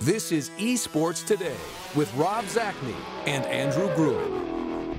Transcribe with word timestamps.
This 0.00 0.32
is 0.32 0.48
Esports 0.56 1.26
Today 1.26 1.58
with 1.94 2.10
Rob 2.14 2.46
Zacny 2.46 2.94
and 3.26 3.44
Andrew 3.44 3.94
Gruen. 3.94 4.96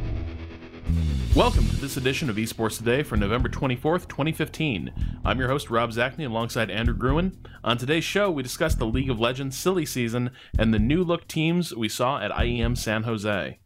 Welcome 1.33 1.67
to 1.70 1.75
this 1.77 1.98
edition 1.98 2.30
of 2.30 2.35
Esports 2.35 2.77
Today 2.77 3.01
for 3.01 3.17
November 3.17 3.50
24th, 3.50 4.08
2015. 4.08 4.93
I'm 5.25 5.40
your 5.40 5.48
host, 5.48 5.72
Rob 5.72 5.90
Zacny, 5.90 6.27
alongside 6.27 6.69
Andrew 6.69 6.93
Gruen. 6.93 7.35
On 7.64 7.79
today's 7.79 8.04
show, 8.04 8.29
we 8.29 8.43
discuss 8.43 8.75
the 8.75 8.86
League 8.86 9.09
of 9.09 9.20
Legends 9.20 9.57
silly 9.57 9.88
season 9.88 10.30
and 10.60 10.72
the 10.72 10.78
new 10.78 11.04
look 11.04 11.28
teams 11.28 11.76
we 11.76 11.90
saw 11.90 12.22
at 12.22 12.30
IEM 12.30 12.78
San 12.78 13.02
Jose. 13.02 13.58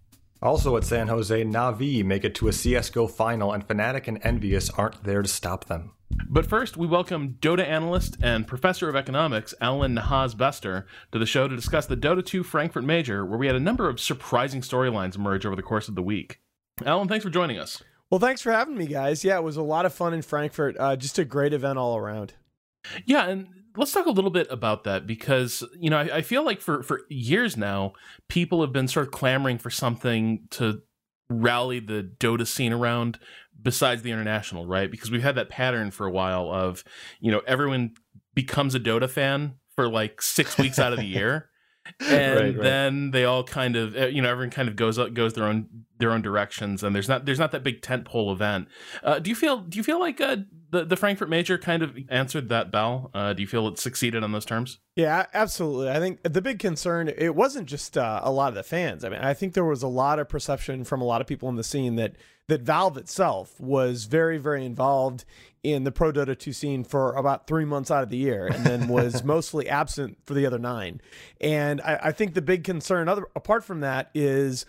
Also 0.46 0.77
at 0.77 0.84
San 0.84 1.07
Jose, 1.07 1.43
Na'Vi 1.43 2.05
make 2.05 2.23
it 2.23 2.36
to 2.36 2.48
a 2.48 2.52
CSGO 2.52 3.09
final, 3.09 3.52
and 3.52 3.68
Fnatic 3.68 4.07
and 4.07 4.21
EnVyUs 4.21 4.70
aren't 4.78 5.04
there 5.04 5.23
to 5.23 5.28
stop 5.28 5.66
them. 5.66 5.93
But 6.29 6.46
first, 6.46 6.78
we 6.78 6.86
welcome 6.86 7.39
Dota 7.41 7.68
analyst 7.68 8.18
and 8.21 8.46
professor 8.46 8.88
of 8.88 8.96
economics, 8.96 9.55
Alan 9.60 9.96
Nahaz 9.96 10.38
Bester, 10.38 10.86
to 11.11 11.18
the 11.18 11.25
show 11.25 11.47
to 11.47 11.55
discuss 11.55 11.88
the 11.88 11.97
Dota 11.97 12.23
2 12.23 12.43
Frankfurt 12.43 12.84
Major, 12.84 13.25
where 13.25 13.39
we 13.39 13.47
had 13.47 13.56
a 13.56 13.60
number 13.60 13.89
of 13.89 14.00
surprising 14.00 14.61
storylines 14.61 15.15
emerge 15.15 15.47
over 15.47 15.56
the 15.56 15.64
course 15.64 15.87
of 15.87 15.96
the 15.96 16.04
week. 16.04 16.39
Alan, 16.86 17.07
thanks 17.07 17.25
for 17.25 17.32
joining 17.32 17.57
us. 17.57 17.82
Well, 18.12 18.20
thanks 18.20 18.43
for 18.43 18.51
having 18.51 18.78
me, 18.78 18.86
guys. 18.86 19.23
Yeah, 19.23 19.37
it 19.37 19.43
was 19.43 19.57
a 19.57 19.64
lot 19.64 19.87
of 19.87 19.96
fun 19.96 20.14
in 20.14 20.21
Frankfurt. 20.21 20.78
Uh, 20.79 20.96
just 20.96 21.18
a 21.18 21.25
great 21.25 21.54
event 21.54 21.79
all 21.79 21.98
around. 21.98 22.34
Yeah, 23.04 23.28
and 23.28 23.48
let's 23.78 23.92
talk 23.92 24.06
a 24.06 24.11
little 24.11 24.32
bit 24.32 24.47
about 24.50 24.84
that 24.86 25.06
because 25.06 25.64
you 25.79 25.89
know 25.89 25.97
I, 25.97 26.18
I 26.18 26.21
feel 26.21 26.43
like 26.43 26.61
for 26.61 26.84
for 26.84 27.02
years 27.10 27.57
now, 27.57 27.93
people 28.29 28.61
have 28.61 28.74
been 28.74 28.88
sort 28.88 29.07
of 29.07 29.11
clamoring 29.11 29.57
for 29.57 29.70
something 29.70 30.48
to 30.51 30.82
rally 31.29 31.79
the 31.79 32.09
Dota 32.20 32.45
scene 32.45 32.73
around 32.73 33.20
besides 33.61 34.02
the 34.02 34.11
international, 34.11 34.66
right? 34.66 34.89
Because 34.89 35.09
we've 35.09 35.23
had 35.23 35.36
that 35.36 35.50
pattern 35.50 35.92
for 35.92 36.06
a 36.06 36.11
while 36.11 36.52
of, 36.52 36.84
you 37.20 37.31
know, 37.31 37.42
everyone 37.48 37.95
becomes 38.34 38.75
a 38.75 38.80
Dota 38.80 39.09
fan 39.09 39.56
for 39.76 39.89
like 39.89 40.22
six 40.22 40.58
weeks 40.58 40.80
out 40.80 40.94
of 40.94 41.00
the 41.00 41.06
year. 41.06 41.50
And 42.00 42.36
right, 42.36 42.45
right. 42.45 42.64
then 42.64 43.12
they 43.12 43.26
all 43.26 43.44
kind 43.44 43.76
of, 43.76 43.95
eh, 43.95 44.08
you 44.08 44.20
know, 44.20 44.28
everyone 44.28 44.50
kind 44.50 44.68
of 44.68 44.76
goes 44.76 44.98
up, 44.98 45.14
goes 45.14 45.36
their 45.36 45.44
own 45.44 45.68
their 45.98 46.12
own 46.12 46.22
directions, 46.22 46.84
and 46.84 46.96
there's 46.96 47.08
not 47.08 47.26
there's 47.26 47.40
not 47.40 47.52
that 47.52 47.64
big 47.64 47.82
tentpole 47.82 48.32
event. 48.32 48.68
Uh, 49.04 49.20
do 49.20 49.30
you 49.30 49.36
feel 49.36 49.60
do 49.60 49.78
you 49.78 49.84
feel 49.84 50.00
like 50.00 50.20
uh, 50.20 50.38
the 50.72 50.86
the 50.86 50.96
Frankfurt 50.96 51.30
Major 51.30 51.58
kind 51.58 51.82
of 51.84 51.98
answered 52.10 52.50
that 52.50 52.72
bell? 52.72 53.12
Uh, 53.14 53.34
do 53.34 53.42
you 53.42 53.48
feel 53.48 53.68
it 53.68 53.80
succeeded 53.80 54.24
on 54.24 54.32
those 54.32 54.46
terms? 54.46 54.80
Yeah, 54.96 55.26
absolutely. 55.34 55.90
I 55.90 56.00
think 56.00 56.24
the 56.24 56.42
big 56.42 56.60
concern 56.60 57.08
it 57.10 57.36
wasn't 57.36 57.68
just 57.68 57.98
uh, 57.98 58.22
a 58.24 58.32
lot 58.32 58.50
of 58.50 58.56
the 58.56 58.64
fans. 58.64 59.04
I 59.04 59.10
mean, 59.10 59.22
I 59.22 59.34
think 59.34 59.54
there 59.54 59.66
was 59.66 59.84
a 59.84 59.88
lot 59.88 60.20
of 60.20 60.30
perception 60.30 60.84
from 60.84 61.02
a 61.02 61.06
lot 61.06 61.22
of 61.22 61.28
people 61.28 61.50
in 61.50 61.56
the 61.56 61.64
scene 61.64 61.96
that 61.96 62.16
that 62.48 62.62
Valve 62.62 62.98
itself 62.98 63.59
was 63.59 64.06
very, 64.06 64.38
very 64.38 64.66
involved 64.66 65.26
in 65.64 65.84
the 65.84 65.92
Pro 65.92 66.12
Dota 66.12 66.38
2 66.38 66.54
scene 66.54 66.84
for 66.84 67.14
about 67.14 67.48
three 67.48 67.66
months 67.66 67.90
out 67.90 68.04
of 68.04 68.09
the 68.09 68.18
year 68.18 68.46
and 68.46 68.64
then 68.64 68.88
was 68.88 69.24
mostly 69.24 69.68
absent 69.68 70.18
for 70.26 70.36
the 70.36 70.46
other 70.46 70.59
nine. 70.59 71.02
And 71.42 71.82
I, 71.82 72.00
I 72.04 72.12
think 72.12 72.36
the 72.36 72.42
big 72.42 72.64
concern, 72.64 73.09
other 73.09 73.28
apart 73.36 73.64
from 73.64 73.80
that, 73.80 74.12
is 74.14 74.66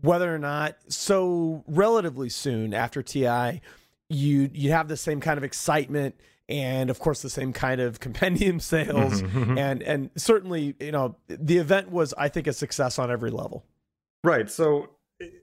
whether 0.00 0.34
or 0.34 0.38
not 0.38 0.76
so 0.88 1.64
relatively 1.66 2.28
soon 2.28 2.74
after 2.74 3.02
TI, 3.02 3.60
you 4.08 4.50
you 4.52 4.72
have 4.72 4.88
the 4.88 4.96
same 4.96 5.20
kind 5.20 5.38
of 5.38 5.44
excitement 5.44 6.14
and 6.48 6.90
of 6.90 6.98
course 6.98 7.22
the 7.22 7.30
same 7.30 7.52
kind 7.52 7.80
of 7.80 8.00
compendium 8.00 8.60
sales 8.60 9.22
mm-hmm, 9.22 9.38
mm-hmm. 9.38 9.58
and 9.58 9.82
and 9.82 10.10
certainly 10.16 10.74
you 10.80 10.92
know 10.92 11.16
the 11.28 11.58
event 11.58 11.90
was 11.90 12.12
I 12.18 12.28
think 12.28 12.46
a 12.46 12.52
success 12.52 12.98
on 12.98 13.10
every 13.10 13.30
level. 13.30 13.64
Right. 14.22 14.50
So 14.50 14.90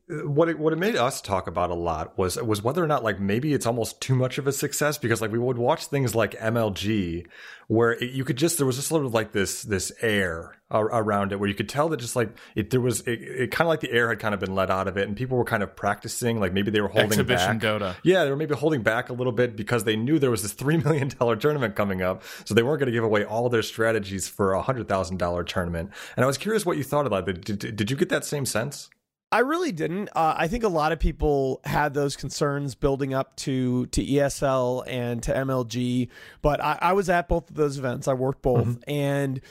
what 0.10 0.50
it 0.50 0.58
what 0.58 0.74
it 0.74 0.78
made 0.78 0.96
us 0.96 1.22
talk 1.22 1.48
about 1.48 1.70
a 1.70 1.76
lot 1.76 2.18
was 2.18 2.42
was 2.42 2.64
whether 2.64 2.84
or 2.84 2.88
not 2.88 3.04
like 3.04 3.20
maybe 3.20 3.54
it's 3.54 3.66
almost 3.66 4.02
too 4.02 4.16
much 4.16 4.38
of 4.38 4.48
a 4.48 4.52
success 4.52 4.98
because 4.98 5.22
like 5.22 5.32
we 5.32 5.38
would 5.38 5.58
watch 5.58 5.86
things 5.88 6.16
like 6.16 6.32
MLG 6.40 7.28
where 7.68 7.92
it, 7.92 8.12
you 8.12 8.24
could 8.24 8.38
just 8.38 8.58
there 8.58 8.66
was 8.66 8.78
just 8.78 8.88
sort 8.88 9.06
of 9.06 9.14
like 9.14 9.34
this 9.34 9.64
this 9.64 9.92
air 10.02 10.54
around 10.72 11.32
it 11.32 11.40
where 11.40 11.48
you 11.48 11.56
could 11.56 11.70
tell 11.70 11.90
that 11.90 11.98
just 11.98 12.16
like 12.16 12.30
it 12.56 12.72
there 12.72 12.82
was 12.82 13.02
it, 13.02 13.22
it 13.22 13.52
kind 13.52 13.68
of 13.68 13.70
like 13.70 13.82
the 13.82 13.92
air 13.92 14.10
had 14.10 14.20
kind 14.20 14.34
of 14.34 14.40
been 14.40 14.56
let 14.56 14.70
out 14.70 14.88
of 14.88 14.98
it 14.98 15.08
and 15.08 15.16
people 15.16 15.38
were 15.38 15.46
kind 15.46 15.62
of 15.62 15.76
practicing 15.76 16.40
like 16.40 16.54
maybe 16.54 16.72
they 16.72 16.82
were 16.82 16.88
holding 16.88 17.12
Exhibition 17.12 17.60
back. 17.60 17.82
Dota. 17.82 17.96
yeah 18.04 18.24
they 18.24 18.32
were 18.32 18.38
maybe 18.38 18.56
holding 18.56 18.82
back 18.82 19.10
a 19.10 19.14
little 19.14 19.32
bit 19.32 19.56
because 19.56 19.84
they 19.84 19.96
knew 19.96 20.18
there 20.18 20.32
was 20.32 20.42
this 20.42 20.54
three 20.54 20.78
million 20.78 21.10
dollar 21.20 21.36
tournament 21.36 21.76
coming 21.76 22.02
up 22.02 22.24
so 22.46 22.56
they 22.56 22.64
weren't 22.64 22.80
going 22.80 22.88
to 22.88 22.94
give 22.94 23.04
away 23.04 23.24
all 23.24 23.50
their 23.50 23.62
strategies 23.62 24.28
for 24.28 24.54
a 24.54 24.62
hundred 24.62 24.88
thousand 24.88 25.18
dollar 25.18 25.44
tournament. 25.44 25.92
And 26.16 26.24
I 26.24 26.28
was 26.28 26.38
curious 26.38 26.66
what 26.66 26.78
you 26.78 26.84
thought 26.84 27.06
about 27.06 27.26
that. 27.26 27.44
Did, 27.46 27.76
did 27.76 27.92
you 27.92 27.98
get 27.98 28.10
that 28.10 28.26
same 28.26 28.46
sense 28.46 28.90
I 29.32 29.40
really 29.40 29.74
didn't. 29.74 30.10
Uh, 30.16 30.36
I 30.38 30.48
think 30.48 30.64
a 30.64 30.70
lot 30.70 30.92
of 30.92 31.00
people 31.00 31.60
had 31.66 31.94
those 31.94 32.16
concerns 32.16 32.76
building 32.76 33.14
up 33.14 33.36
to 33.38 33.88
to 33.88 34.06
ESL 34.06 34.84
and 34.88 35.22
to 35.24 35.34
MLG, 35.34 36.10
but 36.42 36.64
I, 36.64 36.78
I 36.82 36.94
was 36.94 37.10
at 37.10 37.28
both 37.28 37.50
of 37.50 37.56
those 37.56 37.78
events. 37.78 38.08
I 38.08 38.14
worked 38.14 38.42
both, 38.42 38.66
mm-hmm. 38.66 38.90
and 38.90 39.42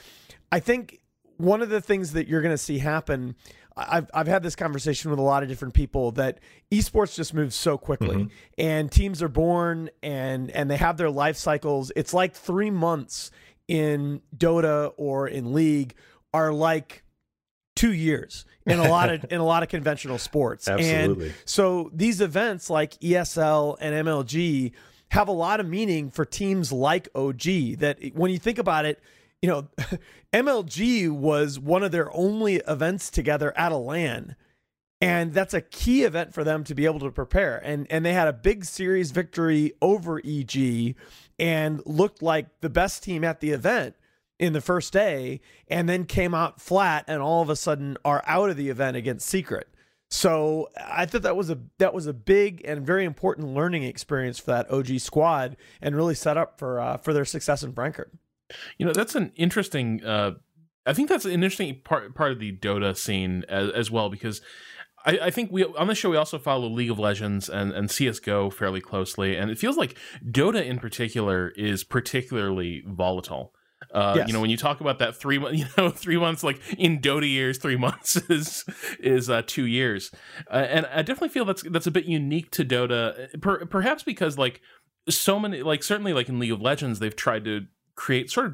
I 0.51 0.59
think 0.59 0.99
one 1.37 1.61
of 1.61 1.69
the 1.69 1.79
things 1.79 2.13
that 2.13 2.27
you're 2.27 2.41
going 2.41 2.53
to 2.53 2.57
see 2.57 2.79
happen. 2.79 3.35
I've 3.79 4.09
I've 4.11 4.25
had 4.25 4.41
this 4.41 4.55
conversation 4.55 5.11
with 5.11 5.19
a 5.19 5.23
lot 5.23 5.43
of 5.43 5.49
different 5.49 5.75
people 5.75 6.11
that 6.13 6.39
esports 6.71 7.15
just 7.15 7.35
moves 7.35 7.55
so 7.55 7.77
quickly, 7.77 8.15
mm-hmm. 8.15 8.27
and 8.57 8.91
teams 8.91 9.21
are 9.21 9.29
born 9.29 9.91
and 10.01 10.49
and 10.49 10.71
they 10.71 10.77
have 10.77 10.97
their 10.97 11.11
life 11.11 11.37
cycles. 11.37 11.91
It's 11.95 12.11
like 12.11 12.33
three 12.33 12.71
months 12.71 13.29
in 13.67 14.21
Dota 14.35 14.93
or 14.97 15.27
in 15.27 15.53
League 15.53 15.93
are 16.33 16.51
like 16.51 17.03
two 17.77 17.93
years 17.93 18.45
in 18.65 18.79
a 18.79 18.89
lot 18.89 19.09
of 19.09 19.25
in 19.31 19.39
a 19.39 19.45
lot 19.45 19.63
of 19.63 19.69
conventional 19.69 20.17
sports. 20.17 20.67
Absolutely. 20.67 21.27
And 21.27 21.35
so 21.45 21.89
these 21.93 22.21
events 22.21 22.69
like 22.69 22.99
ESL 22.99 23.77
and 23.79 24.07
MLG 24.07 24.73
have 25.11 25.27
a 25.27 25.33
lot 25.33 25.59
of 25.59 25.67
meaning 25.67 26.11
for 26.11 26.25
teams 26.25 26.71
like 26.71 27.07
OG 27.15 27.41
that 27.79 27.99
when 28.13 28.31
you 28.31 28.39
think 28.39 28.57
about 28.57 28.85
it, 28.85 29.01
you 29.41 29.49
know, 29.49 29.67
MLG 30.33 31.09
was 31.09 31.59
one 31.59 31.83
of 31.83 31.91
their 31.91 32.13
only 32.13 32.55
events 32.67 33.09
together 33.09 33.57
at 33.57 33.71
a 33.71 33.77
LAN. 33.77 34.35
And 34.99 35.31
that's 35.31 35.53
a 35.53 35.61
key 35.61 36.03
event 36.03 36.33
for 36.33 36.43
them 36.43 36.63
to 36.63 36.73
be 36.73 36.85
able 36.85 36.99
to 37.01 37.11
prepare. 37.11 37.57
And 37.63 37.85
and 37.91 38.03
they 38.03 38.13
had 38.13 38.27
a 38.27 38.33
big 38.33 38.65
series 38.65 39.11
victory 39.11 39.73
over 39.79 40.19
EG 40.25 40.95
and 41.37 41.81
looked 41.85 42.23
like 42.23 42.47
the 42.61 42.69
best 42.69 43.03
team 43.03 43.23
at 43.23 43.39
the 43.39 43.51
event 43.51 43.95
in 44.39 44.53
the 44.53 44.61
first 44.61 44.93
day 44.93 45.41
and 45.67 45.89
then 45.89 46.05
came 46.05 46.33
out 46.33 46.61
flat 46.61 47.05
and 47.07 47.21
all 47.21 47.41
of 47.41 47.49
a 47.49 47.55
sudden 47.55 47.97
are 48.05 48.23
out 48.27 48.49
of 48.49 48.57
the 48.57 48.69
event 48.69 48.97
against 48.97 49.27
Secret. 49.27 49.67
So 50.09 50.69
I 50.81 51.05
thought 51.05 51.23
that 51.23 51.35
was 51.35 51.49
a 51.49 51.59
that 51.79 51.93
was 51.93 52.07
a 52.07 52.13
big 52.13 52.61
and 52.63 52.85
very 52.85 53.03
important 53.03 53.49
learning 53.49 53.83
experience 53.83 54.39
for 54.39 54.51
that 54.51 54.71
OG 54.71 54.99
squad 54.99 55.57
and 55.81 55.95
really 55.95 56.15
set 56.15 56.37
up 56.37 56.57
for 56.57 56.79
uh, 56.79 56.97
for 56.97 57.13
their 57.13 57.25
success 57.25 57.61
in 57.61 57.73
Frankfurt. 57.73 58.11
You 58.77 58.85
know, 58.85 58.93
that's 58.93 59.15
an 59.15 59.33
interesting 59.35 60.03
uh, 60.05 60.33
I 60.85 60.93
think 60.93 61.09
that's 61.09 61.25
an 61.25 61.31
interesting 61.31 61.81
part 61.83 62.15
part 62.15 62.31
of 62.31 62.39
the 62.39 62.55
Dota 62.55 62.95
scene 62.95 63.43
as, 63.49 63.69
as 63.71 63.91
well 63.91 64.09
because 64.09 64.41
I, 65.05 65.19
I, 65.23 65.29
think 65.29 65.51
we 65.51 65.65
on 65.65 65.87
the 65.87 65.95
show 65.95 66.09
we 66.09 66.17
also 66.17 66.39
follow 66.39 66.69
League 66.69 66.89
of 66.89 66.97
Legends 66.97 67.49
and, 67.49 67.73
and 67.73 67.91
CS:GO 67.91 68.49
fairly 68.49 68.81
closely, 68.81 69.35
and 69.35 69.51
it 69.51 69.59
feels 69.59 69.75
like 69.75 69.97
Dota 70.25 70.63
in 70.63 70.79
particular 70.79 71.49
is 71.57 71.83
particularly 71.83 72.83
volatile. 72.87 73.53
Uh, 73.93 74.13
yes. 74.17 74.27
You 74.27 74.33
know, 74.33 74.41
when 74.41 74.49
you 74.49 74.57
talk 74.57 74.81
about 74.81 74.99
that 74.99 75.15
three, 75.15 75.39
you 75.55 75.65
know, 75.77 75.89
three 75.89 76.17
months, 76.17 76.43
like 76.43 76.59
in 76.77 76.99
Dota 76.99 77.29
years, 77.29 77.57
three 77.57 77.75
months 77.87 78.15
is 78.29 78.65
is 78.99 79.29
uh, 79.29 79.43
two 79.45 79.65
years, 79.65 80.11
uh, 80.51 80.55
and 80.69 80.85
I 80.87 81.01
definitely 81.01 81.29
feel 81.29 81.45
that's 81.45 81.63
that's 81.63 81.87
a 81.87 81.91
bit 81.91 82.05
unique 82.05 82.51
to 82.51 82.65
Dota, 82.65 83.39
per, 83.41 83.65
perhaps 83.65 84.03
because 84.03 84.37
like 84.37 84.61
so 85.09 85.39
many, 85.39 85.61
like 85.61 85.83
certainly 85.83 86.13
like 86.13 86.29
in 86.29 86.39
League 86.39 86.51
of 86.51 86.61
Legends, 86.61 86.99
they've 86.99 87.15
tried 87.15 87.45
to 87.45 87.61
create 87.95 88.29
sort 88.29 88.47
of 88.47 88.53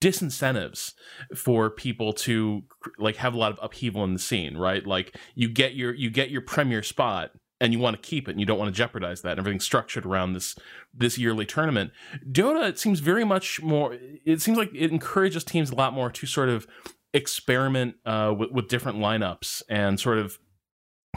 disincentives 0.00 0.94
for 1.36 1.70
people 1.70 2.12
to 2.12 2.62
like 2.98 3.16
have 3.16 3.34
a 3.34 3.38
lot 3.38 3.52
of 3.52 3.58
upheaval 3.62 4.02
in 4.04 4.12
the 4.12 4.18
scene, 4.18 4.56
right? 4.56 4.86
Like 4.86 5.16
you 5.34 5.48
get 5.48 5.74
your 5.74 5.94
you 5.94 6.10
get 6.10 6.30
your 6.30 6.40
premier 6.40 6.82
spot 6.82 7.30
and 7.62 7.72
you 7.72 7.78
want 7.78 7.94
to 7.94 8.02
keep 8.02 8.28
it 8.28 8.32
and 8.32 8.40
you 8.40 8.44
don't 8.44 8.58
want 8.58 8.68
to 8.68 8.76
jeopardize 8.76 9.22
that 9.22 9.30
and 9.30 9.38
everything's 9.38 9.64
structured 9.64 10.04
around 10.04 10.32
this 10.32 10.56
this 10.92 11.16
yearly 11.16 11.46
tournament. 11.46 11.92
Dota 12.30 12.68
it 12.68 12.78
seems 12.78 12.98
very 12.98 13.24
much 13.24 13.62
more 13.62 13.96
it 14.26 14.42
seems 14.42 14.58
like 14.58 14.70
it 14.74 14.90
encourages 14.90 15.44
teams 15.44 15.70
a 15.70 15.74
lot 15.76 15.94
more 15.94 16.10
to 16.10 16.26
sort 16.26 16.48
of 16.48 16.66
experiment 17.14 17.94
uh, 18.04 18.34
with, 18.36 18.50
with 18.50 18.68
different 18.68 18.98
lineups 18.98 19.62
and 19.68 20.00
sort 20.00 20.18
of 20.18 20.38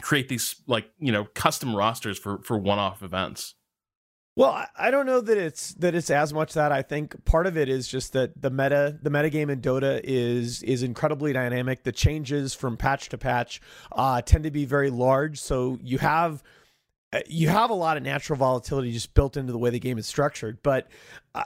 create 0.02 0.30
these 0.30 0.62
like 0.68 0.88
you 1.00 1.12
know 1.12 1.25
custom 1.34 1.75
rosters 1.75 2.20
for 2.20 2.38
for 2.44 2.58
one-off 2.60 3.02
events 3.02 3.56
well, 4.36 4.66
I 4.78 4.92
don't 4.92 5.06
know 5.06 5.22
that 5.22 5.38
it's 5.38 5.74
that 5.76 5.96
it's 5.96 6.10
as 6.10 6.34
much 6.34 6.54
that 6.54 6.74
I 6.74 6.82
think 6.82 7.24
part 7.24 7.48
of 7.48 7.58
it 7.58 7.70
is 7.70 7.88
just 7.88 8.12
that 8.14 8.42
the 8.42 8.50
meta 8.50 9.00
the 9.02 9.10
meta 9.10 9.30
game 9.30 9.50
in 9.50 9.62
Dota 9.62 10.02
is 10.04 10.62
is 10.64 10.84
incredibly 10.84 11.32
dynamic. 11.32 11.84
The 11.84 11.94
changes 11.94 12.54
from 12.54 12.76
patch 12.76 13.08
to 13.10 13.18
patch 13.18 13.62
uh, 13.94 14.22
tend 14.22 14.44
to 14.44 14.52
be 14.52 14.66
very 14.66 14.90
large, 14.90 15.40
so 15.40 15.80
you 15.82 16.00
have 16.00 16.44
uh, 17.14 17.20
you 17.28 17.48
have 17.48 17.70
a 17.70 17.74
lot 17.74 17.96
of 17.96 18.04
natural 18.04 18.38
volatility 18.38 18.92
just 18.92 19.14
built 19.14 19.38
into 19.38 19.54
the 19.54 19.58
way 19.58 19.70
the 19.70 19.80
game 19.80 19.98
is 19.98 20.06
structured. 20.06 20.62
But 20.62 20.90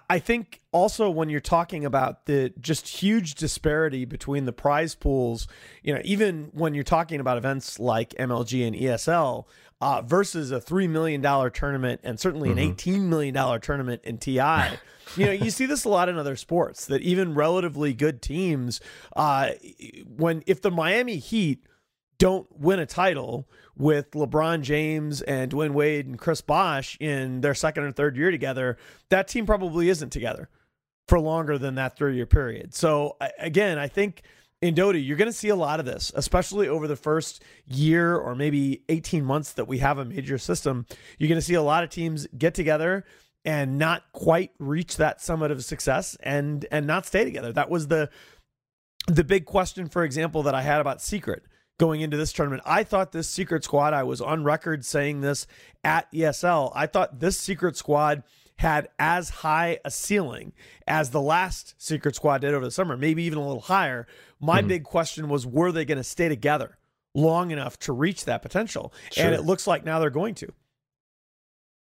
I 0.10 0.18
think 0.18 0.60
also 0.72 1.12
when 1.12 1.30
you're 1.30 1.42
talking 1.42 1.86
about 1.86 2.26
the 2.26 2.52
just 2.60 2.88
huge 2.88 3.36
disparity 3.36 4.06
between 4.06 4.46
the 4.46 4.54
prize 4.54 4.96
pools, 4.96 5.48
you 5.84 5.94
know, 5.94 6.02
even 6.04 6.50
when 6.54 6.74
you're 6.74 6.84
talking 6.84 7.20
about 7.20 7.38
events 7.38 7.80
like 7.80 8.12
MLG 8.12 8.66
and 8.66 8.76
ESL 8.76 9.46
uh, 9.82 10.02
versus 10.02 10.52
a 10.52 10.60
$3 10.60 10.90
million 10.90 11.22
tournament 11.52 12.02
and 12.04 12.20
certainly 12.20 12.50
mm-hmm. 12.50 12.60
an 12.60 12.76
$18 12.76 13.02
million 13.04 13.62
tournament 13.62 14.02
in 14.04 14.18
TI, 14.18 14.38
you 15.16 15.26
know, 15.26 15.32
you 15.32 15.50
see 15.50 15.66
this 15.66 15.86
a 15.86 15.90
lot 15.90 16.10
in 16.10 16.18
other 16.18 16.36
sports 16.36 16.86
that 16.88 17.02
even 17.02 17.34
relatively 17.34 17.94
good 17.94 18.22
teams, 18.22 18.82
uh, 19.16 19.52
when 20.06 20.44
if 20.48 20.62
the 20.62 20.72
Miami 20.72 21.18
Heat 21.18 21.66
don't 22.18 22.48
win 22.60 22.80
a 22.80 22.86
title 22.86 23.48
with 23.78 24.12
LeBron 24.12 24.62
James 24.62 25.22
and 25.22 25.52
Dwyane 25.52 25.72
Wade 25.72 26.06
and 26.06 26.20
Chris 26.20 26.42
Bosh 26.42 26.98
in 27.00 27.40
their 27.40 27.56
second 27.56 27.86
or 27.86 27.92
third 27.92 28.18
year 28.18 28.30
together, 28.30 28.78
that 29.10 29.30
team 29.30 29.46
probably 29.46 29.88
isn't 29.88 30.10
together 30.12 30.50
for 31.08 31.20
longer 31.20 31.58
than 31.58 31.76
that 31.76 31.98
three 31.98 32.16
year 32.16 32.26
period. 32.26 32.76
So, 32.76 33.16
again, 33.40 33.80
I 33.80 33.88
think 33.88 34.22
in 34.62 34.76
Dota, 34.76 35.04
you're 35.04 35.18
going 35.18 35.30
to 35.30 35.38
see 35.38 35.50
a 35.50 35.56
lot 35.56 35.80
of 35.80 35.86
this, 35.86 36.12
especially 36.16 36.68
over 36.68 36.88
the 36.88 36.96
first 36.96 37.44
year 37.66 38.18
or 38.18 38.36
maybe 38.36 38.84
18 38.90 39.24
months 39.24 39.54
that 39.54 39.68
we 39.68 39.78
have 39.78 39.98
a 39.98 40.06
major 40.06 40.38
system. 40.38 40.86
You're 41.18 41.30
going 41.30 41.40
to 41.40 41.46
see 41.46 41.54
a 41.54 41.62
lot 41.62 41.84
of 41.84 41.90
teams 41.90 42.28
get 42.38 42.54
together 42.54 43.06
and 43.46 43.78
not 43.78 44.04
quite 44.12 44.52
reach 44.60 44.98
that 44.98 45.22
summit 45.22 45.50
of 45.50 45.64
success 45.64 46.18
and 46.22 46.66
and 46.72 46.86
not 46.86 47.06
stay 47.06 47.24
together. 47.24 47.54
That 47.54 47.70
was 47.70 47.88
the 47.88 48.10
the 49.08 49.24
big 49.24 49.46
question, 49.46 49.88
for 49.88 50.04
example, 50.04 50.44
that 50.44 50.54
I 50.54 50.62
had 50.62 50.82
about 50.82 51.02
Secret 51.02 51.44
going 51.80 52.02
into 52.02 52.18
this 52.18 52.34
tournament. 52.34 52.62
I 52.66 52.84
thought 52.84 53.14
this 53.14 53.30
secret 53.30 53.64
squad, 53.64 53.94
I 53.94 54.04
was 54.04 54.22
on 54.22 54.44
record 54.44 54.86
saying 54.86 55.22
this 55.22 55.48
at 55.84 56.12
ESL, 56.12 56.72
I 56.76 56.86
thought 56.86 57.20
this 57.20 57.40
secret 57.40 57.78
squad 57.78 58.24
had 58.60 58.90
as 59.00 59.30
high 59.30 59.80
a 59.86 59.90
ceiling 59.90 60.52
as 60.86 61.12
the 61.12 61.22
last 61.22 61.76
secret 61.78 62.14
squad 62.14 62.40
did 62.40 62.54
over 62.54 62.66
the 62.66 62.72
summer, 62.72 62.98
maybe 62.98 63.24
even 63.24 63.40
a 63.40 63.48
little 63.48 63.62
higher. 63.62 64.06
My 64.42 64.60
mm-hmm. 64.60 64.68
big 64.68 64.84
question 64.84 65.30
was 65.30 65.48
were 65.48 65.72
they 65.72 65.86
going 65.86 65.98
to 65.98 66.04
stay 66.04 66.28
together 66.28 66.78
long 67.16 67.52
enough 67.52 67.80
to 67.80 67.94
reach 67.94 68.26
that 68.26 68.42
potential? 68.42 68.94
Sure. 69.14 69.26
And 69.26 69.34
it 69.34 69.46
looks 69.46 69.66
like 69.66 69.86
now 69.86 70.00
they're 70.00 70.10
going 70.10 70.36
to. 70.36 70.52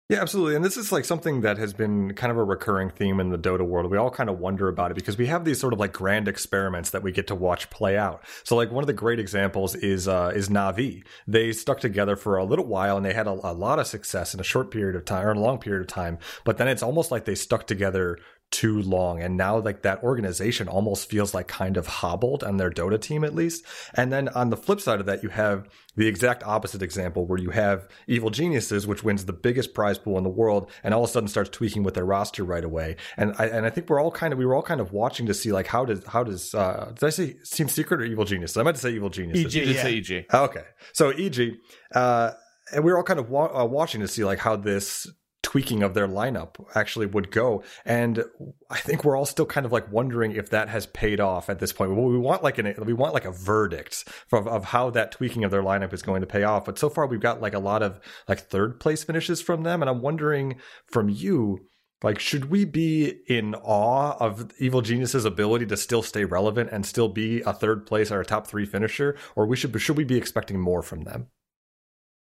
Yeah, 0.09 0.21
absolutely. 0.21 0.55
And 0.55 0.63
this 0.63 0.77
is 0.77 0.93
like 0.93 1.03
something 1.03 1.41
that 1.41 1.57
has 1.57 1.73
been 1.73 2.13
kind 2.13 2.31
of 2.31 2.37
a 2.37 2.43
recurring 2.43 2.89
theme 2.89 3.19
in 3.19 3.29
the 3.29 3.37
Dota 3.37 3.67
world. 3.67 3.91
We 3.91 3.97
all 3.97 4.09
kind 4.09 4.29
of 4.29 4.39
wonder 4.39 4.69
about 4.69 4.89
it 4.89 4.93
because 4.93 5.17
we 5.17 5.27
have 5.27 5.43
these 5.43 5.59
sort 5.59 5.73
of 5.73 5.79
like 5.79 5.91
grand 5.91 6.29
experiments 6.29 6.91
that 6.91 7.03
we 7.03 7.11
get 7.11 7.27
to 7.27 7.35
watch 7.35 7.69
play 7.69 7.97
out. 7.97 8.23
So 8.45 8.55
like 8.55 8.71
one 8.71 8.81
of 8.81 8.87
the 8.87 8.93
great 8.93 9.19
examples 9.19 9.75
is 9.75 10.07
uh 10.07 10.31
is 10.33 10.47
Navi. 10.47 11.03
They 11.27 11.51
stuck 11.51 11.81
together 11.81 12.15
for 12.15 12.37
a 12.37 12.45
little 12.45 12.65
while 12.65 12.95
and 12.95 13.05
they 13.05 13.11
had 13.13 13.27
a, 13.27 13.31
a 13.31 13.51
lot 13.51 13.79
of 13.79 13.87
success 13.87 14.33
in 14.33 14.39
a 14.39 14.43
short 14.43 14.71
period 14.71 14.95
of 14.95 15.03
time 15.03 15.27
or 15.27 15.31
a 15.31 15.39
long 15.39 15.57
period 15.57 15.81
of 15.81 15.87
time. 15.87 16.19
But 16.45 16.57
then 16.57 16.69
it's 16.69 16.83
almost 16.83 17.11
like 17.11 17.25
they 17.25 17.35
stuck 17.35 17.67
together 17.67 18.17
too 18.51 18.81
long. 18.81 19.21
And 19.21 19.35
now 19.35 19.59
like 19.59 19.81
that 19.81 20.01
organization 20.03 20.67
almost 20.67 21.09
feels 21.09 21.33
like 21.33 21.47
kind 21.47 21.75
of 21.75 21.85
hobbled 21.87 22.43
on 22.43 22.57
their 22.57 22.71
dota 22.71 22.99
team 22.99 23.23
at 23.23 23.35
least. 23.35 23.65
And 23.93 24.11
then 24.11 24.29
on 24.29 24.49
the 24.49 24.57
flip 24.57 24.79
side 24.79 24.99
of 24.99 25.05
that 25.05 25.21
you 25.21 25.29
have 25.29 25.67
the 25.95 26.07
exact 26.07 26.43
opposite 26.43 26.81
example 26.81 27.25
where 27.25 27.39
you 27.39 27.49
have 27.49 27.89
evil 28.07 28.29
geniuses 28.29 28.87
which 28.87 29.03
wins 29.03 29.25
the 29.25 29.33
biggest 29.33 29.73
prize 29.73 29.97
pool 29.97 30.17
in 30.17 30.23
the 30.23 30.29
world 30.29 30.71
and 30.83 30.93
all 30.93 31.03
of 31.03 31.09
a 31.09 31.13
sudden 31.13 31.27
starts 31.27 31.49
tweaking 31.49 31.83
with 31.83 31.93
their 31.93 32.05
roster 32.05 32.43
right 32.43 32.63
away. 32.63 32.95
And 33.17 33.33
i 33.37 33.47
and 33.47 33.65
i 33.65 33.69
think 33.69 33.89
we're 33.89 33.99
all 33.99 34.11
kind 34.11 34.31
of 34.31 34.39
we 34.39 34.45
were 34.45 34.55
all 34.55 34.63
kind 34.63 34.79
of 34.79 34.93
watching 34.93 35.25
to 35.25 35.33
see 35.33 35.51
like 35.51 35.67
how 35.67 35.83
does 35.83 36.05
how 36.05 36.23
does 36.23 36.55
uh 36.55 36.91
did 36.95 37.05
i 37.05 37.09
say 37.09 37.35
team 37.51 37.67
secret 37.67 38.01
or 38.01 38.05
evil 38.05 38.25
geniuses? 38.25 38.55
I 38.55 38.63
meant 38.63 38.77
to 38.77 38.81
say 38.81 38.91
evil 38.91 39.09
geniuses. 39.09 39.55
Eg, 39.55 39.67
yeah. 39.67 39.81
say 39.83 39.97
eg 39.97 40.25
okay. 40.33 40.63
So 40.93 41.09
eg 41.09 41.57
uh 41.93 42.31
and 42.73 42.83
we 42.83 42.91
are 42.91 42.97
all 42.97 43.03
kind 43.03 43.19
of 43.19 43.29
wa- 43.29 43.61
uh, 43.61 43.65
watching 43.65 44.01
to 44.01 44.07
see 44.07 44.23
like 44.23 44.39
how 44.39 44.55
this 44.55 45.07
tweaking 45.47 45.81
of 45.81 45.93
their 45.93 46.09
lineup 46.09 46.55
actually 46.75 47.05
would 47.05 47.31
go. 47.31 47.63
And 47.85 48.21
I 48.69 48.79
think 48.79 49.05
we're 49.05 49.15
all 49.15 49.25
still 49.25 49.45
kind 49.45 49.65
of 49.65 49.71
like 49.71 49.89
wondering 49.89 50.33
if 50.33 50.49
that 50.49 50.67
has 50.67 50.87
paid 50.87 51.21
off 51.21 51.49
at 51.49 51.59
this 51.59 51.71
point. 51.71 51.95
Well, 51.95 52.03
we 52.03 52.17
want 52.17 52.43
like 52.43 52.57
an 52.57 52.75
we 52.83 52.91
want 52.91 53.13
like 53.13 53.23
a 53.23 53.31
verdict 53.31 54.03
of, 54.33 54.45
of 54.45 54.65
how 54.65 54.89
that 54.89 55.13
tweaking 55.13 55.45
of 55.45 55.51
their 55.51 55.63
lineup 55.63 55.93
is 55.93 56.01
going 56.01 56.19
to 56.19 56.27
pay 56.27 56.43
off. 56.43 56.65
But 56.65 56.77
so 56.77 56.89
far 56.89 57.07
we've 57.07 57.21
got 57.21 57.41
like 57.41 57.53
a 57.53 57.59
lot 57.59 57.81
of 57.81 58.01
like 58.27 58.41
third 58.41 58.81
place 58.81 59.05
finishes 59.05 59.41
from 59.41 59.63
them. 59.63 59.81
And 59.81 59.89
I'm 59.89 60.01
wondering 60.01 60.57
from 60.85 61.07
you, 61.07 61.59
like, 62.03 62.19
should 62.19 62.51
we 62.51 62.65
be 62.65 63.21
in 63.29 63.55
awe 63.55 64.17
of 64.19 64.51
Evil 64.59 64.81
Genius's 64.81 65.23
ability 65.23 65.65
to 65.67 65.77
still 65.77 66.03
stay 66.03 66.25
relevant 66.25 66.71
and 66.73 66.85
still 66.85 67.07
be 67.07 67.39
a 67.43 67.53
third 67.53 67.85
place 67.85 68.11
or 68.11 68.19
a 68.19 68.25
top 68.25 68.47
three 68.47 68.65
finisher, 68.65 69.15
or 69.37 69.45
we 69.45 69.55
should 69.55 69.79
should 69.81 69.95
we 69.95 70.03
be 70.03 70.17
expecting 70.17 70.59
more 70.59 70.81
from 70.81 71.05
them? 71.05 71.27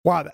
Wow, 0.03 0.27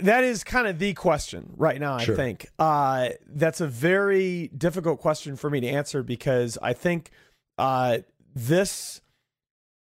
that 0.00 0.24
is 0.24 0.42
kind 0.42 0.66
of 0.66 0.78
the 0.78 0.94
question 0.94 1.54
right 1.56 1.80
now. 1.80 1.98
Sure. 1.98 2.14
I 2.14 2.16
think 2.16 2.48
uh, 2.58 3.08
that's 3.28 3.60
a 3.60 3.68
very 3.68 4.48
difficult 4.48 5.00
question 5.00 5.36
for 5.36 5.48
me 5.48 5.60
to 5.60 5.68
answer 5.68 6.02
because 6.02 6.58
I 6.60 6.72
think 6.72 7.10
uh, 7.56 7.98
this 8.34 9.00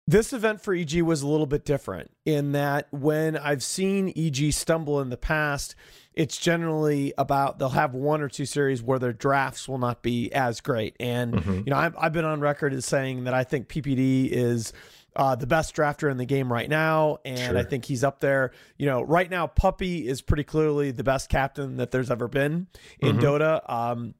this 0.07 0.33
event 0.33 0.59
for 0.59 0.73
EG 0.73 1.03
was 1.03 1.21
a 1.21 1.27
little 1.27 1.45
bit 1.45 1.63
different 1.63 2.09
in 2.25 2.53
that 2.53 2.87
when 2.89 3.37
I've 3.37 3.61
seen 3.61 4.11
EG 4.15 4.51
stumble 4.51 4.99
in 5.01 5.11
the 5.11 5.17
past, 5.17 5.75
it's 6.15 6.35
generally 6.35 7.13
about 7.15 7.59
they'll 7.59 7.69
have 7.69 7.93
one 7.93 8.23
or 8.23 8.27
two 8.27 8.47
series 8.47 8.81
where 8.81 8.97
their 8.97 9.13
drafts 9.13 9.69
will 9.69 9.77
not 9.77 10.01
be 10.01 10.33
as 10.33 10.61
great. 10.61 10.95
And 10.99 11.35
mm-hmm. 11.35 11.53
you 11.57 11.65
know, 11.65 11.77
I've, 11.77 11.95
I've 11.95 12.13
been 12.13 12.25
on 12.25 12.39
record 12.39 12.73
as 12.73 12.85
saying 12.85 13.25
that 13.25 13.35
I 13.35 13.43
think 13.43 13.67
PPD 13.67 14.29
is 14.31 14.73
uh, 15.19 15.35
the 15.35 15.45
best 15.45 15.75
drafter 15.75 16.09
in 16.09 16.15
the 16.15 16.25
game 16.25 16.51
right 16.51 16.69
now, 16.69 17.17
and 17.25 17.37
sure. 17.37 17.57
I 17.57 17.63
think 17.63 17.83
he's 17.83 18.05
up 18.05 18.21
there. 18.21 18.51
You 18.77 18.85
know, 18.85 19.01
right 19.01 19.29
now, 19.29 19.47
Puppey 19.47 20.07
is 20.07 20.21
pretty 20.21 20.45
clearly 20.45 20.91
the 20.91 21.03
best 21.03 21.27
captain 21.27 21.75
that 21.75 21.91
there's 21.91 22.09
ever 22.09 22.29
been 22.29 22.67
in 23.01 23.17
mm-hmm. 23.17 23.25
Dota. 23.25 23.69
Um, 23.69 24.13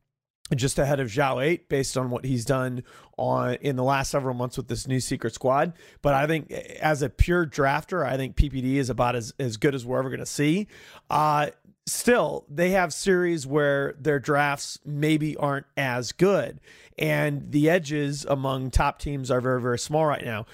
just 0.54 0.78
ahead 0.78 1.00
of 1.00 1.08
xiao8 1.08 1.70
based 1.70 1.96
on 1.96 2.10
what 2.10 2.26
he's 2.26 2.44
done 2.44 2.84
on 3.18 3.54
in 3.62 3.78
the 3.78 3.84
last 3.84 4.12
several 4.12 4.34
months 4.34 4.58
with 4.58 4.68
this 4.68 4.88
new 4.88 5.00
secret 5.00 5.34
squad. 5.34 5.72
But 6.02 6.16
I 6.16 6.28
think 6.28 6.52
as 6.52 7.02
a 7.02 7.10
pure 7.10 7.46
drafter, 7.46 8.06
I 8.06 8.18
think 8.18 8.36
PPD 8.36 8.74
is 8.74 8.90
about 8.90 9.16
as, 9.16 9.34
as 9.40 9.56
good 9.56 9.76
as 9.76 9.86
we're 9.86 10.00
ever 10.00 10.10
going 10.10 10.20
to 10.20 10.26
see. 10.26 10.68
Uh, 11.10 11.52
still, 11.86 12.46
they 12.50 12.72
have 12.72 12.94
series 12.94 13.48
where 13.48 13.96
their 14.00 14.20
drafts 14.20 14.80
maybe 14.84 15.38
aren't 15.38 15.68
as 15.78 16.12
good. 16.12 16.60
And 16.98 17.52
the 17.52 17.70
edges 17.70 18.26
among 18.26 18.72
top 18.72 19.00
teams 19.00 19.32
are 19.32 19.40
very, 19.40 19.62
very 19.62 19.80
small 19.80 20.06
right 20.06 20.26
now. 20.26 20.46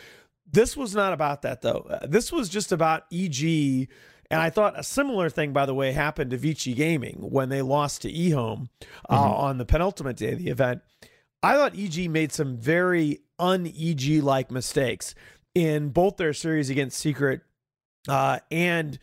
This 0.51 0.77
was 0.77 0.95
not 0.95 1.13
about 1.13 1.41
that 1.41 1.61
though. 1.61 1.87
Uh, 1.89 2.05
this 2.07 2.31
was 2.31 2.49
just 2.49 2.71
about 2.71 3.03
EG. 3.11 3.89
And 4.31 4.41
I 4.41 4.49
thought 4.49 4.77
a 4.77 4.83
similar 4.83 5.29
thing, 5.29 5.53
by 5.53 5.65
the 5.65 5.73
way, 5.73 5.91
happened 5.91 6.31
to 6.31 6.37
Vici 6.37 6.73
Gaming 6.73 7.17
when 7.19 7.49
they 7.49 7.61
lost 7.61 8.01
to 8.01 8.11
eHome 8.11 8.69
uh, 9.07 9.15
mm-hmm. 9.15 9.33
on 9.33 9.57
the 9.57 9.65
penultimate 9.65 10.17
day 10.17 10.33
of 10.33 10.39
the 10.39 10.49
event. 10.49 10.81
I 11.43 11.53
thought 11.53 11.77
EG 11.77 12.09
made 12.09 12.31
some 12.31 12.57
very 12.57 13.19
un 13.37 13.67
EG 13.67 14.23
like 14.23 14.49
mistakes 14.49 15.13
in 15.53 15.89
both 15.89 16.17
their 16.17 16.33
series 16.33 16.69
against 16.69 16.99
Secret 16.99 17.41
uh, 18.07 18.39
and. 18.51 18.99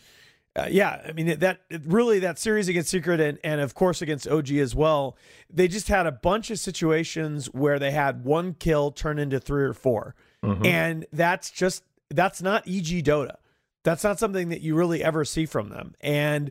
Uh, 0.55 0.67
yeah, 0.71 1.01
I 1.09 1.13
mean 1.13 1.39
that 1.39 1.61
really 1.87 2.19
that 2.19 2.39
series 2.39 2.69
against 2.69 2.91
Secret 2.91 3.21
and 3.21 3.39
and 3.43 3.63
of 3.63 3.75
course 3.75 4.03
against 4.03 4.29
OG 4.29 4.51
as 4.51 4.75
well. 4.75 5.17
They 5.49 5.67
just 5.67 5.89
had 5.89 6.07
a 6.07 6.13
bunch 6.13 6.51
of 6.51 6.59
situations 6.59 7.47
where 7.47 7.79
they 7.79 7.91
had 7.91 8.23
one 8.27 8.53
kill 8.53 8.91
turn 8.91 9.19
into 9.19 9.41
three 9.41 9.63
or 9.63 9.73
four, 9.73 10.15
Mm-hmm. 10.45 10.67
And 10.67 11.07
that's 11.13 11.51
just 11.51 11.85
that's 12.11 12.43
not 12.43 12.67
EG 12.67 13.05
Dota. 13.05 13.37
That's 13.85 14.05
not 14.05 14.19
something 14.19 14.51
that 14.51 14.61
you 14.61 14.75
really 14.75 15.03
ever 15.03 15.25
see 15.25 15.47
from 15.47 15.69
them. 15.69 15.95
And 16.01 16.51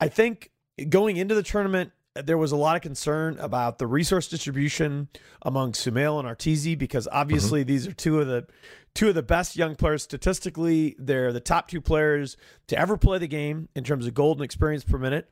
I 0.00 0.08
think 0.08 0.50
going 0.88 1.16
into 1.16 1.34
the 1.34 1.42
tournament, 1.42 1.92
there 2.14 2.38
was 2.38 2.52
a 2.52 2.56
lot 2.56 2.76
of 2.76 2.82
concern 2.82 3.38
about 3.38 3.78
the 3.78 3.86
resource 3.86 4.28
distribution 4.28 5.08
among 5.42 5.72
Sumail 5.72 6.18
and 6.18 6.28
Arteezy 6.28 6.76
because 6.76 7.08
obviously 7.10 7.60
mm-hmm. 7.60 7.68
these 7.68 7.86
are 7.86 7.92
two 7.92 8.20
of 8.20 8.26
the 8.26 8.46
two 8.94 9.08
of 9.08 9.14
the 9.14 9.22
best 9.22 9.56
young 9.56 9.76
players 9.76 10.02
statistically. 10.02 10.96
They're 10.98 11.32
the 11.32 11.40
top 11.40 11.68
two 11.68 11.80
players 11.80 12.36
to 12.68 12.78
ever 12.78 12.96
play 12.96 13.18
the 13.18 13.28
game 13.28 13.68
in 13.74 13.84
terms 13.84 14.06
of 14.06 14.14
gold 14.14 14.38
and 14.38 14.44
experience 14.44 14.84
per 14.84 14.98
minute, 14.98 15.30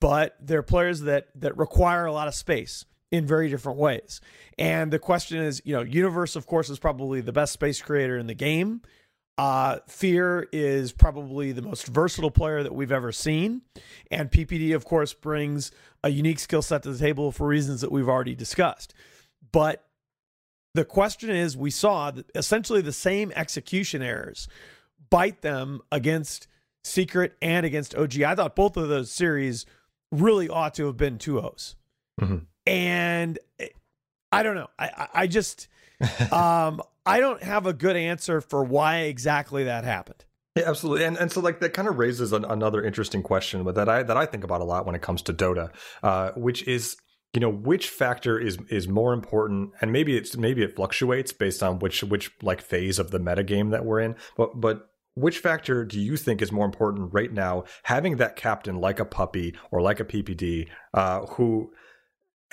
but 0.00 0.36
they're 0.40 0.62
players 0.62 1.02
that 1.02 1.28
that 1.34 1.56
require 1.56 2.06
a 2.06 2.12
lot 2.12 2.28
of 2.28 2.34
space 2.34 2.86
in 3.12 3.26
very 3.26 3.48
different 3.50 3.78
ways. 3.78 4.20
And 4.58 4.90
the 4.90 4.98
question 4.98 5.38
is, 5.38 5.62
you 5.64 5.76
know, 5.76 5.82
Universe, 5.82 6.34
of 6.34 6.46
course, 6.46 6.70
is 6.70 6.78
probably 6.78 7.20
the 7.20 7.32
best 7.32 7.52
space 7.52 7.80
creator 7.80 8.18
in 8.18 8.26
the 8.26 8.34
game. 8.34 8.80
Uh, 9.38 9.78
Fear 9.86 10.48
is 10.50 10.92
probably 10.92 11.52
the 11.52 11.62
most 11.62 11.86
versatile 11.86 12.30
player 12.30 12.62
that 12.62 12.74
we've 12.74 12.90
ever 12.90 13.12
seen. 13.12 13.62
And 14.10 14.30
PPD, 14.30 14.74
of 14.74 14.84
course, 14.86 15.12
brings 15.12 15.70
a 16.02 16.08
unique 16.08 16.38
skill 16.38 16.62
set 16.62 16.82
to 16.84 16.92
the 16.92 16.98
table 16.98 17.30
for 17.32 17.46
reasons 17.46 17.82
that 17.82 17.92
we've 17.92 18.08
already 18.08 18.34
discussed. 18.34 18.94
But 19.52 19.84
the 20.74 20.84
question 20.84 21.30
is, 21.30 21.56
we 21.56 21.70
saw 21.70 22.12
essentially 22.34 22.80
the 22.80 22.92
same 22.92 23.30
execution 23.36 24.00
errors 24.00 24.48
bite 25.10 25.42
them 25.42 25.82
against 25.92 26.46
Secret 26.84 27.36
and 27.42 27.66
against 27.66 27.94
OG. 27.94 28.22
I 28.22 28.34
thought 28.34 28.56
both 28.56 28.76
of 28.76 28.88
those 28.88 29.10
series 29.10 29.66
really 30.10 30.48
ought 30.48 30.74
to 30.74 30.86
have 30.86 30.96
been 30.96 31.18
2 31.18 31.34
0s. 31.34 31.74
Mm-hmm 32.20 32.44
and 32.66 33.38
I 34.30 34.42
don't 34.42 34.54
know. 34.54 34.68
I 34.78 35.08
I 35.14 35.26
just 35.26 35.68
um 36.32 36.82
I 37.04 37.20
don't 37.20 37.42
have 37.42 37.66
a 37.66 37.72
good 37.72 37.96
answer 37.96 38.40
for 38.40 38.62
why 38.64 39.00
exactly 39.00 39.64
that 39.64 39.84
happened. 39.84 40.24
Yeah, 40.56 40.68
absolutely, 40.68 41.04
and 41.06 41.16
and 41.16 41.32
so 41.32 41.40
like 41.40 41.60
that 41.60 41.72
kind 41.72 41.88
of 41.88 41.98
raises 41.98 42.32
an, 42.32 42.44
another 42.44 42.84
interesting 42.84 43.22
question, 43.22 43.64
but 43.64 43.74
that 43.74 43.88
I 43.88 44.02
that 44.02 44.16
I 44.16 44.26
think 44.26 44.44
about 44.44 44.60
a 44.60 44.64
lot 44.64 44.86
when 44.86 44.94
it 44.94 45.02
comes 45.02 45.22
to 45.22 45.32
Dota, 45.32 45.70
uh, 46.02 46.32
which 46.32 46.66
is 46.68 46.96
you 47.32 47.40
know 47.40 47.50
which 47.50 47.88
factor 47.88 48.38
is 48.38 48.58
is 48.68 48.86
more 48.86 49.14
important, 49.14 49.70
and 49.80 49.92
maybe 49.92 50.16
it's 50.16 50.36
maybe 50.36 50.62
it 50.62 50.76
fluctuates 50.76 51.32
based 51.32 51.62
on 51.62 51.78
which 51.78 52.02
which 52.04 52.30
like 52.42 52.60
phase 52.60 52.98
of 52.98 53.10
the 53.10 53.18
metagame 53.18 53.70
that 53.70 53.84
we're 53.84 54.00
in, 54.00 54.14
but 54.36 54.60
but 54.60 54.90
which 55.14 55.38
factor 55.38 55.84
do 55.84 56.00
you 56.00 56.16
think 56.16 56.40
is 56.40 56.52
more 56.52 56.64
important 56.64 57.12
right 57.12 57.32
now? 57.32 57.64
Having 57.84 58.16
that 58.16 58.36
captain 58.36 58.76
like 58.76 59.00
a 59.00 59.04
Puppey 59.04 59.54
or 59.70 59.82
like 59.82 60.00
a 60.00 60.04
PPD, 60.04 60.68
uh, 60.94 61.26
who 61.26 61.70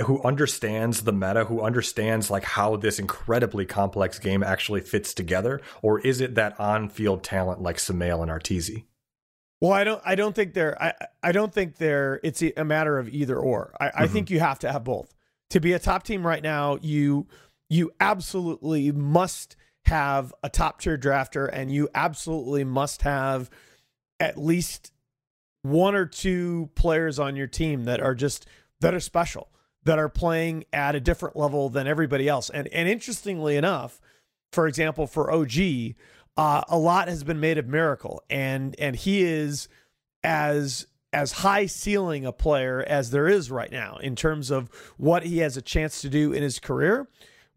who 0.06 0.22
understands 0.24 1.01
the 1.01 1.12
meta, 1.12 1.46
who 1.46 1.62
understands 1.62 2.29
like 2.29 2.44
how 2.44 2.75
this 2.75 3.00
incredibly 3.00 3.65
complex 3.65 4.20
game 4.20 4.44
actually 4.44 4.82
fits 4.82 5.13
together, 5.13 5.62
or 5.82 6.00
is 6.00 6.22
it 6.22 6.36
that 6.36 6.60
on-field 6.60 7.24
talent 7.24 7.62
like 7.62 7.77
Sumail 7.77 8.22
and 8.22 8.32
Arteezy? 8.32 8.86
Well, 9.62 9.74
I 9.74 9.84
don't. 9.84 10.01
I 10.06 10.15
don't 10.15 10.34
think 10.34 10.53
they're. 10.53 10.82
I. 10.82 10.94
I 11.22 11.32
don't 11.32 11.53
think 11.53 11.77
they're. 11.77 12.20
It's 12.24 12.41
a 12.41 12.63
matter 12.63 12.98
of 12.98 13.10
either 13.10 13.38
or. 13.38 13.75
I, 13.79 13.88
mm-hmm. 13.88 14.03
I 14.03 14.08
think 14.08 14.29
you 14.29 14.39
have 14.39 14.60
to 14.60 14.72
have 14.72 14.86
both 14.86 15.13
to 15.50 15.60
be 15.60 15.74
a 15.74 15.79
top 15.79 16.03
team 16.03 16.25
right 16.25 16.41
now. 16.41 16.77
You 16.82 17.27
you 17.70 17.91
absolutely 18.00 18.91
must 18.91 19.58
have 19.86 20.34
a 20.44 20.50
top 20.50 20.79
tier 20.79 20.98
drafter, 20.98 21.50
and 21.51 21.72
you 21.72 21.89
absolutely 21.94 22.63
must 22.63 23.01
have 23.01 23.50
at 24.20 24.38
least 24.38 24.94
one 25.63 25.94
or 25.94 26.06
two 26.06 26.70
players 26.75 27.20
on 27.20 27.36
your 27.36 27.48
team 27.48 27.84
that 27.84 28.00
are 28.01 28.15
just 28.15 28.48
that 28.79 28.94
are 28.94 29.00
special 29.01 29.50
that 29.83 30.00
are 30.00 30.09
playing 30.09 30.65
at 30.74 30.95
a 30.95 31.00
different 31.00 31.36
level 31.36 31.69
than 31.69 31.88
everybody 31.88 32.27
else. 32.27 32.50
And 32.50 32.67
and 32.69 32.88
interestingly 32.88 33.55
enough, 33.55 34.01
for 34.51 34.67
example, 34.67 35.07
for 35.07 35.31
OG, 35.31 35.95
uh, 36.38 36.62
a 36.67 36.77
lot 36.77 37.07
has 37.07 37.24
been 37.24 37.39
made 37.39 37.57
of 37.57 37.67
Miracle, 37.67 38.24
and 38.29 38.75
and 38.79 38.95
he 38.95 39.24
is 39.24 39.67
as 40.24 40.88
as 41.12 41.31
high 41.31 41.65
ceiling 41.65 42.25
a 42.25 42.31
player 42.31 42.83
as 42.88 43.12
there 43.12 43.27
is 43.27 43.50
right 43.50 43.71
now 43.71 43.98
in 43.98 44.15
terms 44.15 44.51
of 44.51 44.69
what 44.98 45.24
he 45.24 45.39
has 45.39 45.57
a 45.57 45.62
chance 45.62 46.01
to 46.01 46.09
do 46.09 46.31
in 46.31 46.43
his 46.43 46.59
career. 46.59 47.07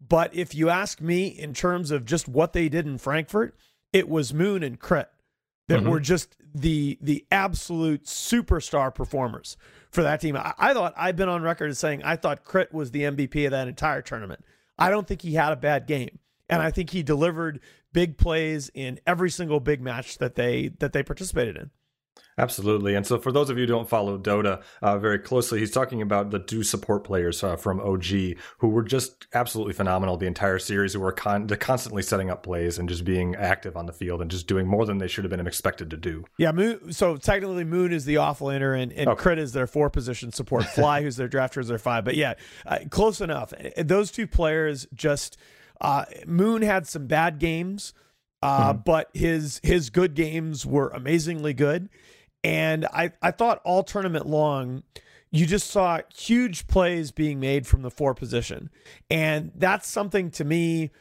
But 0.05 0.35
if 0.35 0.55
you 0.55 0.69
ask 0.69 1.01
me 1.01 1.27
in 1.27 1.53
terms 1.53 1.91
of 1.91 2.03
just 2.03 2.27
what 2.27 2.53
they 2.53 2.67
did 2.67 2.85
in 2.85 2.97
Frankfurt, 2.97 3.55
it 3.93 4.09
was 4.09 4.33
Moon 4.33 4.63
and 4.63 4.79
Crit 4.79 5.09
that 5.67 5.81
mm-hmm. 5.81 5.89
were 5.89 5.99
just 5.99 6.35
the 6.53 6.97
the 7.01 7.25
absolute 7.31 8.05
superstar 8.05 8.93
performers 8.93 9.55
for 9.93 10.03
that 10.03 10.19
team. 10.19 10.35
I, 10.35 10.53
I, 10.57 10.73
thought 10.73 10.93
I've 10.97 11.15
been 11.15 11.29
on 11.29 11.43
record 11.43 11.69
as 11.69 11.79
saying 11.79 12.03
I 12.03 12.15
thought 12.15 12.43
Crit 12.43 12.73
was 12.73 12.91
the 12.91 13.03
MVP 13.03 13.45
of 13.45 13.51
that 13.51 13.67
entire 13.67 14.01
tournament. 14.01 14.43
I 14.77 14.89
don't 14.89 15.07
think 15.07 15.21
he 15.21 15.35
had 15.35 15.53
a 15.53 15.55
bad 15.55 15.85
game, 15.85 16.19
and 16.49 16.61
I 16.61 16.71
think 16.71 16.89
he 16.89 17.03
delivered 17.03 17.59
big 17.93 18.17
plays 18.17 18.71
in 18.73 18.99
every 19.05 19.29
single 19.29 19.59
big 19.59 19.81
match 19.81 20.17
that 20.17 20.35
they 20.35 20.71
that 20.79 20.93
they 20.93 21.03
participated 21.03 21.55
in. 21.55 21.69
Absolutely. 22.37 22.95
And 22.95 23.05
so, 23.05 23.19
for 23.19 23.31
those 23.31 23.49
of 23.49 23.57
you 23.57 23.63
who 23.63 23.67
don't 23.67 23.87
follow 23.87 24.17
Dota 24.17 24.63
uh, 24.81 24.97
very 24.97 25.19
closely, 25.19 25.59
he's 25.59 25.71
talking 25.71 26.01
about 26.01 26.31
the 26.31 26.39
two 26.39 26.63
support 26.63 27.03
players 27.03 27.43
uh, 27.43 27.55
from 27.55 27.79
OG 27.79 28.05
who 28.57 28.69
were 28.69 28.83
just 28.83 29.27
absolutely 29.33 29.73
phenomenal 29.73 30.17
the 30.17 30.25
entire 30.25 30.59
series, 30.59 30.93
who 30.93 30.99
were 30.99 31.11
con- 31.11 31.47
constantly 31.47 32.01
setting 32.01 32.29
up 32.29 32.43
plays 32.43 32.79
and 32.79 32.89
just 32.89 33.05
being 33.05 33.35
active 33.35 33.77
on 33.77 33.85
the 33.85 33.93
field 33.93 34.21
and 34.21 34.31
just 34.31 34.47
doing 34.47 34.67
more 34.67 34.85
than 34.85 34.97
they 34.97 35.07
should 35.07 35.23
have 35.23 35.31
been 35.31 35.45
expected 35.45 35.89
to 35.91 35.97
do. 35.97 36.23
Yeah. 36.37 36.51
Moon, 36.51 36.91
so, 36.91 37.17
technically, 37.17 37.63
Moon 37.63 37.93
is 37.93 38.05
the 38.05 38.15
offlaner 38.15 38.81
and, 38.81 38.91
and 38.93 39.09
okay. 39.09 39.21
Crit 39.21 39.39
is 39.39 39.53
their 39.53 39.67
four 39.67 39.89
position 39.89 40.31
support. 40.31 40.63
Fly, 40.73 41.03
who's 41.03 41.17
their 41.17 41.29
drafter, 41.29 41.59
is 41.59 41.67
their 41.67 41.77
five. 41.77 42.03
But 42.03 42.15
yeah, 42.15 42.33
uh, 42.65 42.79
close 42.89 43.21
enough. 43.21 43.53
Those 43.77 44.11
two 44.11 44.25
players 44.25 44.87
just, 44.93 45.37
uh, 45.79 46.05
Moon 46.25 46.61
had 46.63 46.87
some 46.87 47.05
bad 47.05 47.37
games. 47.39 47.93
Uh, 48.43 48.73
mm-hmm. 48.73 48.81
But 48.83 49.09
his 49.13 49.61
his 49.63 49.89
good 49.89 50.15
games 50.15 50.65
were 50.65 50.89
amazingly 50.89 51.53
good, 51.53 51.87
and 52.43 52.85
I, 52.87 53.11
I 53.21 53.31
thought 53.31 53.61
all 53.63 53.83
tournament 53.83 54.25
long, 54.25 54.83
you 55.31 55.45
just 55.45 55.69
saw 55.69 55.99
huge 56.15 56.67
plays 56.67 57.11
being 57.11 57.39
made 57.39 57.65
from 57.65 57.81
the 57.81 57.89
four 57.89 58.13
position. 58.13 58.69
And 59.09 59.51
that's 59.55 59.87
something 59.87 60.29
to 60.31 60.43
me, 60.43 60.91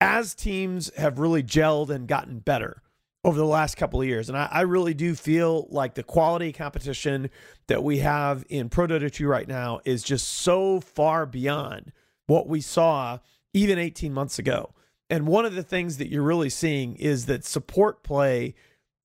as 0.00 0.34
teams 0.34 0.94
have 0.96 1.18
really 1.18 1.42
gelled 1.42 1.90
and 1.90 2.06
gotten 2.06 2.40
better 2.40 2.82
over 3.24 3.38
the 3.38 3.46
last 3.46 3.76
couple 3.76 4.02
of 4.02 4.06
years. 4.06 4.28
And 4.28 4.36
I, 4.36 4.48
I 4.50 4.60
really 4.62 4.92
do 4.92 5.14
feel 5.14 5.66
like 5.70 5.94
the 5.94 6.02
quality 6.02 6.52
competition 6.52 7.30
that 7.68 7.82
we 7.82 7.98
have 7.98 8.44
in 8.50 8.68
Pro 8.68 8.86
Dota 8.86 9.10
2 9.10 9.26
right 9.26 9.48
now 9.48 9.80
is 9.84 10.02
just 10.02 10.28
so 10.28 10.80
far 10.80 11.24
beyond 11.24 11.92
what 12.26 12.46
we 12.46 12.60
saw 12.60 13.18
even 13.54 13.78
18 13.78 14.12
months 14.12 14.38
ago. 14.38 14.74
And 15.08 15.26
one 15.26 15.46
of 15.46 15.54
the 15.54 15.62
things 15.62 15.96
that 15.98 16.10
you're 16.10 16.22
really 16.22 16.50
seeing 16.50 16.96
is 16.96 17.26
that 17.26 17.44
support 17.44 18.02
play 18.02 18.54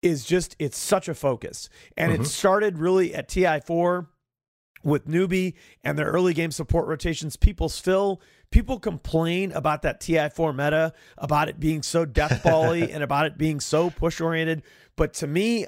is 0.02 0.24
just 0.24 0.56
it's 0.58 0.78
such 0.78 1.08
a 1.08 1.14
focus. 1.14 1.68
And 1.96 2.12
mm-hmm. 2.12 2.22
it 2.22 2.26
started 2.26 2.78
really 2.78 3.14
at 3.14 3.28
TI4 3.28 4.06
with 4.82 5.06
Newbee 5.06 5.54
and 5.84 5.98
their 5.98 6.06
early 6.06 6.34
game 6.34 6.50
support 6.50 6.86
rotations. 6.86 7.36
People 7.36 7.68
still 7.68 8.20
people 8.50 8.78
complain 8.78 9.52
about 9.52 9.82
that 9.82 10.00
TI4 10.00 10.54
meta, 10.54 10.92
about 11.18 11.48
it 11.48 11.58
being 11.58 11.82
so 11.82 12.04
deathbally 12.04 12.88
and 12.92 13.02
about 13.02 13.26
it 13.26 13.38
being 13.38 13.60
so 13.60 13.90
push 13.90 14.20
oriented. 14.20 14.62
But 14.96 15.14
to 15.14 15.26
me, 15.26 15.66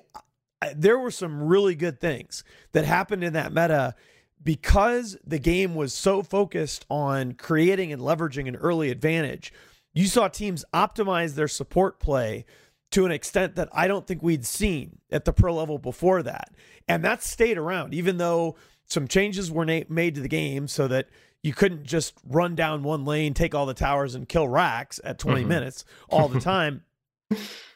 there 0.75 0.99
were 0.99 1.11
some 1.11 1.43
really 1.43 1.75
good 1.75 2.01
things 2.01 2.45
that 2.73 2.85
happened 2.85 3.25
in 3.25 3.33
that 3.33 3.53
meta 3.53 3.95
because 4.43 5.17
the 5.27 5.39
game 5.39 5.75
was 5.75 5.95
so 5.95 6.23
focused 6.23 6.85
on 6.91 7.33
creating 7.33 7.93
and 7.93 8.03
leveraging 8.03 8.47
an 8.47 8.57
early 8.57 8.91
advantage. 8.91 9.53
You 9.95 10.07
saw 10.07 10.29
teams 10.29 10.65
optimize 10.75 11.35
their 11.35 11.49
support 11.49 11.99
play 12.01 12.45
to 12.91 13.05
an 13.07 13.13
extent 13.13 13.57
that 13.57 13.69
I 13.73 13.89
don't 13.89 14.07
think 14.07 14.23
we'd 14.23 14.47
seen 14.47 14.99
at 15.11 15.25
the 15.25 15.33
pro 15.33 15.55
level 15.55 15.79
before 15.79 16.23
that. 16.23 16.55
And 16.87 17.05
that 17.05 17.23
stayed 17.23 17.59
around, 17.59 17.95
even 17.95 18.19
though 18.19 18.57
some 18.87 19.09
changes 19.09 19.51
were 19.51 19.65
na- 19.65 19.81
made 19.89 20.15
to 20.15 20.21
the 20.21 20.29
game 20.29 20.69
so 20.69 20.87
that 20.89 21.09
you 21.43 21.53
couldn't 21.53 21.85
just 21.85 22.15
run 22.27 22.55
down 22.55 22.83
one 22.83 23.05
lane, 23.05 23.35
take 23.35 23.55
all 23.55 23.67
the 23.67 23.75
towers, 23.75 24.15
and 24.15 24.29
kill 24.29 24.49
racks 24.49 25.01
at 25.05 25.19
20 25.19 25.41
mm-hmm. 25.41 25.49
minutes 25.49 25.85
all 26.09 26.29
the 26.29 26.41
time. 26.41 26.85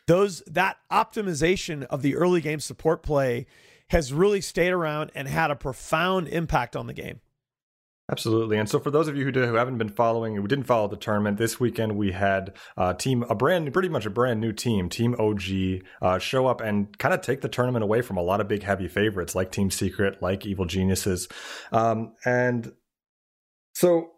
Those 0.07 0.41
that 0.47 0.79
optimization 0.91 1.85
of 1.85 2.01
the 2.01 2.17
early 2.17 2.41
game 2.41 2.61
support 2.61 3.03
play 3.03 3.47
has 3.91 4.13
really 4.13 4.41
stayed 4.41 4.71
around 4.71 5.11
and 5.15 5.29
had 5.29 5.51
a 5.51 5.57
profound 5.57 6.29
impact 6.29 6.77
on 6.77 6.87
the 6.87 6.95
game. 6.95 7.21
Absolutely. 8.11 8.57
And 8.57 8.69
so 8.69 8.79
for 8.79 8.91
those 8.91 9.07
of 9.07 9.17
you 9.17 9.25
who, 9.27 9.33
who 9.33 9.55
haven't 9.55 9.77
been 9.77 9.91
following, 9.91 10.35
who 10.35 10.49
didn't 10.49 10.65
follow 10.65 10.89
the 10.89 10.97
tournament, 10.97 11.37
this 11.37 11.61
weekend 11.61 11.97
we 11.97 12.13
had 12.13 12.55
a 12.77 12.81
uh, 12.81 12.95
team, 12.95 13.23
a 13.29 13.35
brand, 13.35 13.71
pretty 13.73 13.91
much 13.91 14.07
a 14.07 14.11
brand 14.11 14.41
new 14.41 14.53
team, 14.53 14.89
Team 14.89 15.15
OG, 15.19 15.83
uh, 16.01 16.19
show 16.19 16.47
up 16.47 16.63
and 16.63 16.97
kind 16.99 17.13
of 17.13 17.21
take 17.21 17.43
the 17.43 17.51
tournament 17.51 17.83
away 17.83 18.01
from 18.01 18.17
a 18.17 18.23
lot 18.23 18.41
of 18.41 18.49
big 18.49 18.63
heavy 18.63 18.89
favorites 18.89 19.35
like 19.35 19.53
Team 19.53 19.71
Secret, 19.71 20.23
like 20.23 20.47
Evil 20.47 20.65
Geniuses. 20.65 21.29
Um, 21.71 22.15
and 22.25 22.73
so 23.75 24.13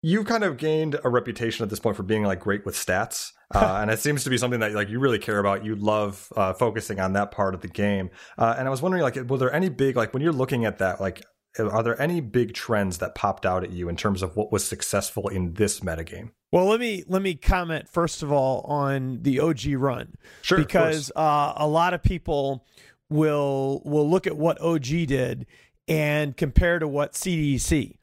you've 0.00 0.26
kind 0.26 0.42
of 0.42 0.56
gained 0.56 0.98
a 1.04 1.10
reputation 1.10 1.62
at 1.62 1.68
this 1.68 1.80
point 1.80 1.96
for 1.98 2.02
being 2.02 2.24
like 2.24 2.40
great 2.40 2.64
with 2.64 2.74
stats. 2.74 3.32
Uh, 3.54 3.80
and 3.82 3.90
it 3.90 3.98
seems 3.98 4.24
to 4.24 4.30
be 4.30 4.38
something 4.38 4.60
that 4.60 4.72
like 4.72 4.88
you 4.88 4.98
really 4.98 5.18
care 5.18 5.38
about. 5.38 5.62
You 5.62 5.76
love 5.76 6.32
uh, 6.34 6.54
focusing 6.54 6.98
on 6.98 7.12
that 7.12 7.32
part 7.32 7.54
of 7.54 7.60
the 7.60 7.68
game. 7.68 8.08
Uh, 8.38 8.54
and 8.56 8.66
I 8.66 8.70
was 8.70 8.80
wondering, 8.80 9.02
like, 9.02 9.14
were 9.28 9.36
there 9.36 9.52
any 9.52 9.68
big 9.68 9.94
like 9.94 10.14
when 10.14 10.22
you're 10.22 10.32
looking 10.32 10.64
at 10.64 10.78
that, 10.78 11.02
like 11.02 11.22
are 11.58 11.82
there 11.82 12.00
any 12.00 12.20
big 12.20 12.54
trends 12.54 12.98
that 12.98 13.14
popped 13.14 13.44
out 13.44 13.62
at 13.64 13.70
you 13.70 13.88
in 13.88 13.96
terms 13.96 14.22
of 14.22 14.36
what 14.36 14.50
was 14.50 14.64
successful 14.64 15.28
in 15.28 15.54
this 15.54 15.80
metagame? 15.80 16.30
Well, 16.50 16.66
let 16.66 16.80
me 16.80 17.04
let 17.06 17.22
me 17.22 17.34
comment 17.34 17.88
first 17.88 18.22
of 18.22 18.30
all 18.30 18.60
on 18.62 19.22
the 19.22 19.40
OG 19.40 19.74
run, 19.76 20.16
sure, 20.42 20.58
because 20.58 21.10
uh, 21.16 21.54
a 21.56 21.66
lot 21.66 21.94
of 21.94 22.02
people 22.02 22.66
will 23.08 23.82
will 23.84 24.08
look 24.08 24.26
at 24.26 24.36
what 24.36 24.60
OG 24.60 24.84
did 25.06 25.46
and 25.88 26.36
compare 26.36 26.78
to 26.78 26.86
what 26.86 27.12
CDC 27.12 27.96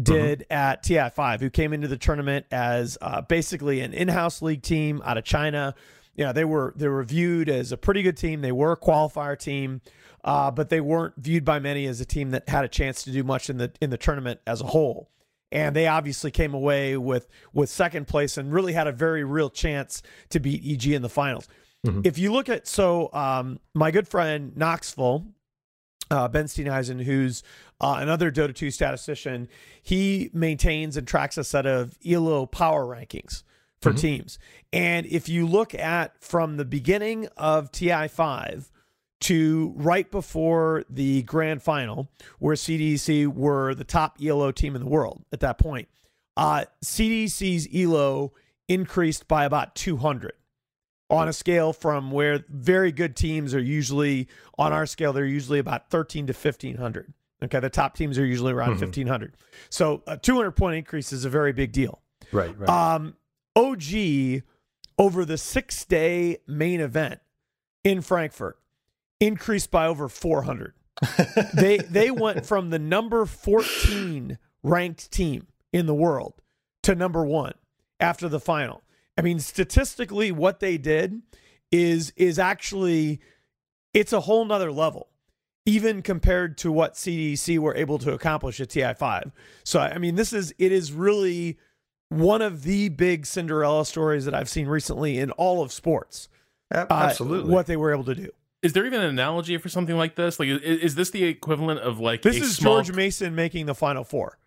did 0.00 0.40
mm-hmm. 0.40 0.52
at 0.52 0.82
TI5, 0.82 1.40
who 1.40 1.50
came 1.50 1.72
into 1.72 1.88
the 1.88 1.96
tournament 1.96 2.46
as 2.50 2.98
uh, 3.00 3.22
basically 3.22 3.80
an 3.80 3.92
in-house 3.92 4.42
league 4.42 4.62
team 4.62 5.02
out 5.04 5.18
of 5.18 5.24
China. 5.24 5.74
Yeah, 6.14 6.32
they 6.32 6.44
were 6.44 6.74
they 6.76 6.88
were 6.88 7.02
viewed 7.02 7.48
as 7.48 7.72
a 7.72 7.76
pretty 7.76 8.02
good 8.02 8.16
team. 8.16 8.40
They 8.40 8.52
were 8.52 8.72
a 8.72 8.76
qualifier 8.76 9.38
team 9.38 9.80
uh, 10.26 10.50
but 10.50 10.68
they 10.68 10.80
weren't 10.80 11.14
viewed 11.16 11.44
by 11.44 11.60
many 11.60 11.86
as 11.86 12.00
a 12.00 12.04
team 12.04 12.32
that 12.32 12.48
had 12.48 12.64
a 12.64 12.68
chance 12.68 13.04
to 13.04 13.12
do 13.12 13.22
much 13.22 13.48
in 13.48 13.58
the 13.58 13.72
in 13.80 13.90
the 13.90 13.96
tournament 13.96 14.40
as 14.46 14.60
a 14.60 14.66
whole. 14.66 15.08
And 15.52 15.76
they 15.76 15.86
obviously 15.86 16.32
came 16.32 16.52
away 16.52 16.96
with 16.96 17.28
with 17.54 17.70
second 17.70 18.08
place 18.08 18.36
and 18.36 18.52
really 18.52 18.72
had 18.72 18.88
a 18.88 18.92
very 18.92 19.22
real 19.22 19.48
chance 19.48 20.02
to 20.30 20.40
beat 20.40 20.62
EG 20.66 20.92
in 20.92 21.02
the 21.02 21.08
finals. 21.08 21.48
Mm-hmm. 21.86 22.00
If 22.02 22.18
you 22.18 22.32
look 22.32 22.48
at 22.48 22.66
so 22.66 23.12
um, 23.12 23.60
my 23.72 23.92
good 23.92 24.08
friend 24.08 24.52
Noxville, 24.56 25.28
uh, 26.10 26.26
Ben 26.26 26.46
Steenhuisen, 26.46 27.04
who's 27.04 27.44
uh, 27.80 27.98
another 28.00 28.32
Dota 28.32 28.54
2 28.54 28.72
statistician, 28.72 29.48
he 29.80 30.30
maintains 30.32 30.96
and 30.96 31.06
tracks 31.06 31.38
a 31.38 31.44
set 31.44 31.66
of 31.66 31.96
ELO 32.04 32.46
power 32.46 32.84
rankings 32.84 33.44
for 33.80 33.90
mm-hmm. 33.90 33.98
teams. 33.98 34.38
And 34.72 35.06
if 35.06 35.28
you 35.28 35.46
look 35.46 35.72
at 35.72 36.20
from 36.20 36.56
the 36.56 36.64
beginning 36.64 37.28
of 37.36 37.70
TI5 37.70 38.70
to 39.20 39.72
right 39.76 40.10
before 40.10 40.84
the 40.90 41.22
grand 41.22 41.62
final, 41.62 42.08
where 42.38 42.54
CDC 42.54 43.26
were 43.26 43.74
the 43.74 43.84
top 43.84 44.18
ELO 44.22 44.52
team 44.52 44.74
in 44.76 44.80
the 44.82 44.88
world 44.88 45.24
at 45.32 45.40
that 45.40 45.58
point. 45.58 45.88
Uh, 46.36 46.64
CDC's 46.84 47.66
ELO 47.74 48.32
increased 48.68 49.26
by 49.28 49.44
about 49.44 49.74
200. 49.74 50.32
on 51.08 51.28
a 51.28 51.32
scale 51.32 51.72
from 51.72 52.10
where 52.10 52.44
very 52.48 52.90
good 52.90 53.14
teams 53.14 53.54
are 53.54 53.60
usually 53.62 54.26
on 54.58 54.72
our 54.72 54.84
scale, 54.86 55.12
they're 55.12 55.24
usually 55.24 55.60
about 55.60 55.88
13 55.88 56.26
to 56.26 56.32
1500. 56.32 57.14
Okay, 57.44 57.60
the 57.60 57.70
top 57.70 57.94
teams 57.94 58.18
are 58.18 58.26
usually 58.26 58.52
around 58.52 58.74
Mhm. 58.74 58.80
1500. 58.80 59.36
So 59.70 60.02
a 60.08 60.16
200 60.16 60.50
point 60.56 60.74
increase 60.78 61.12
is 61.12 61.24
a 61.24 61.30
very 61.30 61.52
big 61.52 61.70
deal. 61.70 62.02
Right, 62.32 62.58
right. 62.58 62.68
Um, 62.68 63.14
OG 63.54 64.42
over 64.98 65.24
the 65.24 65.38
six 65.38 65.84
day 65.84 66.38
main 66.48 66.80
event 66.80 67.20
in 67.84 68.00
Frankfurt 68.00 68.58
increased 69.20 69.70
by 69.70 69.86
over 69.86 70.08
400. 70.08 70.74
they 71.54 71.78
they 71.78 72.10
went 72.10 72.46
from 72.46 72.70
the 72.70 72.78
number 72.78 73.26
14 73.26 74.38
ranked 74.62 75.10
team 75.10 75.46
in 75.72 75.86
the 75.86 75.94
world 75.94 76.40
to 76.82 76.94
number 76.94 77.24
one 77.24 77.52
after 78.00 78.28
the 78.28 78.40
final. 78.40 78.82
I 79.18 79.22
mean, 79.22 79.38
statistically, 79.38 80.32
what 80.32 80.60
they 80.60 80.78
did 80.78 81.22
is 81.70 82.12
is 82.16 82.38
actually 82.38 83.20
it's 83.92 84.12
a 84.12 84.20
whole 84.20 84.44
nother 84.44 84.72
level, 84.72 85.08
even 85.64 86.02
compared 86.02 86.56
to 86.58 86.72
what 86.72 86.94
CDC 86.94 87.58
were 87.58 87.74
able 87.74 87.98
to 87.98 88.12
accomplish 88.12 88.60
at 88.60 88.68
TI5. 88.68 89.32
So 89.64 89.80
I 89.80 89.98
mean, 89.98 90.14
this 90.14 90.32
is 90.32 90.54
it 90.58 90.72
is 90.72 90.92
really 90.92 91.58
one 92.08 92.42
of 92.42 92.62
the 92.62 92.88
big 92.88 93.26
Cinderella 93.26 93.84
stories 93.84 94.24
that 94.24 94.34
I've 94.34 94.48
seen 94.48 94.66
recently 94.66 95.18
in 95.18 95.30
all 95.32 95.62
of 95.62 95.72
sports. 95.72 96.28
Uh, 96.74 96.86
Absolutely. 96.90 97.52
what 97.52 97.66
they 97.66 97.76
were 97.76 97.92
able 97.92 98.04
to 98.04 98.14
do. 98.14 98.30
Is 98.66 98.72
there 98.72 98.84
even 98.84 99.00
an 99.00 99.08
analogy 99.08 99.56
for 99.58 99.68
something 99.68 99.96
like 99.96 100.16
this? 100.16 100.40
Like, 100.40 100.48
is, 100.48 100.60
is 100.60 100.94
this 100.96 101.10
the 101.10 101.22
equivalent 101.24 101.80
of 101.80 102.00
like 102.00 102.22
This 102.22 102.36
a 102.36 102.42
is 102.42 102.56
small... 102.56 102.82
George 102.82 102.94
Mason 102.96 103.34
making 103.34 103.66
the 103.66 103.74
Final 103.74 104.02
Four. 104.04 104.38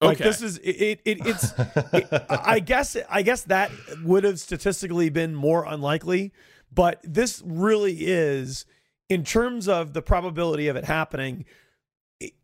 Like 0.00 0.16
Okay. 0.20 0.24
this 0.24 0.42
is 0.42 0.58
it. 0.58 1.00
it 1.04 1.18
it's. 1.26 1.52
it- 1.92 2.26
I 2.30 2.60
guess. 2.60 2.96
I 3.10 3.22
guess 3.22 3.42
that 3.44 3.70
would 4.04 4.24
have 4.24 4.38
statistically 4.40 5.10
been 5.10 5.34
more 5.34 5.64
unlikely, 5.66 6.32
but 6.72 7.00
this 7.02 7.42
really 7.44 8.06
is, 8.06 8.64
in 9.08 9.24
terms 9.24 9.68
of 9.68 9.92
the 9.94 10.02
probability 10.02 10.68
of 10.68 10.76
it 10.76 10.84
happening. 10.84 11.44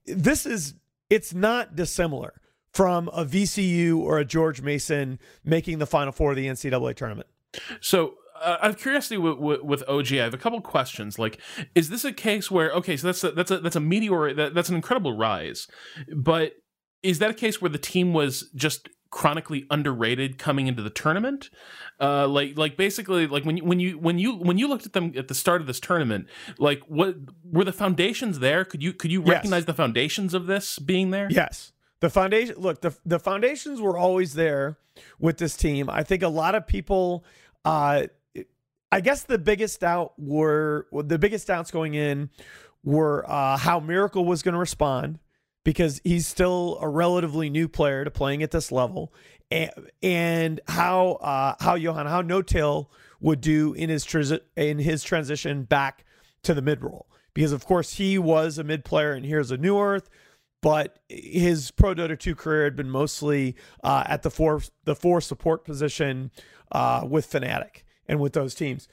This 0.05 0.47
is. 0.47 0.75
It's 1.11 1.33
not 1.33 1.77
dissimilar 1.77 2.41
from 2.73 3.07
a 3.09 3.25
VCU 3.25 3.99
or 3.99 4.19
a 4.19 4.25
George 4.25 4.61
Mason 4.61 5.21
making 5.45 5.79
the 5.79 5.87
Final 5.87 6.13
Four 6.13 6.31
of 6.33 6.37
the 6.37 6.47
NCAA 6.49 6.97
tournament. 6.97 7.29
So, 7.81 8.15
uh, 8.45 8.59
out 8.63 8.71
of 8.71 8.79
curiosity, 8.79 9.17
with, 9.19 9.39
with, 9.39 9.63
with 9.63 9.85
OG, 9.89 10.13
I 10.13 10.17
have 10.17 10.35
a 10.35 10.39
couple 10.39 10.61
questions. 10.61 11.19
Like, 11.19 11.41
is 11.75 11.89
this 11.89 12.05
a 12.05 12.13
case 12.13 12.51
where 12.51 12.71
okay, 12.73 12.97
so 12.97 13.07
that's 13.09 13.25
a, 13.25 13.31
that's 13.33 13.51
a 13.51 13.59
that's 13.59 13.77
a 13.77 13.81
meteor, 13.81 14.35
that, 14.35 14.55
that's 14.55 14.69
an 14.69 14.77
incredible 14.77 15.17
rise, 15.17 15.67
but 16.15 16.53
is 17.03 17.19
that 17.19 17.31
a 17.31 17.35
case 17.35 17.61
where 17.61 17.69
the 17.69 17.79
team 17.79 18.13
was 18.15 18.51
just 18.55 18.89
chronically 19.11 19.65
underrated 19.71 20.39
coming 20.39 20.67
into 20.67 20.83
the 20.83 20.91
tournament? 20.91 21.51
Uh, 22.01 22.27
like 22.27 22.57
like 22.59 22.77
basically 22.77 23.27
like 23.27 23.45
when 23.45 23.57
you 23.57 23.65
when 23.65 23.79
you 23.81 23.99
when 23.99 24.19
you 24.19 24.35
when 24.37 24.59
you 24.59 24.67
looked 24.69 24.87
at 24.87 24.93
them 24.93 25.13
at 25.17 25.29
the 25.29 25.35
start 25.35 25.61
of 25.61 25.67
this 25.67 25.79
tournament, 25.81 26.27
like 26.59 26.81
what 26.89 27.15
were 27.45 27.65
the 27.65 27.73
foundations 27.73 28.39
there? 28.41 28.65
Could 28.65 28.83
you 28.83 28.93
could 28.93 29.13
you 29.13 29.21
Yes. 29.21 29.29
recognize 29.29 29.65
the 29.67 29.75
foundations 29.75 30.35
of 30.35 30.47
this 30.47 30.79
being 30.79 31.11
there? 31.11 31.29
Yes. 31.31 31.73
The 32.01 32.11
foundation 32.11 32.57
look, 32.59 32.81
the 32.81 32.97
the 33.07 33.19
foundations 33.19 33.81
were 33.81 33.97
always 33.97 34.35
there 34.35 34.79
with 35.19 35.39
this 35.39 35.57
team. 35.57 35.89
I 35.89 36.03
think 36.03 36.23
a 36.23 36.29
lot 36.29 36.55
of 36.55 36.67
people 36.67 37.25
uh 37.65 38.07
I 38.95 39.01
guess 39.01 39.25
the 39.25 39.39
biggest 39.39 39.81
doubt 39.81 40.13
were 40.17 40.87
the 40.93 41.19
biggest 41.19 41.49
doubts 41.49 41.73
going 41.73 41.95
in 41.95 42.31
were 42.85 43.29
uh 43.29 43.57
how 43.57 43.81
Miracle 43.81 44.25
was 44.25 44.45
going 44.45 44.53
to 44.53 44.59
respond 44.61 45.19
because 45.65 46.01
he's 46.05 46.29
still 46.29 46.79
a 46.81 46.89
relatively 46.89 47.51
new 47.51 47.67
player 47.67 48.05
to 48.05 48.11
playing 48.13 48.45
at 48.45 48.53
this 48.53 48.71
level. 48.71 49.13
And, 49.51 49.73
and 50.01 50.61
how 50.69 51.15
uh 51.15 51.57
how 51.59 51.75
Johan 51.75 52.07
how 52.07 52.23
N0tail 52.23 52.87
would 53.21 53.41
do 53.41 53.73
in 53.75 53.91
his 53.91 54.07
in 54.55 54.79
his 54.79 55.03
transition 55.03 55.65
back 55.65 56.05
to 56.45 56.55
the 56.55 56.63
mid 56.63 56.81
role 56.81 57.09
because 57.35 57.51
of 57.51 57.67
course 57.67 57.95
he 57.95 58.17
was 58.17 58.59
a 58.59 58.65
mid 58.65 58.85
player 58.85 59.13
and 59.13 59.27
here's 59.27 59.51
a 59.51 59.57
New 59.57 59.77
Earth 59.77 60.09
but 60.63 61.01
his 61.09 61.73
Pro 61.73 61.97
Dota 61.97 62.17
2 62.17 62.37
career 62.37 62.63
had 62.63 62.77
been 62.77 62.91
mostly 62.91 63.57
uh, 63.83 64.05
at 64.07 64.23
the 64.23 64.31
four 64.31 64.63
the 64.85 64.95
four 64.95 65.21
support 65.21 65.65
position 65.65 66.31
uh, 66.71 67.05
with 67.11 67.29
Fnatic 67.29 67.84
and 68.09 68.21
with 68.21 68.33
those 68.33 68.55
teams. 68.55 68.89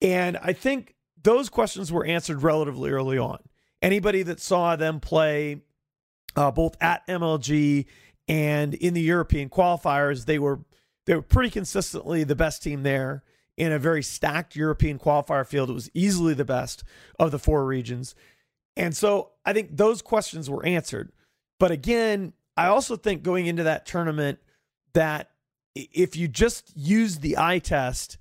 And 0.00 0.36
I 0.38 0.52
think 0.52 0.94
those 1.22 1.48
questions 1.48 1.92
were 1.92 2.04
answered 2.04 2.42
relatively 2.42 2.90
early 2.90 3.18
on. 3.18 3.38
Anybody 3.80 4.22
that 4.24 4.40
saw 4.40 4.76
them 4.76 5.00
play 5.00 5.62
uh, 6.36 6.50
both 6.50 6.76
at 6.80 7.06
MLG 7.06 7.86
and 8.28 8.74
in 8.74 8.94
the 8.94 9.00
European 9.00 9.48
qualifiers, 9.48 10.26
they 10.26 10.38
were 10.38 10.60
they 11.06 11.14
were 11.14 11.22
pretty 11.22 11.50
consistently 11.50 12.22
the 12.22 12.36
best 12.36 12.62
team 12.62 12.84
there 12.84 13.24
in 13.56 13.72
a 13.72 13.78
very 13.78 14.02
stacked 14.02 14.54
European 14.56 14.98
qualifier 14.98 15.46
field. 15.46 15.68
It 15.68 15.74
was 15.74 15.90
easily 15.94 16.32
the 16.34 16.44
best 16.44 16.84
of 17.18 17.32
the 17.32 17.38
four 17.38 17.64
regions. 17.64 18.14
And 18.76 18.96
so 18.96 19.32
I 19.44 19.52
think 19.52 19.76
those 19.76 20.00
questions 20.00 20.48
were 20.48 20.64
answered. 20.64 21.12
But 21.58 21.70
again, 21.70 22.32
I 22.56 22.68
also 22.68 22.96
think 22.96 23.22
going 23.22 23.46
into 23.46 23.64
that 23.64 23.84
tournament 23.84 24.38
that 24.94 25.30
if 25.74 26.16
you 26.16 26.28
just 26.28 26.72
use 26.76 27.18
the 27.18 27.36
eye 27.38 27.58
test, 27.58 28.18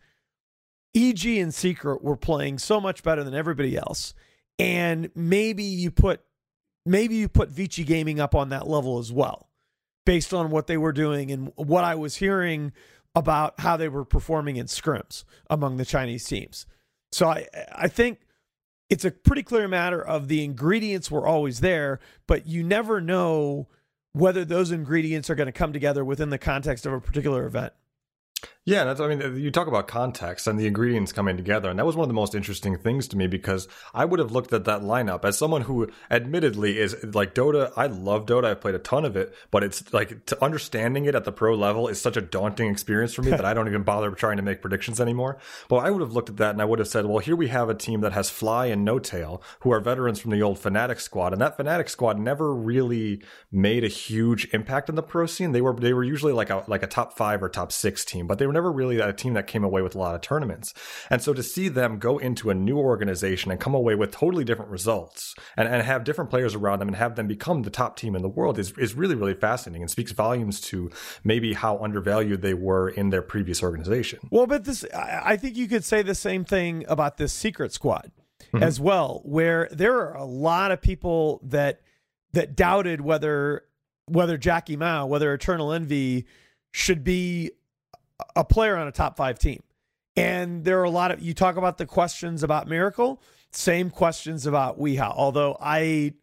EG 0.95 1.25
and 1.25 1.53
Secret 1.53 2.03
were 2.03 2.17
playing 2.17 2.59
so 2.59 2.81
much 2.81 3.03
better 3.03 3.23
than 3.23 3.33
everybody 3.33 3.77
else. 3.77 4.13
And 4.59 5.09
maybe 5.15 5.63
you 5.63 5.91
put 5.91 6.21
maybe 6.85 7.15
you 7.15 7.29
put 7.29 7.49
Vici 7.49 7.83
Gaming 7.83 8.19
up 8.19 8.35
on 8.35 8.49
that 8.49 8.67
level 8.67 8.99
as 8.99 9.11
well, 9.11 9.49
based 10.05 10.33
on 10.33 10.49
what 10.51 10.67
they 10.67 10.77
were 10.77 10.93
doing 10.93 11.31
and 11.31 11.51
what 11.55 11.83
I 11.83 11.95
was 11.95 12.15
hearing 12.17 12.73
about 13.15 13.59
how 13.59 13.77
they 13.77 13.89
were 13.89 14.05
performing 14.05 14.55
in 14.55 14.67
scrims 14.67 15.23
among 15.49 15.77
the 15.77 15.85
Chinese 15.85 16.25
teams. 16.25 16.65
So 17.11 17.27
I 17.27 17.47
I 17.73 17.87
think 17.87 18.19
it's 18.89 19.05
a 19.05 19.11
pretty 19.11 19.43
clear 19.43 19.67
matter 19.67 20.01
of 20.01 20.27
the 20.27 20.43
ingredients 20.43 21.09
were 21.09 21.25
always 21.25 21.61
there, 21.61 21.99
but 22.27 22.45
you 22.45 22.63
never 22.63 22.99
know 22.99 23.67
whether 24.13 24.43
those 24.43 24.71
ingredients 24.71 25.29
are 25.29 25.35
going 25.35 25.47
to 25.47 25.53
come 25.53 25.71
together 25.71 26.03
within 26.03 26.29
the 26.29 26.37
context 26.37 26.85
of 26.85 26.91
a 26.91 26.99
particular 26.99 27.45
event. 27.45 27.71
Yeah, 28.63 28.83
that's. 28.83 28.99
I 28.99 29.07
mean, 29.07 29.37
you 29.37 29.49
talk 29.49 29.65
about 29.65 29.87
context 29.87 30.45
and 30.45 30.59
the 30.59 30.67
ingredients 30.67 31.11
coming 31.11 31.35
together, 31.35 31.71
and 31.71 31.79
that 31.79 31.85
was 31.85 31.95
one 31.95 32.03
of 32.03 32.09
the 32.09 32.13
most 32.13 32.35
interesting 32.35 32.77
things 32.77 33.07
to 33.07 33.17
me 33.17 33.25
because 33.25 33.67
I 33.91 34.05
would 34.05 34.19
have 34.19 34.31
looked 34.31 34.53
at 34.53 34.65
that 34.65 34.81
lineup 34.81 35.25
as 35.25 35.35
someone 35.35 35.63
who, 35.63 35.89
admittedly, 36.11 36.77
is 36.77 36.95
like 37.03 37.33
Dota. 37.33 37.73
I 37.75 37.87
love 37.87 38.27
Dota. 38.27 38.45
I've 38.45 38.61
played 38.61 38.75
a 38.75 38.79
ton 38.79 39.03
of 39.03 39.15
it, 39.15 39.33
but 39.49 39.63
it's 39.63 39.91
like 39.91 40.27
to 40.27 40.43
understanding 40.43 41.05
it 41.05 41.15
at 41.15 41.23
the 41.23 41.31
pro 41.31 41.55
level 41.55 41.87
is 41.87 41.99
such 41.99 42.17
a 42.17 42.21
daunting 42.21 42.69
experience 42.69 43.15
for 43.15 43.23
me 43.23 43.31
that 43.31 43.45
I 43.45 43.55
don't 43.55 43.67
even 43.67 43.81
bother 43.81 44.11
trying 44.11 44.37
to 44.37 44.43
make 44.43 44.61
predictions 44.61 45.01
anymore. 45.01 45.39
But 45.67 45.77
I 45.77 45.89
would 45.89 46.01
have 46.01 46.13
looked 46.13 46.29
at 46.29 46.37
that 46.37 46.51
and 46.51 46.61
I 46.61 46.65
would 46.65 46.77
have 46.77 46.87
said, 46.87 47.07
well, 47.07 47.17
here 47.17 47.35
we 47.35 47.47
have 47.47 47.67
a 47.67 47.73
team 47.73 48.01
that 48.01 48.13
has 48.13 48.29
Fly 48.29 48.67
and 48.67 48.87
N0tail, 48.87 49.41
who 49.61 49.71
are 49.71 49.79
veterans 49.79 50.19
from 50.19 50.29
the 50.29 50.43
old 50.43 50.59
Fnatic 50.59 50.99
squad, 50.99 51.33
and 51.33 51.41
that 51.41 51.57
Fnatic 51.57 51.89
squad 51.89 52.19
never 52.19 52.53
really 52.53 53.23
made 53.51 53.83
a 53.83 53.87
huge 53.87 54.47
impact 54.53 54.87
in 54.87 54.93
the 54.93 55.01
pro 55.01 55.25
scene. 55.25 55.51
They 55.51 55.61
were 55.61 55.73
they 55.73 55.93
were 55.93 56.03
usually 56.03 56.33
like 56.33 56.51
a 56.51 56.63
like 56.67 56.83
a 56.83 56.87
top 56.87 57.17
five 57.17 57.41
or 57.41 57.49
top 57.49 57.71
six 57.71 58.05
team, 58.05 58.27
but 58.27 58.37
they 58.37 58.50
were 58.51 58.53
never 58.53 58.71
really 58.71 58.99
a 58.99 59.13
team 59.13 59.33
that 59.33 59.47
came 59.47 59.63
away 59.63 59.81
with 59.81 59.95
a 59.95 59.97
lot 59.97 60.13
of 60.13 60.21
tournaments. 60.21 60.73
And 61.09 61.21
so 61.21 61.33
to 61.33 61.41
see 61.41 61.69
them 61.69 61.99
go 61.99 62.17
into 62.17 62.49
a 62.49 62.53
new 62.53 62.77
organization 62.77 63.49
and 63.49 63.59
come 63.59 63.73
away 63.73 63.95
with 63.95 64.11
totally 64.11 64.43
different 64.43 64.71
results 64.71 65.33
and, 65.55 65.67
and 65.67 65.81
have 65.83 66.03
different 66.03 66.29
players 66.29 66.53
around 66.53 66.79
them 66.79 66.89
and 66.89 66.97
have 66.97 67.15
them 67.15 67.27
become 67.27 67.63
the 67.63 67.69
top 67.69 67.95
team 67.95 68.15
in 68.15 68.21
the 68.21 68.29
world 68.29 68.59
is, 68.59 68.73
is 68.77 68.93
really, 68.93 69.15
really 69.15 69.33
fascinating 69.33 69.81
and 69.81 69.89
speaks 69.89 70.11
volumes 70.11 70.59
to 70.59 70.91
maybe 71.23 71.53
how 71.53 71.77
undervalued 71.77 72.41
they 72.41 72.53
were 72.53 72.89
in 72.89 73.09
their 73.09 73.21
previous 73.21 73.63
organization. 73.63 74.19
Well, 74.29 74.47
but 74.47 74.65
this, 74.65 74.85
I 74.93 75.31
I 75.31 75.37
think 75.37 75.55
you 75.55 75.67
could 75.69 75.85
say 75.85 76.01
the 76.01 76.13
same 76.13 76.43
thing 76.43 76.83
about 76.89 77.15
this 77.15 77.31
secret 77.31 77.71
squad 77.71 78.11
mm-hmm. 78.53 78.61
as 78.61 78.81
well, 78.81 79.21
where 79.23 79.69
there 79.71 79.97
are 79.97 80.15
a 80.15 80.25
lot 80.25 80.71
of 80.71 80.81
people 80.81 81.39
that 81.43 81.81
that 82.33 82.55
doubted 82.55 82.99
whether 82.99 83.63
whether 84.07 84.37
Jacky 84.37 84.75
Mao, 84.75 85.05
whether 85.05 85.33
Eternal 85.33 85.71
Envy 85.71 86.25
should 86.71 87.03
be 87.03 87.51
a 88.35 88.43
player 88.43 88.75
on 88.77 88.87
a 88.87 88.91
top 88.91 89.17
five 89.17 89.39
team. 89.39 89.61
And 90.15 90.63
there 90.65 90.79
are 90.79 90.83
a 90.83 90.89
lot 90.89 91.11
of 91.11 91.21
you 91.21 91.33
talk 91.33 91.55
about 91.55 91.77
the 91.77 91.85
questions 91.85 92.43
about 92.43 92.67
Miracle, 92.67 93.21
same 93.51 93.89
questions 93.89 94.45
about 94.45 94.77
w33ha. 94.79 95.13
Although 95.15 95.57
I 95.59 96.13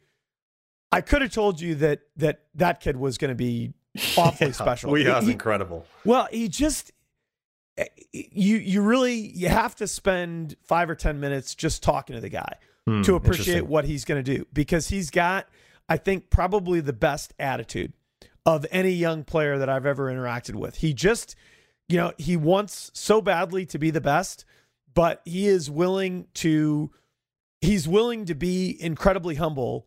I 0.92 1.00
could 1.00 1.22
have 1.22 1.32
told 1.32 1.60
you 1.60 1.74
that 1.76 2.00
that 2.16 2.40
that 2.54 2.80
kid 2.80 2.96
was 2.96 3.18
going 3.18 3.30
to 3.30 3.34
be 3.34 3.72
awfully 4.16 4.52
special. 4.52 4.90
We 4.90 5.04
He- 5.04 5.32
incredible. 5.32 5.86
well, 6.04 6.28
he 6.30 6.48
just 6.48 6.92
eh, 7.78 7.86
you 8.12 8.56
you 8.58 8.82
really 8.82 9.14
you 9.14 9.48
have 9.48 9.74
to 9.76 9.86
spend 9.86 10.56
five 10.66 10.90
or 10.90 10.94
ten 10.94 11.18
minutes 11.20 11.54
just 11.54 11.82
talking 11.82 12.14
to 12.14 12.20
the 12.20 12.28
guy 12.30 12.54
Hmm, 12.86 13.02
to 13.02 13.16
appreciate 13.16 13.66
what 13.66 13.84
he's 13.84 14.04
going 14.06 14.22
to 14.22 14.36
do 14.36 14.46
because 14.52 14.88
he's 14.88 15.10
got 15.10 15.46
I 15.88 15.96
think 15.96 16.28
probably 16.30 16.80
the 16.80 16.92
best 16.92 17.32
attitude 17.38 17.92
of 18.46 18.64
any 18.70 18.92
young 18.92 19.24
player 19.24 19.58
that 19.58 19.68
I've 19.68 19.84
ever 19.86 20.12
interacted 20.12 20.54
with. 20.54 20.76
He 20.76 20.92
just 20.94 21.34
you 21.88 21.96
know 21.96 22.12
he 22.18 22.36
wants 22.36 22.90
so 22.94 23.20
badly 23.20 23.66
to 23.66 23.78
be 23.78 23.90
the 23.90 24.00
best, 24.00 24.44
but 24.94 25.22
he 25.24 25.46
is 25.46 25.70
willing 25.70 26.26
to 26.34 26.90
he's 27.60 27.88
willing 27.88 28.24
to 28.26 28.34
be 28.34 28.76
incredibly 28.80 29.36
humble 29.36 29.86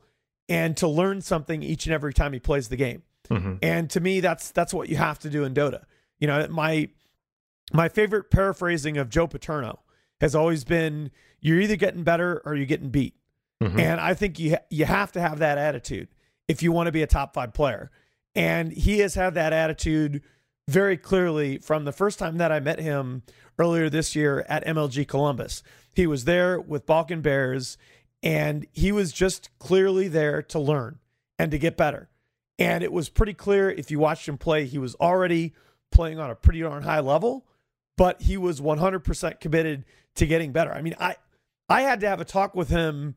and 0.50 0.76
to 0.78 0.88
learn 0.88 1.22
something 1.22 1.64
each 1.64 1.86
and 1.86 1.94
every 1.94 2.14
time 2.14 2.34
he 2.34 2.40
plays 2.40 2.68
the 2.68 2.76
game. 2.76 3.04
Mhm. 3.30 3.60
And 3.62 3.90
to 3.92 4.00
me, 4.00 4.20
that's 4.20 4.52
that's 4.52 4.74
what 4.74 4.90
you 4.90 4.98
have 4.98 5.20
to 5.20 5.30
do 5.30 5.44
in 5.44 5.54
Dota. 5.54 5.84
You 6.20 6.28
know, 6.28 6.48
my 6.50 6.90
my 7.72 7.88
favorite 7.88 8.30
paraphrasing 8.30 8.98
of 8.98 9.10
Joe 9.10 9.28
Paterno 9.28 9.80
has 10.20 10.36
always 10.36 10.64
been 10.64 11.12
you're 11.40 11.60
either 11.60 11.76
getting 11.76 12.04
better 12.04 12.42
or 12.46 12.56
you're 12.56 12.66
getting 12.66 12.90
beat. 12.90 13.16
Mm-hmm. 13.62 13.80
And 13.80 14.02
I 14.02 14.14
think 14.14 14.40
you 14.40 14.58
you 14.70 14.86
have 14.86 15.12
to 15.14 15.22
have 15.22 15.40
that 15.40 15.58
attitude 15.58 16.10
if 16.48 16.62
you 16.62 16.72
want 16.72 16.88
to 16.88 16.92
be 16.92 17.02
a 17.02 17.08
top 17.08 17.34
5 17.34 17.54
player. 17.54 17.92
And 18.36 18.72
he 18.72 19.00
has 19.00 19.16
had 19.16 19.36
that 19.36 19.54
attitude 19.54 20.22
very 20.68 20.98
clearly 20.98 21.58
from 21.58 21.86
the 21.86 21.92
first 21.92 22.20
time 22.20 22.38
that 22.38 22.52
I 22.52 22.60
met 22.60 22.80
him 22.80 23.24
earlier 23.60 23.90
this 23.90 24.16
year 24.16 24.46
at 24.48 24.66
MLG 24.66 25.08
Columbus. 25.08 25.64
He 25.94 26.08
was 26.08 26.26
there 26.26 26.60
with 26.60 26.86
Balkan 26.86 27.22
Bears 27.22 27.78
and 28.24 28.66
he 28.72 28.92
was 28.92 29.12
just 29.12 29.50
clearly 29.60 30.08
there 30.08 30.42
to 30.44 30.60
learn 30.60 31.00
and 31.40 31.52
to 31.52 31.58
get 31.58 31.78
better. 31.78 32.10
And 32.60 32.84
it 32.84 32.92
was 32.92 33.10
pretty 33.10 33.34
clear 33.34 33.72
if 33.72 33.90
you 33.90 34.00
watched 34.00 34.28
him 34.28 34.38
play, 34.38 34.66
he 34.66 34.78
was 34.78 34.96
already 34.96 35.54
playing 35.92 36.20
on 36.20 36.30
a 36.30 36.36
pretty 36.36 36.62
darn 36.62 36.84
high 36.84 37.00
level, 37.00 37.48
but 37.98 38.22
he 38.22 38.38
was 38.38 38.62
100% 38.62 39.40
committed 39.40 39.84
to 40.16 40.28
getting 40.28 40.52
better. 40.52 40.72
I 40.72 40.82
mean, 40.82 40.96
I 41.00 41.16
I 41.70 41.82
had 41.84 42.02
to 42.02 42.10
have 42.10 42.20
a 42.20 42.26
talk 42.26 42.54
with 42.54 42.70
him 42.70 43.16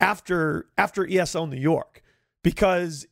after 0.00 0.68
after 0.78 1.04
ESL 1.04 1.50
New 1.50 1.60
York 1.60 2.02
because 2.42 3.06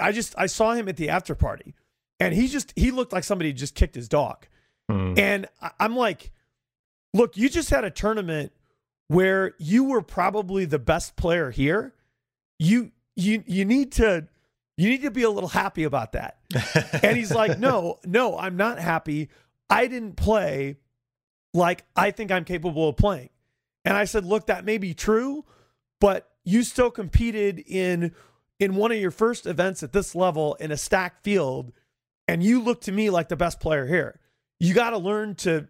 I 0.00 0.12
just 0.12 0.34
I 0.38 0.46
saw 0.46 0.72
him 0.72 0.88
at 0.88 0.96
the 0.96 1.08
after 1.08 1.34
party 1.34 1.74
and 2.20 2.34
he 2.34 2.48
just 2.48 2.72
he 2.76 2.90
looked 2.90 3.12
like 3.12 3.24
somebody 3.24 3.52
just 3.52 3.74
kicked 3.74 3.94
his 3.94 4.08
dog. 4.08 4.46
Mm. 4.90 5.18
And 5.18 5.46
I'm 5.78 5.96
like, 5.96 6.32
look, 7.12 7.36
you 7.36 7.48
just 7.48 7.70
had 7.70 7.84
a 7.84 7.90
tournament 7.90 8.52
where 9.08 9.54
you 9.58 9.84
were 9.84 10.02
probably 10.02 10.64
the 10.64 10.78
best 10.78 11.16
player 11.16 11.50
here. 11.50 11.94
You 12.58 12.92
you 13.16 13.42
you 13.46 13.64
need 13.64 13.92
to 13.92 14.28
you 14.76 14.88
need 14.90 15.02
to 15.02 15.10
be 15.10 15.22
a 15.22 15.30
little 15.30 15.48
happy 15.48 15.84
about 15.84 16.12
that. 16.12 16.38
and 17.02 17.16
he's 17.16 17.32
like, 17.32 17.58
"No, 17.58 17.98
no, 18.04 18.38
I'm 18.38 18.56
not 18.56 18.78
happy. 18.78 19.28
I 19.70 19.86
didn't 19.86 20.16
play 20.16 20.76
like 21.52 21.84
I 21.96 22.10
think 22.10 22.30
I'm 22.30 22.44
capable 22.44 22.88
of 22.88 22.96
playing." 22.96 23.30
And 23.84 23.96
I 23.96 24.04
said, 24.04 24.24
"Look, 24.24 24.46
that 24.46 24.64
may 24.64 24.78
be 24.78 24.94
true, 24.94 25.44
but 26.00 26.30
you 26.44 26.62
still 26.62 26.90
competed 26.90 27.58
in 27.66 28.14
in 28.60 28.76
one 28.76 28.92
of 28.92 28.98
your 28.98 29.10
first 29.10 29.46
events 29.46 29.82
at 29.82 29.92
this 29.92 30.14
level 30.14 30.54
in 30.54 30.70
a 30.70 30.76
stacked 30.76 31.24
field 31.24 31.72
and 32.28 32.42
you 32.42 32.60
look 32.60 32.82
to 32.82 32.92
me 32.92 33.10
like 33.10 33.28
the 33.28 33.36
best 33.36 33.60
player 33.60 33.86
here. 33.86 34.20
You 34.60 34.74
got 34.74 34.90
to 34.90 34.98
learn 34.98 35.34
to 35.36 35.68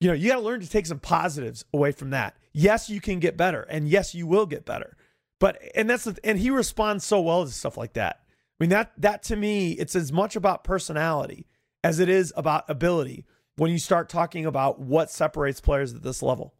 you 0.00 0.08
know, 0.08 0.14
you 0.14 0.28
got 0.28 0.36
to 0.36 0.42
learn 0.42 0.60
to 0.60 0.70
take 0.70 0.86
some 0.86 1.00
positives 1.00 1.64
away 1.74 1.90
from 1.90 2.10
that. 2.10 2.36
Yes, 2.52 2.88
you 2.88 3.00
can 3.00 3.18
get 3.18 3.36
better 3.36 3.62
and 3.62 3.88
yes, 3.88 4.14
you 4.14 4.26
will 4.26 4.46
get 4.46 4.64
better. 4.64 4.96
But 5.40 5.60
and 5.74 5.88
that's 5.90 6.04
the, 6.04 6.16
and 6.24 6.38
he 6.38 6.50
responds 6.50 7.04
so 7.04 7.20
well 7.20 7.44
to 7.44 7.50
stuff 7.50 7.76
like 7.76 7.94
that. 7.94 8.20
I 8.22 8.64
mean 8.64 8.70
that 8.70 8.92
that 8.98 9.22
to 9.24 9.36
me 9.36 9.72
it's 9.72 9.94
as 9.94 10.12
much 10.12 10.36
about 10.36 10.64
personality 10.64 11.46
as 11.84 12.00
it 12.00 12.08
is 12.08 12.32
about 12.36 12.68
ability 12.68 13.24
when 13.56 13.70
you 13.70 13.78
start 13.78 14.08
talking 14.08 14.46
about 14.46 14.80
what 14.80 15.10
separates 15.10 15.60
players 15.60 15.94
at 15.94 16.02
this 16.02 16.22
level. 16.22 16.54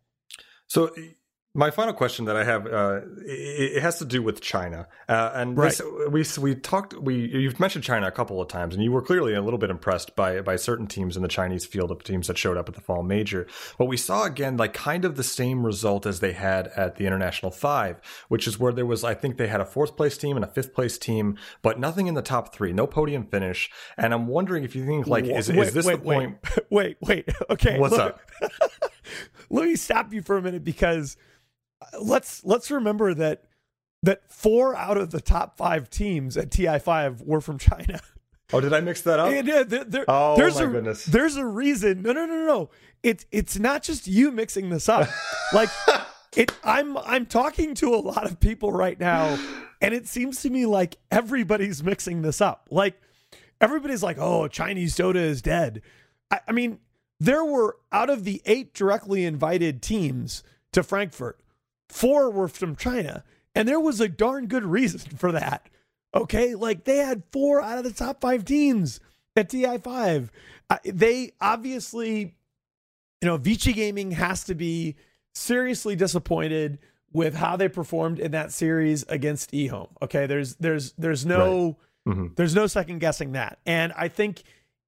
So 0.68 0.94
my 1.59 1.73
final 1.73 1.92
question 1.92 2.27
that 2.27 2.37
I 2.37 2.44
have 2.44 2.66
uh, 2.68 3.01
it, 3.27 3.77
it, 3.77 3.83
has 3.83 3.99
to 3.99 4.05
do 4.05 4.23
with 4.23 4.40
China, 4.40 4.87
uh, 5.09 5.33
and 5.35 5.59
right. 5.59 5.77
this, 6.09 6.38
we 6.38 6.53
we 6.53 6.55
talked 6.55 6.94
we 6.94 7.16
you've 7.16 7.59
mentioned 7.59 7.83
China 7.83 8.07
a 8.07 8.12
couple 8.12 8.40
of 8.40 8.47
times, 8.47 8.77
and 8.77 8.85
you 8.85 8.92
were 8.92 9.03
clearly 9.03 9.35
a 9.35 9.42
little 9.42 9.59
bit 9.59 9.68
impressed 9.68 10.14
by 10.14 10.40
by 10.40 10.55
certain 10.55 10.87
teams 10.87 11.16
in 11.16 11.23
the 11.23 11.29
Chinese 11.29 11.66
field 11.66 11.90
of 11.90 12.05
teams 12.05 12.29
that 12.29 12.38
showed 12.38 12.57
up 12.57 12.68
at 12.68 12.77
the 12.77 12.81
fall 12.81 13.03
major. 13.03 13.49
But 13.77 13.87
we 13.87 13.97
saw 13.97 14.25
again 14.25 14.57
like 14.57 14.73
kind 14.73 15.05
of 15.05 15.16
the 15.16 15.25
same 15.25 15.66
result 15.66 16.07
as 16.07 16.21
they 16.21 16.33
had 16.33 16.68
at 16.68 16.94
the 16.94 17.07
International 17.07 17.51
Five, 17.51 18.01
which 18.29 18.47
is 18.47 18.61
where 18.61 18.73
there 18.73 18.87
was 18.87 19.03
I 19.03 19.14
think 19.14 19.37
they 19.37 19.49
had 19.49 19.61
a 19.61 19.66
fourth 19.66 19.97
place 19.97 20.16
team 20.16 20.37
and 20.37 20.44
a 20.44 20.49
fifth 20.49 20.73
place 20.73 20.97
team, 20.97 21.37
but 21.62 21.81
nothing 21.81 22.07
in 22.07 22.14
the 22.14 22.23
top 22.23 22.55
three, 22.55 22.73
no 22.73 22.87
podium 22.87 23.27
finish. 23.27 23.68
And 23.97 24.14
I'm 24.14 24.29
wondering 24.29 24.62
if 24.62 24.77
you 24.77 24.87
think 24.87 25.09
like 25.09 25.25
is, 25.25 25.49
wait, 25.49 25.59
is 25.59 25.75
this 25.75 25.87
wait, 25.87 25.97
the 25.97 26.03
point? 26.05 26.38
Wait, 26.71 26.99
wait, 27.01 27.29
okay. 27.51 27.81
What's 27.81 27.97
look, 27.97 28.01
up? 28.01 28.21
let 29.51 29.64
me 29.64 29.75
stop 29.75 30.12
you 30.12 30.23
for 30.23 30.37
a 30.37 30.42
minute 30.42 30.62
because 30.62 31.16
let's 32.01 32.45
let's 32.45 32.71
remember 32.71 33.14
that 33.14 33.45
that 34.03 34.31
four 34.31 34.77
out 34.77 34.97
of 34.97 35.11
the 35.11 35.21
top 35.21 35.57
five 35.57 35.91
teams 35.91 36.37
at 36.37 36.51
TI5 36.51 37.25
were 37.25 37.41
from 37.41 37.59
China. 37.59 38.01
Oh, 38.51 38.62
did 38.62 38.73
I 38.73 38.81
mix 38.81 39.03
that 39.03 39.19
up? 39.21 39.29
There, 39.45 39.85
there, 39.85 40.05
oh 40.09 40.35
there's 40.35 40.57
my 40.59 40.64
a, 40.64 40.69
goodness! 40.69 41.05
There's 41.05 41.37
a 41.37 41.45
reason. 41.45 42.01
No, 42.01 42.12
no, 42.12 42.25
no, 42.25 42.47
no. 42.47 42.71
It's 43.03 43.27
it's 43.31 43.59
not 43.59 43.83
just 43.83 44.07
you 44.07 44.33
mixing 44.33 44.71
this 44.71 44.88
up. 44.88 45.07
like 45.53 45.69
it, 46.35 46.51
I'm 46.64 46.97
I'm 46.97 47.27
talking 47.27 47.75
to 47.75 47.95
a 47.95 48.01
lot 48.01 48.25
of 48.25 48.41
people 48.41 48.73
right 48.73 48.99
now, 48.99 49.38
and 49.83 49.93
it 49.93 50.07
seems 50.07 50.41
to 50.43 50.51
me 50.51 50.64
like 50.64 50.97
everybody's 51.11 51.83
mixing 51.85 52.23
this 52.23 52.41
up. 52.41 52.69
Like 52.71 52.99
everybody's 53.61 54.03
like, 54.03 54.17
"Oh, 54.19 54.49
Chinese 54.49 54.97
Dota 54.97 55.17
is 55.17 55.43
dead." 55.43 55.83
I, 56.31 56.41
I 56.49 56.53
mean, 56.53 56.79
there 57.21 57.45
were 57.45 57.77
out 57.93 58.09
of 58.09 58.25
the 58.25 58.41
eight 58.47 58.73
directly 58.73 59.27
invited 59.27 59.83
teams 59.83 60.43
to 60.73 60.83
Frankfurt, 60.83 61.38
Four 61.88 62.31
were 62.31 62.48
from 62.48 62.77
China. 62.77 63.24
And 63.55 63.68
there 63.68 63.81
was 63.81 64.01
a 64.01 64.09
darn 64.09 64.46
good 64.46 64.64
reason 64.64 65.01
for 65.16 65.33
that. 65.33 65.68
Okay. 66.14 66.55
Like 66.55 66.85
they 66.85 66.98
had 66.98 67.22
four 67.33 67.61
out 67.61 67.79
of 67.79 67.85
the 67.85 67.92
top 67.92 68.20
five 68.20 68.44
teams 68.44 69.01
at 69.37 69.51
TI5. 69.51 70.29
Uh, 70.70 70.79
they 70.85 71.33
obviously, 71.40 72.37
you 73.20 73.27
know, 73.27 73.37
Vici 73.37 73.72
Gaming 73.72 74.12
has 74.12 74.44
to 74.44 74.55
be 74.55 74.96
seriously 75.35 75.96
disappointed 75.96 76.79
with 77.12 77.35
how 77.35 77.57
they 77.57 77.68
performed 77.68 78.18
in 78.18 78.33
that 78.33 78.53
series 78.53 79.03
against 79.09 79.53
eHome. 79.53 79.88
Okay. 80.03 80.27
There's, 80.27 80.57
there's, 80.57 80.92
there's 80.98 81.24
no, 81.24 81.77
right. 82.07 82.14
mm-hmm. 82.14 82.27
there's 82.37 82.55
no 82.55 82.66
second 82.66 82.98
guessing 82.98 83.33
that. 83.33 83.59
And 83.64 83.92
I 83.96 84.09
think 84.09 84.42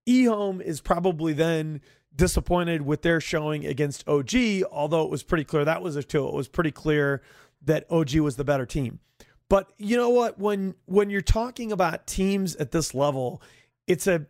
eHome 0.09 0.61
is 0.61 0.81
probably 0.81 1.33
then 1.33 1.81
disappointed 2.21 2.83
with 2.83 3.01
their 3.01 3.19
showing 3.19 3.65
against 3.65 4.07
OG, 4.07 4.35
although 4.71 5.03
it 5.03 5.11
was 5.11 5.23
pretty 5.23 5.43
clear 5.43 5.65
that 5.65 5.81
was 5.81 5.97
a 5.97 6.03
two. 6.03 6.29
It 6.29 6.35
was 6.35 6.49
pretty 6.49 6.71
clear 6.71 7.23
that 7.63 7.87
OG 7.91 8.17
was 8.17 8.37
the 8.37 8.45
better 8.45 8.67
team. 8.67 9.01
But 9.49 9.73
you 9.79 9.97
know 9.97 10.11
what? 10.11 10.39
When 10.39 10.75
when 10.85 11.09
you're 11.09 11.23
talking 11.23 11.73
about 11.73 12.07
teams 12.07 12.55
at 12.57 12.73
this 12.73 12.95
level, 12.95 13.43
it's 13.87 14.07
a 14.07 14.27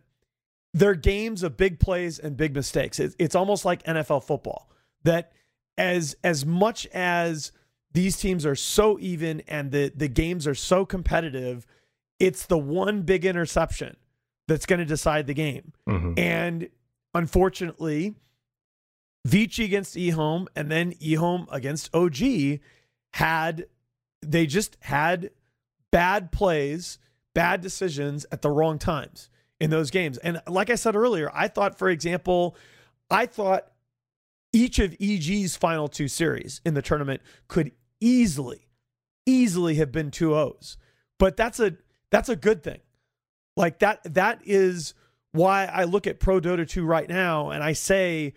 their 0.73 0.95
games 0.95 1.43
of 1.43 1.57
big 1.57 1.79
plays 1.79 2.17
and 2.17 2.37
big 2.37 2.55
mistakes. 2.55 2.97
It's, 2.97 3.13
it's 3.19 3.35
almost 3.35 3.65
like 3.65 3.83
NFL 3.83 4.23
football. 4.23 4.69
That 5.03 5.33
as 5.77 6.15
as 6.23 6.45
much 6.45 6.87
as 6.87 7.51
these 7.91 8.15
teams 8.17 8.45
are 8.45 8.55
so 8.55 8.97
even 8.99 9.41
and 9.49 9.71
the 9.71 9.91
the 9.93 10.07
games 10.07 10.47
are 10.47 10.55
so 10.55 10.85
competitive, 10.85 11.67
it's 12.19 12.45
the 12.45 12.57
one 12.57 13.01
big 13.01 13.25
interception 13.25 13.97
that's 14.47 14.65
going 14.65 14.79
to 14.79 14.85
decide 14.85 15.27
the 15.27 15.33
game. 15.33 15.73
Mm-hmm. 15.89 16.13
And 16.17 16.69
unfortunately, 17.13 18.15
Vici 19.25 19.65
against 19.65 19.95
eHome 19.95 20.47
and 20.55 20.71
then 20.71 20.93
eHome 20.93 21.47
against 21.51 21.93
OG 21.93 22.59
had 23.13 23.67
they 24.21 24.45
just 24.45 24.77
had 24.81 25.31
bad 25.91 26.31
plays, 26.31 26.97
bad 27.33 27.61
decisions 27.61 28.25
at 28.31 28.41
the 28.41 28.49
wrong 28.49 28.79
times 28.79 29.29
in 29.59 29.69
those 29.69 29.91
games. 29.91 30.17
And 30.19 30.41
like 30.47 30.69
I 30.69 30.75
said 30.75 30.95
earlier, 30.95 31.29
I 31.33 31.47
thought, 31.47 31.77
for 31.77 31.89
example, 31.89 32.55
I 33.09 33.25
thought 33.25 33.71
each 34.53 34.79
of 34.79 34.95
EG's 34.99 35.55
final 35.55 35.87
two 35.87 36.07
series 36.07 36.61
in 36.65 36.73
the 36.73 36.81
tournament 36.81 37.21
could 37.47 37.71
easily, 37.99 38.67
easily 39.25 39.75
have 39.75 39.91
been 39.91 40.11
two 40.11 40.35
O's. 40.35 40.77
But 41.19 41.37
that's 41.37 41.59
a 41.59 41.77
that's 42.09 42.29
a 42.29 42.35
good 42.35 42.63
thing. 42.63 42.79
Like 43.55 43.79
that 43.79 43.99
that 44.13 44.41
is 44.43 44.93
why 45.31 45.65
I 45.65 45.85
look 45.85 46.07
at 46.07 46.19
Pro 46.19 46.39
Dota 46.39 46.67
2 46.67 46.85
right 46.85 47.07
now 47.07 47.51
and 47.51 47.63
I 47.63 47.73
say 47.73 48.33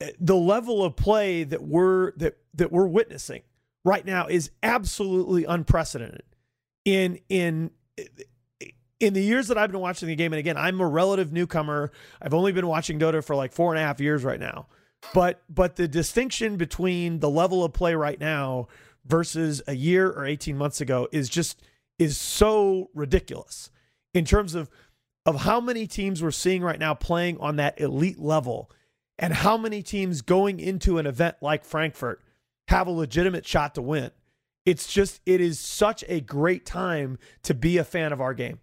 eh, 0.00 0.10
the 0.18 0.36
level 0.36 0.84
of 0.84 0.96
play 0.96 1.44
that 1.44 1.62
we're 1.62 2.12
that 2.16 2.38
that 2.54 2.72
we're 2.72 2.88
witnessing 2.88 3.42
right 3.84 4.04
now 4.04 4.26
is 4.26 4.50
absolutely 4.62 5.44
unprecedented. 5.44 6.24
In 6.84 7.18
in 7.28 7.70
in 8.98 9.12
the 9.14 9.22
years 9.22 9.48
that 9.48 9.58
I've 9.58 9.70
been 9.70 9.80
watching 9.80 10.08
the 10.08 10.16
game, 10.16 10.32
and 10.32 10.40
again, 10.40 10.56
I'm 10.56 10.80
a 10.80 10.86
relative 10.86 11.32
newcomer. 11.32 11.92
I've 12.20 12.34
only 12.34 12.52
been 12.52 12.66
watching 12.66 12.98
Dota 12.98 13.24
for 13.24 13.36
like 13.36 13.52
four 13.52 13.72
and 13.72 13.82
a 13.82 13.84
half 13.84 14.00
years 14.00 14.24
right 14.24 14.40
now. 14.40 14.66
But 15.14 15.42
but 15.48 15.76
the 15.76 15.88
distinction 15.88 16.56
between 16.56 17.20
the 17.20 17.30
level 17.30 17.64
of 17.64 17.72
play 17.72 17.94
right 17.94 18.18
now 18.18 18.68
versus 19.04 19.62
a 19.66 19.74
year 19.74 20.10
or 20.10 20.26
18 20.26 20.56
months 20.56 20.80
ago 20.80 21.08
is 21.12 21.28
just 21.28 21.62
is 21.98 22.16
so 22.16 22.90
ridiculous 22.94 23.70
in 24.14 24.24
terms 24.24 24.54
of 24.54 24.68
of 25.26 25.42
how 25.42 25.60
many 25.60 25.86
teams 25.86 26.22
we're 26.22 26.30
seeing 26.30 26.62
right 26.62 26.78
now 26.78 26.94
playing 26.94 27.38
on 27.40 27.56
that 27.56 27.80
elite 27.80 28.18
level 28.18 28.70
and 29.18 29.34
how 29.34 29.58
many 29.58 29.82
teams 29.82 30.22
going 30.22 30.60
into 30.60 30.98
an 30.98 31.06
event 31.06 31.36
like 31.40 31.64
Frankfurt 31.64 32.22
have 32.68 32.86
a 32.86 32.92
legitimate 32.92 33.44
shot 33.44 33.74
to 33.74 33.82
win. 33.82 34.10
It's 34.64 34.92
just, 34.92 35.20
it 35.26 35.40
is 35.40 35.58
such 35.58 36.04
a 36.08 36.20
great 36.20 36.64
time 36.64 37.18
to 37.42 37.54
be 37.54 37.76
a 37.78 37.84
fan 37.84 38.12
of 38.12 38.20
our 38.20 38.34
game. 38.34 38.60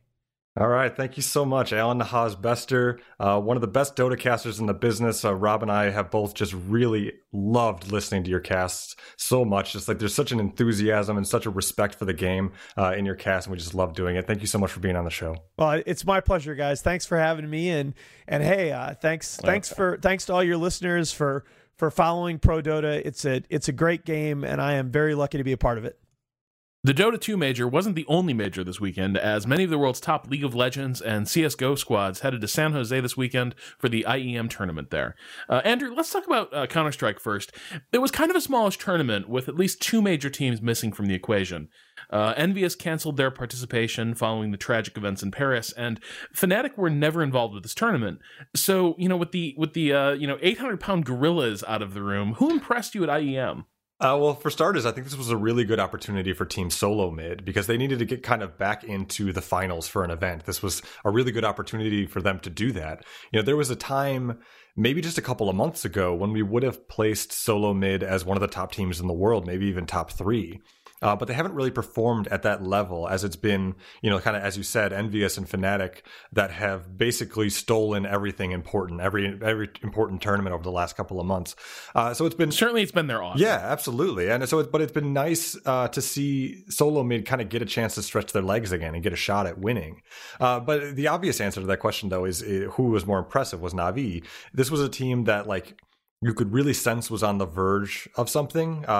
All 0.56 0.68
right, 0.68 0.96
thank 0.96 1.18
you 1.18 1.24
so 1.24 1.46
much, 1.46 1.74
Alan 1.74 2.00
Nahaz 2.00 2.40
Bester, 2.40 3.00
uh, 3.20 3.42
one 3.42 3.58
of 3.58 3.62
the 3.62 3.68
best 3.68 3.96
Dota 3.96 4.20
casters 4.20 4.60
in 4.60 4.68
the 4.68 4.74
business. 4.76 5.26
Uh, 5.26 5.34
Rob 5.34 5.64
and 5.64 5.72
I 5.72 5.90
have 5.90 6.12
both 6.12 6.36
just 6.36 6.54
really 6.54 7.14
loved 7.32 7.92
listening 7.92 8.24
to 8.26 8.30
your 8.30 8.40
casts 8.40 8.96
so 9.18 9.44
much. 9.44 9.74
Just 9.74 9.88
like 9.88 9.98
there's 9.98 10.14
such 10.14 10.32
an 10.32 10.40
enthusiasm 10.40 11.18
and 11.18 11.28
such 11.28 11.48
a 11.48 11.50
respect 11.50 11.96
for 11.96 12.06
the 12.06 12.14
game 12.14 12.52
uh, 12.78 12.94
in 12.96 13.04
your 13.04 13.16
cast, 13.16 13.48
and 13.48 13.52
we 13.52 13.58
just 13.58 13.74
love 13.74 13.96
doing 13.96 14.16
it. 14.16 14.28
Thank 14.28 14.42
you 14.42 14.48
so 14.48 14.60
much 14.60 14.72
for 14.72 14.80
being 14.80 14.96
on 14.96 15.06
the 15.06 15.10
show. 15.10 15.38
Well, 15.58 15.82
it's 15.88 16.06
my 16.06 16.22
pleasure, 16.22 16.54
guys. 16.54 16.84
Thanks 16.84 17.08
for 17.08 17.18
having 17.18 17.50
me, 17.50 17.72
and 17.72 17.96
and 18.28 18.44
hey, 18.44 18.72
uh, 18.72 18.94
thanks 18.94 19.38
thanks 19.38 19.74
for 19.74 19.98
thanks 20.04 20.28
to 20.28 20.34
all 20.34 20.44
your 20.44 20.58
listeners 20.58 21.12
for 21.12 21.46
for 21.78 21.90
following 21.90 22.38
Pro 22.38 22.62
Dota. 22.62 23.02
It's 23.04 23.26
a 23.26 23.42
it's 23.50 23.70
a 23.70 23.74
great 23.74 24.06
game, 24.06 24.44
and 24.44 24.62
I 24.62 24.74
am 24.74 24.92
very 24.92 25.16
lucky 25.16 25.40
to 25.40 25.44
be 25.44 25.54
a 25.54 25.58
part 25.58 25.80
of 25.80 25.86
it. 25.86 25.98
The 26.86 26.94
Dota 26.94 27.18
2 27.18 27.38
major 27.38 27.66
wasn't 27.66 27.96
the 27.96 28.06
only 28.10 28.34
major 28.34 28.62
this 28.62 28.82
weekend, 28.82 29.16
as 29.16 29.48
many 29.48 29.64
of 29.64 29.70
the 29.70 29.78
world's 29.78 30.02
top 30.02 30.30
League 30.30 30.44
of 30.44 30.54
Legends 30.54 31.00
and 31.00 31.26
CSGO 31.26 31.78
squads 31.78 32.20
headed 32.20 32.42
to 32.42 32.48
San 32.50 32.74
Jose 32.74 33.00
this 33.00 33.16
weekend 33.16 33.56
for 33.78 33.88
the 33.88 34.06
IEM 34.06 34.50
tournament 34.50 34.90
there. 34.90 35.16
Uh, 35.48 35.62
Andrew, 35.64 35.94
let's 35.96 36.12
talk 36.12 36.28
about 36.28 36.54
uh, 36.54 36.68
Counter 36.68 36.92
Strike 36.92 37.22
first. 37.22 37.54
It 37.94 38.00
was 38.00 38.12
kind 38.12 38.30
of 38.30 38.36
a 38.36 38.42
smallish 38.42 38.78
tournament 38.78 39.30
with 39.30 39.48
at 39.48 39.56
least 39.56 39.82
two 39.82 40.02
major 40.02 40.30
teams 40.30 40.62
missing 40.62 40.92
from 40.92 41.06
the 41.06 41.14
equation. 41.14 41.70
Uh, 42.10 42.34
EnVyUs 42.34 42.78
canceled 42.78 43.16
their 43.16 43.32
participation 43.32 44.14
following 44.14 44.52
the 44.52 44.58
tragic 44.58 44.98
events 44.98 45.24
in 45.24 45.32
Paris, 45.32 45.72
and 45.72 46.02
Fnatic 46.36 46.78
were 46.78 46.90
never 46.90 47.24
involved 47.24 47.54
with 47.54 47.64
this 47.64 47.74
tournament. 47.74 48.20
So, 48.58 48.96
you 48.98 49.08
know, 49.08 49.16
with 49.16 49.32
the 49.32 49.56
with 49.58 49.72
the 49.72 49.94
uh, 49.94 50.12
you 50.12 50.28
know 50.28 50.38
800 50.42 50.82
pound 50.82 51.06
gorillas 51.06 51.64
out 51.66 51.82
of 51.82 51.94
the 51.94 52.04
room, 52.04 52.34
who 52.34 52.52
impressed 52.52 52.94
you 52.94 53.06
at 53.06 53.10
IEM? 53.10 53.64
Uh, 54.04 54.18
well, 54.18 54.36
for 54.36 54.50
starters, 54.50 54.86
I 54.86 54.92
think 54.92 55.06
this 55.06 55.16
was 55.16 55.30
a 55.30 55.38
really 55.38 55.64
good 55.64 55.80
opportunity 55.80 56.34
for 56.34 56.44
Team 56.44 56.70
Solo 56.70 57.10
Mid 57.10 57.46
because 57.46 57.68
they 57.68 57.78
needed 57.78 58.00
to 58.00 58.06
get 58.06 58.22
kind 58.22 58.44
of 58.44 58.58
back 58.58 58.84
into 58.84 59.32
the 59.32 59.42
finals 59.42 59.88
for 59.88 60.04
an 60.04 60.12
event. 60.12 60.44
This 60.44 60.62
was 60.62 60.82
a 61.06 61.10
really 61.10 61.32
good 61.32 61.46
opportunity 61.46 62.06
for 62.06 62.22
them 62.22 62.42
to 62.42 62.50
do 62.50 62.74
that. 62.74 63.06
You 63.32 63.40
know, 63.40 63.46
there 63.46 63.56
was 63.56 63.70
a 63.70 63.78
time, 63.78 64.40
maybe 64.76 65.02
just 65.02 65.18
a 65.18 65.22
couple 65.22 65.50
of 65.50 65.56
months 65.56 65.86
ago, 65.86 66.14
when 66.14 66.32
we 66.32 66.42
would 66.42 66.64
have 66.64 66.88
placed 66.88 67.32
Solo 67.32 67.74
Mid 67.74 68.04
as 68.04 68.26
one 68.26 68.38
of 68.38 68.42
the 68.42 68.48
top 68.48 68.72
teams 68.72 69.00
in 69.00 69.08
the 69.08 69.14
world, 69.14 69.46
maybe 69.46 69.66
even 69.68 69.86
top 69.86 70.12
three 70.12 70.62
uh, 71.04 71.16
but 71.18 71.28
they 71.28 71.34
haven't 71.34 71.54
really 71.54 71.70
performed 71.70 72.28
at 72.30 72.44
that 72.44 72.64
level 72.64 73.10
as 73.10 73.26
it's 73.26 73.36
been, 73.36 73.76
you 74.02 74.10
know, 74.10 74.20
kind 74.20 74.38
of 74.38 74.42
as 74.42 74.56
you 74.56 74.64
said, 74.64 74.94
EnVyUs 74.94 75.38
and 75.38 75.48
Fnatic 75.48 75.98
that 76.32 76.50
have 76.50 76.98
basically 76.98 77.50
stolen 77.50 78.06
everything 78.06 78.52
important, 78.52 79.02
every 79.02 79.38
every 79.44 79.70
important 79.84 80.22
tournament 80.22 80.54
over 80.54 80.64
the 80.64 80.72
last 80.72 80.96
couple 80.96 81.20
of 81.20 81.26
months. 81.26 81.58
Uh, 81.94 82.14
so 82.14 82.26
it's 82.26 82.36
been 82.36 82.52
certainly 82.52 82.82
it's 82.82 82.94
been 82.94 83.08
their 83.08 83.22
off. 83.22 83.38
Yeah, 83.38 83.60
absolutely, 83.62 84.30
and 84.30 84.48
so 84.48 84.60
it, 84.60 84.72
but 84.72 84.82
it's 84.82 84.94
been 84.94 85.12
nice 85.12 85.58
uh, 85.66 85.90
to 85.90 86.02
see 86.02 86.64
Solo 86.70 87.04
Mid 87.04 87.26
kind 87.26 87.42
of 87.42 87.50
get 87.50 87.62
a 87.62 87.66
chance 87.66 87.96
to 87.96 88.02
stretch 88.02 88.32
their 88.32 88.42
legs 88.42 88.72
again 88.72 88.94
and 88.94 89.04
get 89.04 89.12
a 89.12 89.18
shot 89.18 89.46
at 89.46 89.58
winning. 89.58 90.02
Uh, 90.40 90.62
but 90.62 90.96
the 90.96 91.10
obvious 91.10 91.42
answer 91.42 91.60
to 91.60 91.68
that 91.68 91.78
question 91.78 92.08
though 92.08 92.24
is 92.24 92.42
uh, 92.42 92.70
who 92.76 92.84
was 92.84 93.06
more 93.06 93.20
impressive 93.20 93.62
was 93.62 93.74
Navi. 93.74 94.24
This 94.54 94.63
was 94.72 94.82
a 94.82 94.90
team 94.90 95.26
that 95.26 95.48
like 95.48 95.80
you 96.24 96.34
could 96.34 96.54
really 96.54 96.74
sense 96.74 97.12
was 97.12 97.22
on 97.22 97.38
the 97.38 97.46
verge 97.46 98.08
of 98.16 98.30
something. 98.30 98.86
Uh, 98.88 98.92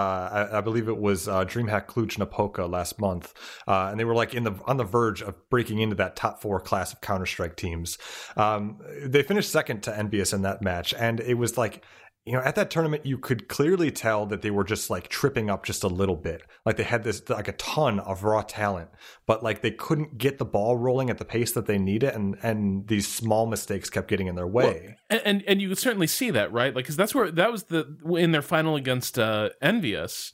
I, 0.52 0.58
I, 0.58 0.62
believe 0.62 0.90
it 0.90 0.98
was 0.98 1.28
uh, 1.28 1.46
DreamHack 1.46 1.86
Cluj 1.86 2.70
last 2.70 3.00
month, 3.00 3.34
uh, 3.66 3.88
and 3.90 4.00
they 4.00 4.04
were 4.04 4.14
like 4.14 4.34
in 4.34 4.44
the 4.44 4.54
on 4.66 4.76
the 4.76 4.84
verge 4.84 5.22
of 5.22 5.50
breaking 5.50 5.80
into 5.80 5.96
that 5.96 6.18
top 6.18 6.42
four 6.42 6.60
class 6.60 6.92
of 6.92 7.00
Counter 7.00 7.26
Strike 7.26 7.56
teams. 7.56 7.98
Um, 8.36 8.80
they 9.06 9.24
finished 9.24 9.52
second 9.52 9.84
to 9.84 9.92
EnVyUs 9.92 10.34
in 10.34 10.42
that 10.42 10.62
match, 10.62 10.94
and 10.94 11.22
it 11.22 11.36
was 11.36 11.58
like 11.58 11.86
you 12.26 12.32
know, 12.32 12.40
at 12.40 12.56
that 12.56 12.72
tournament, 12.72 13.06
you 13.06 13.18
could 13.18 13.50
clearly 13.50 13.92
tell 13.92 14.26
that 14.28 14.42
they 14.42 14.52
were 14.52 14.64
just 14.64 14.90
like 14.90 15.10
tripping 15.10 15.50
up 15.50 15.66
just 15.66 15.84
a 15.84 15.90
little 15.90 16.16
bit. 16.16 16.42
Like 16.66 16.78
they 16.78 16.84
had 16.84 17.04
this, 17.04 17.28
like 17.30 17.50
a 17.50 17.54
ton 17.54 18.00
of 18.00 18.24
raw 18.24 18.42
talent, 18.42 18.90
but 19.26 19.44
like 19.44 19.62
they 19.62 19.72
couldn't 19.72 20.18
get 20.18 20.38
the 20.38 20.46
ball 20.46 20.78
rolling 20.78 21.10
at 21.10 21.18
the 21.18 21.26
pace 21.26 21.52
that 21.52 21.66
they 21.66 21.78
needed. 21.78 22.14
And, 22.14 22.38
and 22.42 22.88
these 22.88 23.10
small 23.10 23.46
mistakes 23.46 23.90
kept 23.90 24.08
getting 24.08 24.28
in 24.28 24.36
their 24.36 24.48
way. 24.48 24.96
Well, 25.10 25.20
and, 25.26 25.44
and, 25.46 25.62
you 25.62 25.68
could 25.68 25.78
certainly 25.78 26.08
see 26.08 26.32
that, 26.32 26.54
right? 26.54 26.74
Like, 26.74 26.86
cause 26.86 26.96
that's 26.96 27.14
where 27.14 27.30
that 27.30 27.52
was 27.52 27.64
the, 27.64 27.94
in 28.18 28.32
their 28.32 28.42
final 28.42 28.78
against 28.78 29.20
uh, 29.20 29.50
EnVyUs, 29.62 30.34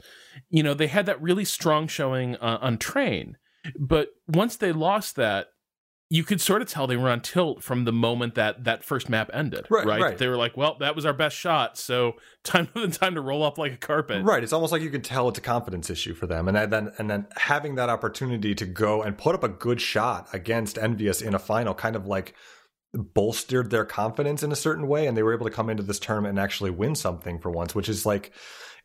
you 0.52 0.62
know, 0.62 0.76
they 0.76 0.88
had 0.88 1.08
that 1.08 1.20
really 1.20 1.46
strong 1.46 1.88
showing 1.88 2.36
uh, 2.36 2.60
on 2.62 2.78
train. 2.78 3.38
But 3.80 4.10
once 4.28 4.56
they 4.56 4.72
lost 4.72 5.16
that, 5.16 5.48
you 6.12 6.24
could 6.24 6.42
sort 6.42 6.64
of 6.64 6.68
tell 6.68 6.88
they 6.88 6.98
were 6.98 7.10
on 7.10 7.22
tilt 7.22 7.62
from 7.62 7.86
the 7.86 7.92
moment 7.92 8.34
that 8.34 8.64
that 8.64 8.84
first 8.84 9.10
map 9.10 9.30
ended. 9.32 9.68
Right, 9.70 9.86
right? 9.86 10.02
right. 10.02 10.18
They 10.18 10.28
were 10.28 10.38
like, 10.38 10.58
"Well, 10.58 10.76
that 10.80 10.96
was 10.96 11.06
our 11.06 11.14
best 11.14 11.36
shot, 11.36 11.78
so 11.78 12.16
time 12.44 12.68
time 12.92 13.16
to 13.16 13.22
roll 13.22 13.44
up 13.44 13.58
like 13.58 13.74
a 13.74 13.78
carpet." 13.78 14.24
Right. 14.24 14.44
It's 14.44 14.54
almost 14.54 14.72
like 14.72 14.82
you 14.82 14.90
can 14.90 15.02
tell 15.02 15.30
it's 15.30 15.38
a 15.38 15.42
confidence 15.42 15.90
issue 15.90 16.16
for 16.16 16.26
them, 16.26 16.48
and 16.48 16.72
then 16.72 16.92
and 16.98 17.10
then 17.10 17.28
having 17.38 17.76
that 17.76 17.90
opportunity 17.90 18.56
to 18.56 18.66
go 18.66 19.04
and 19.04 19.18
put 19.18 19.36
up 19.36 19.44
a 19.44 19.50
good 19.50 19.80
shot 19.80 20.28
against 20.34 20.78
EnVyUs 20.78 21.22
in 21.22 21.36
a 21.36 21.40
final, 21.40 21.76
kind 21.76 21.96
of 21.96 22.08
like 22.08 22.34
bolstered 22.94 23.70
their 23.70 23.86
confidence 23.86 24.42
in 24.42 24.52
a 24.52 24.56
certain 24.56 24.88
way, 24.88 25.06
and 25.06 25.16
they 25.16 25.22
were 25.22 25.34
able 25.34 25.46
to 25.46 25.52
come 25.52 25.70
into 25.70 25.84
this 25.84 26.00
tournament 26.00 26.32
and 26.32 26.40
actually 26.40 26.72
win 26.72 26.96
something 26.96 27.38
for 27.38 27.52
once, 27.52 27.76
which 27.76 27.88
is 27.88 28.04
like 28.04 28.32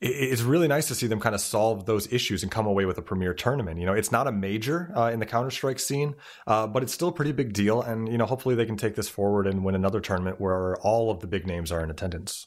it's 0.00 0.42
really 0.42 0.68
nice 0.68 0.88
to 0.88 0.94
see 0.94 1.07
them 1.07 1.20
kind 1.20 1.35
of 1.35 1.40
solve 1.40 1.87
those 1.87 2.12
issues 2.12 2.42
and 2.42 2.50
come 2.50 2.66
away 2.66 2.85
with 2.85 2.98
a 2.98 3.02
premier 3.02 3.35
tournament. 3.35 3.78
You 3.78 3.87
know, 3.87 3.94
it's 3.94 4.12
not 4.12 4.26
a 4.26 4.33
major 4.33 4.92
uh, 4.96 5.11
in 5.12 5.20
the 5.20 5.26
Counter 5.26 5.50
Strike 5.50 5.78
scene, 5.78 6.14
uh, 6.46 6.66
but 6.66 6.83
it's 6.83 6.92
still 6.92 7.09
a 7.09 7.12
pretty 7.12 7.33
big 7.33 7.52
deal. 7.52 7.83
And 7.83 8.09
you 8.09 8.18
know, 8.18 8.26
hopefully 8.26 8.54
they 8.54 8.66
can 8.66 8.76
take 8.76 8.94
this 8.94 9.09
forward 9.09 9.46
and 9.46 9.64
win 9.64 9.74
another 9.74 10.00
tournament 10.00 10.40
where 10.40 10.76
all 10.80 11.11
of 11.11 11.20
the 11.20 11.26
big 11.26 11.46
names 11.46 11.70
are 11.72 11.83
in 11.83 11.90
attendance. 11.90 12.46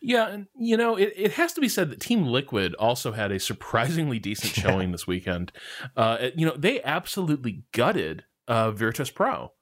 Yeah, 0.00 0.28
and 0.28 0.46
you 0.58 0.76
know, 0.76 0.96
it, 0.96 1.12
it 1.16 1.32
has 1.32 1.52
to 1.54 1.60
be 1.60 1.68
said 1.68 1.90
that 1.90 2.00
Team 2.00 2.26
Liquid 2.26 2.74
also 2.76 3.12
had 3.12 3.32
a 3.32 3.40
surprisingly 3.40 4.18
decent 4.18 4.54
showing 4.54 4.92
this 4.92 5.06
weekend. 5.06 5.52
Uh, 5.96 6.28
you 6.34 6.46
know, 6.46 6.56
they 6.56 6.82
absolutely 6.82 7.64
gutted 7.72 8.24
uh, 8.48 8.70
Virtus 8.70 9.10
Pro. 9.10 9.52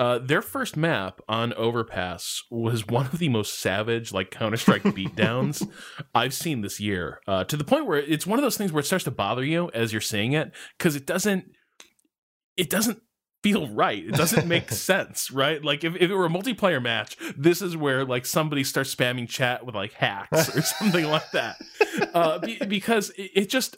Uh, 0.00 0.18
their 0.18 0.40
first 0.40 0.78
map 0.78 1.20
on 1.28 1.52
Overpass 1.52 2.44
was 2.50 2.86
one 2.86 3.04
of 3.04 3.18
the 3.18 3.28
most 3.28 3.60
savage, 3.60 4.14
like 4.14 4.30
Counter 4.30 4.56
Strike 4.56 4.82
beatdowns 4.84 5.68
I've 6.14 6.32
seen 6.32 6.62
this 6.62 6.80
year. 6.80 7.20
Uh, 7.28 7.44
to 7.44 7.54
the 7.54 7.64
point 7.64 7.84
where 7.84 7.98
it's 7.98 8.26
one 8.26 8.38
of 8.38 8.42
those 8.42 8.56
things 8.56 8.72
where 8.72 8.80
it 8.80 8.86
starts 8.86 9.04
to 9.04 9.10
bother 9.10 9.44
you 9.44 9.70
as 9.74 9.92
you're 9.92 10.00
seeing 10.00 10.32
it 10.32 10.52
because 10.78 10.96
it 10.96 11.04
doesn't, 11.04 11.44
it 12.56 12.70
doesn't 12.70 13.02
feel 13.42 13.68
right. 13.68 14.02
It 14.02 14.14
doesn't 14.14 14.48
make 14.48 14.70
sense, 14.72 15.30
right? 15.30 15.62
Like 15.62 15.84
if, 15.84 15.94
if 15.96 16.10
it 16.10 16.14
were 16.14 16.24
a 16.24 16.30
multiplayer 16.30 16.82
match, 16.82 17.18
this 17.36 17.60
is 17.60 17.76
where 17.76 18.06
like 18.06 18.24
somebody 18.24 18.64
starts 18.64 18.94
spamming 18.94 19.28
chat 19.28 19.66
with 19.66 19.74
like 19.74 19.92
hacks 19.92 20.56
or 20.56 20.62
something 20.78 21.04
like 21.10 21.30
that, 21.32 21.56
uh, 22.14 22.38
be, 22.38 22.56
because 22.56 23.10
it, 23.10 23.30
it 23.34 23.50
just 23.50 23.76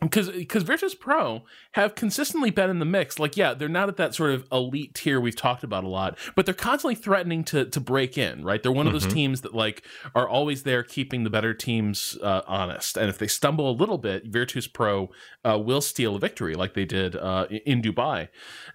because 0.00 0.28
because 0.28 0.62
Virtus 0.62 0.94
Pro 0.94 1.42
have 1.72 1.94
consistently 1.94 2.50
been 2.50 2.70
in 2.70 2.78
the 2.78 2.84
mix. 2.84 3.18
Like, 3.18 3.36
yeah, 3.36 3.54
they're 3.54 3.68
not 3.68 3.88
at 3.88 3.96
that 3.96 4.14
sort 4.14 4.32
of 4.32 4.46
elite 4.52 4.94
tier 4.94 5.20
we've 5.20 5.36
talked 5.36 5.64
about 5.64 5.84
a 5.84 5.88
lot, 5.88 6.18
but 6.34 6.44
they're 6.46 6.54
constantly 6.54 6.94
threatening 6.94 7.44
to 7.44 7.64
to 7.64 7.80
break 7.80 8.18
in. 8.18 8.44
Right, 8.44 8.62
they're 8.62 8.72
one 8.72 8.86
of 8.86 8.92
those 8.92 9.04
mm-hmm. 9.04 9.14
teams 9.14 9.40
that 9.42 9.54
like 9.54 9.82
are 10.14 10.28
always 10.28 10.64
there 10.64 10.82
keeping 10.82 11.24
the 11.24 11.30
better 11.30 11.54
teams 11.54 12.18
uh, 12.22 12.42
honest. 12.46 12.96
And 12.96 13.08
if 13.08 13.18
they 13.18 13.26
stumble 13.26 13.70
a 13.70 13.72
little 13.72 13.98
bit, 13.98 14.26
Virtus 14.26 14.66
Pro 14.66 15.10
uh, 15.44 15.58
will 15.58 15.80
steal 15.80 16.16
a 16.16 16.18
victory, 16.18 16.54
like 16.54 16.74
they 16.74 16.84
did 16.84 17.16
uh, 17.16 17.46
in 17.64 17.82
Dubai. 17.82 18.28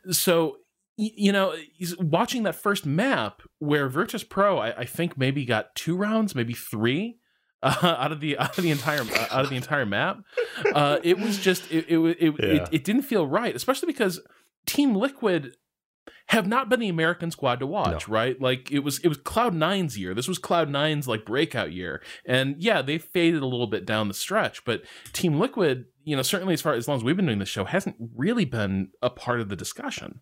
So 0.10 0.57
you 0.97 1.31
know, 1.31 1.55
watching 1.99 2.43
that 2.43 2.55
first 2.55 2.86
map 2.86 3.41
where 3.60 3.88
Virtus 3.89 4.23
Pro, 4.23 4.60
I, 4.60 4.81
I, 4.81 4.86
think 4.86 5.17
maybe 5.17 5.45
got 5.45 5.73
two 5.73 5.95
rounds, 5.95 6.36
maybe 6.36 6.53
three, 6.53 7.17
uh, 7.63 7.95
out 8.00 8.12
of 8.12 8.19
the 8.19 8.38
out 8.38 8.58
of 8.58 8.63
the 8.63 8.71
entire 8.71 9.02
uh, 9.02 9.28
out 9.32 9.43
of 9.43 9.50
the 9.50 9.56
entire 9.56 9.86
map. 9.86 10.19
Uh, 10.74 11.00
it 11.04 11.19
was 11.19 11.39
just 11.39 11.69
it 11.71 11.86
it, 11.89 12.00
it, 12.00 12.36
yeah. 12.39 12.45
it 12.45 12.69
it 12.71 12.84
didn't 12.84 13.04
feel 13.04 13.26
right, 13.28 13.56
especially 13.56 13.88
because 13.88 14.19
Team 14.65 14.95
Liquid 14.95 15.56
have 16.28 16.47
not 16.47 16.69
been 16.69 16.80
the 16.80 16.89
American 16.89 17.30
squad 17.30 17.60
to 17.60 17.67
watch, 17.67 18.08
no. 18.08 18.13
right? 18.13 18.39
Like 18.41 18.71
it 18.71 18.80
was 18.80 19.00
it 19.00 19.08
was 19.08 19.17
Cloud 19.17 19.54
Nine's 19.54 19.97
year. 19.97 20.13
This 20.13 20.28
was 20.28 20.39
Cloud 20.39 20.69
Nine's 20.69 21.08
like 21.08 21.26
breakout 21.26 21.71
year, 21.71 22.02
and 22.26 22.56
yeah, 22.58 22.82
they 22.82 22.97
faded 22.97 23.41
a 23.41 23.47
little 23.47 23.67
bit 23.67 23.86
down 23.86 24.08
the 24.08 24.13
stretch. 24.13 24.63
But 24.63 24.84
Team 25.13 25.39
Liquid, 25.39 25.86
you 26.04 26.15
know, 26.15 26.21
certainly 26.21 26.54
as 26.54 26.62
far 26.62 26.74
as 26.74 26.88
long 26.88 26.97
as 26.97 27.04
we've 27.04 27.15
been 27.17 27.26
doing 27.26 27.39
this 27.39 27.50
show, 27.50 27.65
hasn't 27.65 27.95
really 28.15 28.45
been 28.45 28.89
a 29.02 29.10
part 29.10 29.41
of 29.41 29.50
the 29.50 29.56
discussion. 29.56 30.21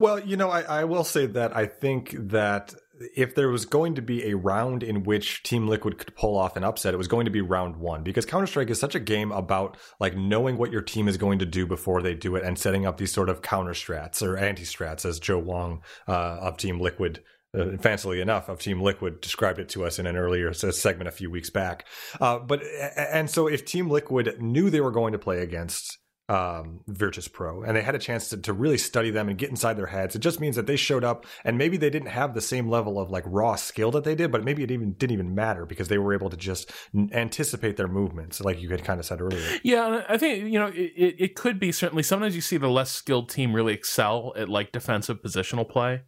Well, 0.00 0.18
you 0.18 0.36
know, 0.36 0.50
I, 0.50 0.62
I 0.62 0.84
will 0.84 1.04
say 1.04 1.26
that 1.26 1.56
I 1.56 1.66
think 1.66 2.16
that 2.30 2.74
if 3.16 3.34
there 3.34 3.48
was 3.48 3.64
going 3.64 3.94
to 3.94 4.02
be 4.02 4.30
a 4.30 4.36
round 4.36 4.82
in 4.82 5.04
which 5.04 5.42
Team 5.42 5.68
Liquid 5.68 5.98
could 5.98 6.14
pull 6.14 6.36
off 6.36 6.56
an 6.56 6.64
upset, 6.64 6.94
it 6.94 6.98
was 6.98 7.08
going 7.08 7.24
to 7.24 7.30
be 7.30 7.40
round 7.40 7.76
one 7.76 8.02
because 8.02 8.26
Counter 8.26 8.46
Strike 8.46 8.70
is 8.70 8.78
such 8.78 8.94
a 8.94 9.00
game 9.00 9.32
about 9.32 9.76
like 10.00 10.16
knowing 10.16 10.56
what 10.56 10.70
your 10.70 10.82
team 10.82 11.08
is 11.08 11.16
going 11.16 11.38
to 11.40 11.46
do 11.46 11.66
before 11.66 12.02
they 12.02 12.14
do 12.14 12.36
it 12.36 12.44
and 12.44 12.58
setting 12.58 12.86
up 12.86 12.96
these 12.96 13.12
sort 13.12 13.28
of 13.28 13.42
counter 13.42 13.72
strats 13.72 14.22
or 14.22 14.36
anti 14.36 14.64
strats, 14.64 15.04
as 15.04 15.18
Joe 15.18 15.38
Wong 15.38 15.82
uh, 16.06 16.38
of 16.40 16.56
Team 16.56 16.80
Liquid 16.80 17.22
uh, 17.54 17.76
fancily 17.76 18.20
enough 18.20 18.48
of 18.48 18.60
Team 18.60 18.80
Liquid 18.80 19.20
described 19.20 19.58
it 19.58 19.68
to 19.70 19.84
us 19.84 19.98
in 19.98 20.06
an 20.06 20.16
earlier 20.16 20.52
segment 20.52 21.08
a 21.08 21.12
few 21.12 21.30
weeks 21.30 21.50
back. 21.50 21.86
Uh, 22.20 22.38
but 22.38 22.62
and 22.96 23.30
so 23.30 23.46
if 23.46 23.64
Team 23.64 23.90
Liquid 23.90 24.40
knew 24.40 24.70
they 24.70 24.80
were 24.80 24.90
going 24.90 25.12
to 25.12 25.18
play 25.18 25.40
against 25.40 25.98
um, 26.28 26.80
Virtus 26.86 27.28
Pro, 27.28 27.62
and 27.62 27.76
they 27.76 27.82
had 27.82 27.94
a 27.94 27.98
chance 27.98 28.28
to, 28.30 28.38
to 28.38 28.52
really 28.52 28.78
study 28.78 29.10
them 29.10 29.28
and 29.28 29.36
get 29.36 29.50
inside 29.50 29.76
their 29.76 29.86
heads. 29.86 30.16
It 30.16 30.20
just 30.20 30.40
means 30.40 30.56
that 30.56 30.66
they 30.66 30.76
showed 30.76 31.04
up, 31.04 31.26
and 31.44 31.58
maybe 31.58 31.76
they 31.76 31.90
didn't 31.90 32.08
have 32.08 32.32
the 32.32 32.40
same 32.40 32.68
level 32.68 32.98
of 32.98 33.10
like 33.10 33.24
raw 33.26 33.56
skill 33.56 33.90
that 33.90 34.04
they 34.04 34.14
did, 34.14 34.32
but 34.32 34.42
maybe 34.42 34.62
it 34.62 34.70
even 34.70 34.94
didn't 34.94 35.12
even 35.12 35.34
matter 35.34 35.66
because 35.66 35.88
they 35.88 35.98
were 35.98 36.14
able 36.14 36.30
to 36.30 36.36
just 36.36 36.72
anticipate 37.12 37.76
their 37.76 37.88
movements, 37.88 38.40
like 38.40 38.60
you 38.60 38.70
had 38.70 38.84
kind 38.84 38.98
of 38.98 39.06
said 39.06 39.20
earlier. 39.20 39.58
Yeah, 39.62 40.04
I 40.08 40.16
think 40.16 40.50
you 40.50 40.58
know 40.58 40.68
it, 40.74 41.16
it 41.18 41.34
could 41.36 41.60
be 41.60 41.72
certainly. 41.72 42.02
Sometimes 42.02 42.34
you 42.34 42.40
see 42.40 42.56
the 42.56 42.68
less 42.68 42.90
skilled 42.90 43.28
team 43.28 43.54
really 43.54 43.74
excel 43.74 44.32
at 44.36 44.48
like 44.48 44.72
defensive 44.72 45.20
positional 45.22 45.68
play. 45.68 46.02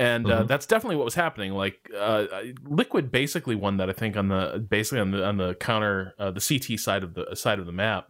And 0.00 0.26
uh, 0.26 0.38
mm-hmm. 0.38 0.46
that's 0.46 0.66
definitely 0.66 0.96
what 0.96 1.04
was 1.04 1.14
happening. 1.14 1.52
Like 1.52 1.88
uh, 1.96 2.26
Liquid 2.64 3.12
basically 3.12 3.54
won 3.54 3.76
that, 3.76 3.88
I 3.88 3.92
think, 3.92 4.16
on 4.16 4.28
the 4.28 4.66
basically 4.68 4.98
on 4.98 5.12
the 5.12 5.24
on 5.24 5.36
the 5.36 5.54
counter, 5.54 6.14
uh, 6.18 6.32
the 6.32 6.40
CT 6.40 6.80
side 6.80 7.04
of 7.04 7.14
the 7.14 7.36
side 7.36 7.60
of 7.60 7.66
the 7.66 7.72
map 7.72 8.08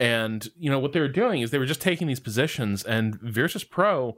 and 0.00 0.48
you 0.56 0.70
know 0.70 0.78
what 0.78 0.92
they 0.92 1.00
were 1.00 1.08
doing 1.08 1.40
is 1.40 1.50
they 1.50 1.58
were 1.58 1.66
just 1.66 1.80
taking 1.80 2.06
these 2.06 2.20
positions, 2.20 2.82
and 2.84 3.20
Virtus 3.20 3.64
Pro, 3.64 4.16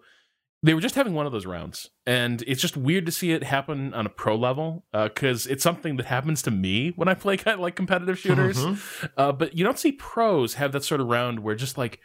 they 0.62 0.74
were 0.74 0.80
just 0.80 0.94
having 0.94 1.14
one 1.14 1.26
of 1.26 1.32
those 1.32 1.46
rounds, 1.46 1.88
and 2.06 2.42
it's 2.46 2.60
just 2.60 2.76
weird 2.76 3.06
to 3.06 3.12
see 3.12 3.32
it 3.32 3.44
happen 3.44 3.94
on 3.94 4.06
a 4.06 4.10
pro 4.10 4.36
level 4.36 4.84
because 4.92 5.46
uh, 5.46 5.50
it's 5.50 5.62
something 5.62 5.96
that 5.96 6.06
happens 6.06 6.42
to 6.42 6.50
me 6.50 6.90
when 6.96 7.08
I 7.08 7.14
play 7.14 7.36
kind 7.38 7.54
of 7.54 7.60
like 7.60 7.76
competitive 7.76 8.18
shooters. 8.18 8.58
Mm-hmm. 8.58 9.06
Uh, 9.16 9.32
but 9.32 9.56
you 9.56 9.64
don't 9.64 9.78
see 9.78 9.92
pros 9.92 10.54
have 10.54 10.72
that 10.72 10.84
sort 10.84 11.00
of 11.00 11.06
round 11.06 11.40
where 11.40 11.54
just 11.54 11.78
like 11.78 12.00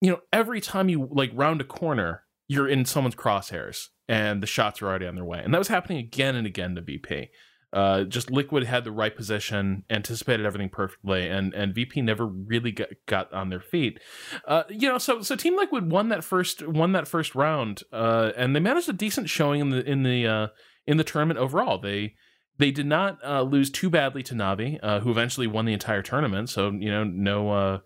you 0.00 0.10
know 0.10 0.20
every 0.32 0.60
time 0.60 0.88
you 0.88 1.08
like 1.10 1.30
round 1.34 1.60
a 1.60 1.64
corner, 1.64 2.24
you're 2.48 2.68
in 2.68 2.84
someone's 2.84 3.14
crosshairs 3.14 3.88
and 4.08 4.42
the 4.42 4.46
shots 4.46 4.82
are 4.82 4.86
already 4.86 5.06
on 5.06 5.14
their 5.14 5.24
way, 5.24 5.40
and 5.42 5.54
that 5.54 5.58
was 5.58 5.68
happening 5.68 5.98
again 5.98 6.34
and 6.34 6.46
again 6.46 6.74
to 6.74 6.80
VP. 6.80 7.30
Uh, 7.74 8.04
just 8.04 8.30
Liquid 8.30 8.64
had 8.64 8.84
the 8.84 8.92
right 8.92 9.14
position, 9.14 9.82
anticipated 9.90 10.46
everything 10.46 10.68
perfectly, 10.68 11.28
and 11.28 11.52
and 11.54 11.74
VP 11.74 12.02
never 12.02 12.24
really 12.24 12.70
got, 12.70 12.88
got 13.06 13.32
on 13.32 13.50
their 13.50 13.60
feet. 13.60 13.98
Uh, 14.46 14.62
you 14.68 14.88
know, 14.88 14.96
so 14.96 15.22
so 15.22 15.34
Team 15.34 15.56
Liquid 15.56 15.90
won 15.90 16.08
that 16.10 16.22
first 16.22 16.66
won 16.66 16.92
that 16.92 17.08
first 17.08 17.34
round, 17.34 17.82
uh, 17.92 18.30
and 18.36 18.54
they 18.54 18.60
managed 18.60 18.88
a 18.88 18.92
decent 18.92 19.28
showing 19.28 19.60
in 19.60 19.70
the 19.70 19.84
in 19.84 20.04
the 20.04 20.26
uh, 20.26 20.46
in 20.86 20.98
the 20.98 21.04
tournament 21.04 21.40
overall. 21.40 21.78
They 21.78 22.14
they 22.58 22.70
did 22.70 22.86
not 22.86 23.18
uh, 23.24 23.42
lose 23.42 23.70
too 23.70 23.90
badly 23.90 24.22
to 24.22 24.34
Navi, 24.34 24.78
uh, 24.80 25.00
who 25.00 25.10
eventually 25.10 25.48
won 25.48 25.64
the 25.64 25.72
entire 25.72 26.02
tournament. 26.02 26.50
So 26.50 26.70
you 26.70 26.90
know, 26.90 27.02
no 27.02 27.80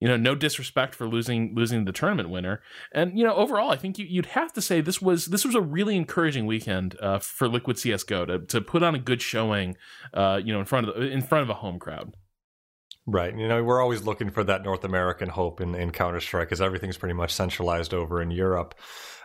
you 0.00 0.08
know, 0.08 0.16
no 0.16 0.34
disrespect 0.34 0.94
for 0.94 1.08
losing 1.08 1.54
losing 1.54 1.84
the 1.84 1.92
tournament 1.92 2.30
winner. 2.30 2.60
And 2.92 3.18
you 3.18 3.24
know, 3.24 3.34
overall, 3.34 3.70
I 3.70 3.76
think 3.76 3.98
you, 3.98 4.06
would 4.18 4.26
have 4.26 4.52
to 4.52 4.62
say 4.62 4.80
this 4.80 5.02
was 5.02 5.26
this 5.26 5.44
was 5.44 5.54
a 5.54 5.60
really 5.60 5.96
encouraging 5.96 6.46
weekend 6.46 6.96
uh, 7.00 7.18
for 7.18 7.48
Liquid 7.48 7.78
CS:GO 7.78 8.26
to 8.26 8.38
to 8.38 8.60
put 8.60 8.82
on 8.82 8.94
a 8.94 8.98
good 8.98 9.20
showing, 9.22 9.76
uh, 10.14 10.40
you 10.42 10.52
know, 10.52 10.60
in 10.60 10.66
front 10.66 10.88
of 10.88 10.94
the, 10.94 11.02
in 11.02 11.22
front 11.22 11.42
of 11.42 11.50
a 11.50 11.54
home 11.54 11.78
crowd. 11.78 12.14
Right. 13.10 13.34
You 13.34 13.48
know, 13.48 13.64
we're 13.64 13.80
always 13.80 14.02
looking 14.02 14.28
for 14.28 14.44
that 14.44 14.62
North 14.62 14.84
American 14.84 15.30
hope 15.30 15.62
in, 15.62 15.74
in 15.74 15.92
Counter 15.92 16.20
Strike 16.20 16.48
because 16.48 16.60
everything's 16.60 16.98
pretty 16.98 17.14
much 17.14 17.32
centralized 17.32 17.94
over 17.94 18.20
in 18.20 18.30
Europe. 18.30 18.74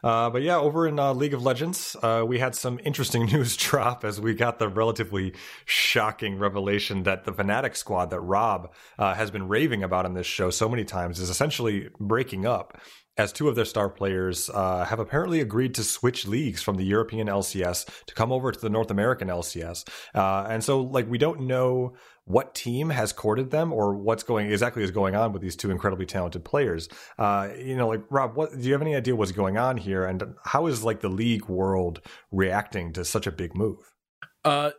Uh, 0.02 0.30
but 0.30 0.42
yeah, 0.42 0.56
over 0.56 0.88
in 0.88 0.98
uh, 0.98 1.14
League 1.14 1.34
of 1.34 1.44
Legends, 1.44 1.98
uh, 2.02 2.24
we 2.26 2.40
had 2.40 2.56
some 2.56 2.80
interesting 2.86 3.26
news 3.34 3.58
drop 3.58 4.06
as 4.06 4.22
we 4.22 4.36
got 4.36 4.58
the 4.58 4.70
relatively 4.70 5.34
shocking 5.66 6.40
revelation 6.40 7.04
that 7.04 7.26
the 7.26 7.34
Fnatic 7.34 7.76
squad 7.76 8.10
that 8.12 8.22
Rob 8.22 8.74
uh, 8.98 9.14
has 9.16 9.32
been 9.32 9.50
raving 9.50 9.84
about 9.84 10.06
on 10.06 10.14
this 10.14 10.28
show 10.28 10.50
so 10.50 10.70
many 10.70 10.86
times 10.86 11.20
is 11.20 11.30
essentially 11.30 11.90
breaking 12.00 12.46
up 12.46 12.80
as 13.18 13.32
two 13.32 13.48
of 13.48 13.56
their 13.56 13.66
star 13.66 13.90
players 13.90 14.50
uh, 14.50 14.86
have 14.86 15.00
apparently 15.00 15.40
agreed 15.40 15.76
to 15.76 15.84
switch 15.84 16.28
leagues 16.28 16.62
from 16.62 16.78
the 16.78 16.84
European 16.84 17.28
LCS 17.28 17.88
to 18.06 18.16
come 18.16 18.32
over 18.32 18.52
to 18.52 18.60
the 18.60 18.70
North 18.70 18.90
American 18.90 19.28
LCS. 19.28 19.88
Uh, 20.16 20.48
and 20.50 20.64
so, 20.64 20.82
like, 20.82 21.10
we 21.10 21.18
don't 21.18 21.42
know 21.42 21.94
what 22.26 22.56
team 22.56 22.90
has 22.90 23.12
courted 23.12 23.52
them 23.52 23.74
or 23.74 23.96
what's 23.96 24.24
going 24.24 24.50
exactly 24.50 24.82
is 24.82 24.92
going 24.92 25.16
on 25.16 25.34
with 25.34 25.42
these 25.42 25.56
two 25.56 25.72
incredibly 25.72 26.06
talented 26.06 26.44
players. 26.44 26.88
Uh, 27.20 27.50
you 27.58 27.76
know, 27.76 27.88
like 27.88 28.04
Rob, 28.10 28.36
what 28.36 28.54
do 28.54 28.66
you 28.66 28.72
have 28.72 28.82
any 28.82 28.96
idea 28.96 29.16
what's 29.16 29.32
going 29.32 29.58
on 29.58 29.78
here, 29.78 30.06
and 30.06 30.24
how 30.44 30.68
is 30.68 30.84
like 30.84 31.02
the 31.02 31.10
league 31.10 31.48
world 31.48 32.02
reacting 32.32 32.94
to 32.94 33.04
such 33.04 33.28
a 33.28 33.32
big 33.32 33.56
move? 33.56 33.94
Uh, 34.46 34.72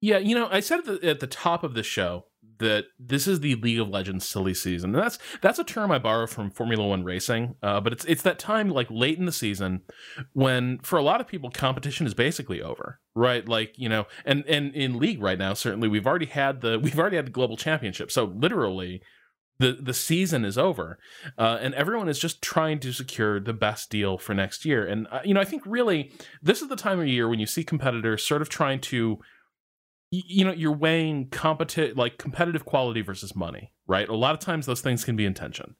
yeah, 0.00 0.18
you 0.18 0.34
know, 0.34 0.48
I 0.50 0.60
said 0.60 0.80
at 0.80 0.84
the, 0.84 1.08
at 1.08 1.20
the 1.20 1.26
top 1.26 1.64
of 1.64 1.74
the 1.74 1.82
show 1.82 2.26
that 2.58 2.86
this 2.98 3.26
is 3.26 3.40
the 3.40 3.54
League 3.56 3.80
of 3.80 3.88
Legends 3.88 4.26
silly 4.26 4.54
season. 4.54 4.94
And 4.94 5.02
that's 5.02 5.18
that's 5.40 5.58
a 5.58 5.64
term 5.64 5.90
I 5.90 5.98
borrow 5.98 6.26
from 6.26 6.50
Formula 6.50 6.86
One 6.86 7.04
racing. 7.04 7.56
Uh, 7.62 7.80
but 7.80 7.92
it's 7.92 8.04
it's 8.06 8.22
that 8.22 8.38
time 8.38 8.68
like 8.68 8.88
late 8.90 9.18
in 9.18 9.26
the 9.26 9.32
season 9.32 9.82
when 10.32 10.78
for 10.78 10.98
a 10.98 11.02
lot 11.02 11.20
of 11.20 11.26
people 11.26 11.50
competition 11.50 12.06
is 12.06 12.14
basically 12.14 12.62
over, 12.62 13.00
right? 13.14 13.46
Like 13.48 13.74
you 13.76 13.88
know, 13.88 14.06
and 14.24 14.44
and 14.46 14.74
in 14.74 14.98
league 14.98 15.22
right 15.22 15.38
now 15.38 15.54
certainly 15.54 15.88
we've 15.88 16.06
already 16.06 16.26
had 16.26 16.60
the 16.60 16.78
we've 16.82 16.98
already 16.98 17.16
had 17.16 17.26
the 17.26 17.32
global 17.32 17.56
championship. 17.56 18.10
So 18.10 18.24
literally. 18.24 19.02
The, 19.58 19.72
the 19.72 19.94
season 19.94 20.44
is 20.44 20.58
over, 20.58 20.98
uh, 21.38 21.56
and 21.62 21.72
everyone 21.72 22.10
is 22.10 22.18
just 22.18 22.42
trying 22.42 22.78
to 22.80 22.92
secure 22.92 23.40
the 23.40 23.54
best 23.54 23.88
deal 23.88 24.18
for 24.18 24.34
next 24.34 24.66
year. 24.66 24.86
And 24.86 25.06
uh, 25.10 25.20
you 25.24 25.32
know, 25.32 25.40
I 25.40 25.46
think 25.46 25.62
really 25.64 26.12
this 26.42 26.60
is 26.60 26.68
the 26.68 26.76
time 26.76 27.00
of 27.00 27.06
year 27.06 27.26
when 27.26 27.38
you 27.38 27.46
see 27.46 27.64
competitors 27.64 28.22
sort 28.22 28.42
of 28.42 28.50
trying 28.50 28.80
to 28.80 29.18
you 30.26 30.44
know 30.44 30.52
you're 30.52 30.72
weighing 30.72 31.28
competitive 31.30 31.96
like 31.96 32.18
competitive 32.18 32.64
quality 32.64 33.02
versus 33.02 33.34
money 33.34 33.72
right? 33.86 34.08
A 34.08 34.16
lot 34.16 34.34
of 34.34 34.40
times 34.40 34.66
those 34.66 34.80
things 34.80 35.04
can 35.04 35.16
be 35.16 35.24
in 35.24 35.34
tension. 35.34 35.76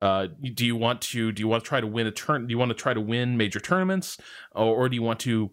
Uh, 0.00 0.28
do 0.54 0.64
you 0.64 0.76
want 0.76 1.00
to 1.00 1.32
do 1.32 1.40
you 1.40 1.48
want 1.48 1.64
to 1.64 1.68
try 1.68 1.80
to 1.80 1.86
win 1.86 2.06
a 2.06 2.12
turn 2.12 2.46
do 2.46 2.52
you 2.52 2.58
want 2.58 2.68
to 2.68 2.74
try 2.74 2.94
to 2.94 3.00
win 3.00 3.36
major 3.36 3.58
tournaments 3.58 4.16
or, 4.54 4.66
or 4.66 4.88
do 4.88 4.94
you 4.94 5.02
want 5.02 5.18
to 5.18 5.50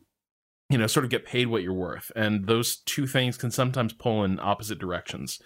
you 0.69 0.77
know 0.77 0.87
sort 0.87 1.03
of 1.03 1.11
get 1.11 1.25
paid 1.25 1.47
what 1.47 1.61
you're 1.61 1.73
worth. 1.73 2.11
And 2.15 2.47
those 2.47 2.77
two 2.77 3.05
things 3.05 3.37
can 3.37 3.51
sometimes 3.51 3.93
pull 3.93 4.23
in 4.23 4.39
opposite 4.39 4.79
directions. 4.79 5.39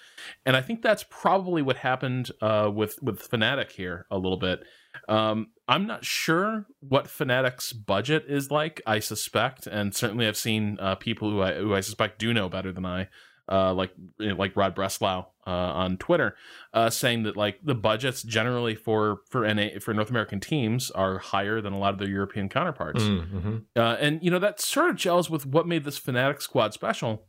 And 0.46 0.56
i 0.56 0.62
think 0.62 0.82
that's 0.82 1.04
probably 1.10 1.62
what 1.62 1.78
happened 1.78 2.32
uh, 2.42 2.72
with 2.74 3.02
with 3.02 3.30
fnatic 3.30 3.72
here 3.72 4.06
a 4.10 4.18
little 4.18 4.38
bit. 4.38 4.64
Um, 5.08 5.48
i'm 5.68 5.86
not 5.86 6.04
sure 6.06 6.66
what 6.80 7.06
fnatic's 7.06 7.74
budget 7.74 8.26
is 8.28 8.50
like 8.50 8.82
i 8.86 9.00
suspect. 9.00 9.68
And 9.68 9.94
certainly 9.94 10.28
i've 10.28 10.38
seen 10.38 10.78
uh, 10.80 10.96
people 10.96 11.30
who 11.30 11.42
i 11.42 11.54
who 11.56 11.76
i 11.76 11.82
suspect 11.82 12.20
do 12.20 12.34
know 12.34 12.50
better 12.50 12.72
than 12.72 12.86
i 12.86 13.10
uh, 13.52 13.74
like 13.74 13.92
like 14.20 14.56
Rod 14.56 14.76
Breslau 14.76 15.26
uh, 15.50 15.74
on 15.74 15.98
Twitter, 15.98 16.36
uh, 16.74 16.92
saying 16.92 17.24
that 17.24 17.36
like 17.36 17.60
the 17.64 17.74
budgets 17.74 18.22
generally 18.22 18.76
for 18.76 19.22
for 19.30 19.52
NA 19.52 19.80
for 19.82 19.96
North 19.96 20.12
American 20.12 20.40
teams 20.40 20.92
are 20.92 21.18
higher 21.18 21.60
than 21.60 21.74
a 21.74 21.80
lot 21.80 21.94
of 21.94 22.00
their 22.00 22.10
European 22.10 22.50
counterparts, 22.50 23.04
mm, 23.04 23.32
mm-hmm. 23.32 23.58
Uh, 23.76 23.96
and 24.00 24.20
you 24.22 24.30
know 24.30 24.38
that 24.38 24.62
sort 24.62 24.92
of 24.92 24.96
gels 24.96 25.30
with 25.30 25.48
what 25.48 25.68
made 25.68 25.86
this 25.86 26.00
Fnatic 26.00 26.42
squad 26.42 26.74
special. 26.74 27.26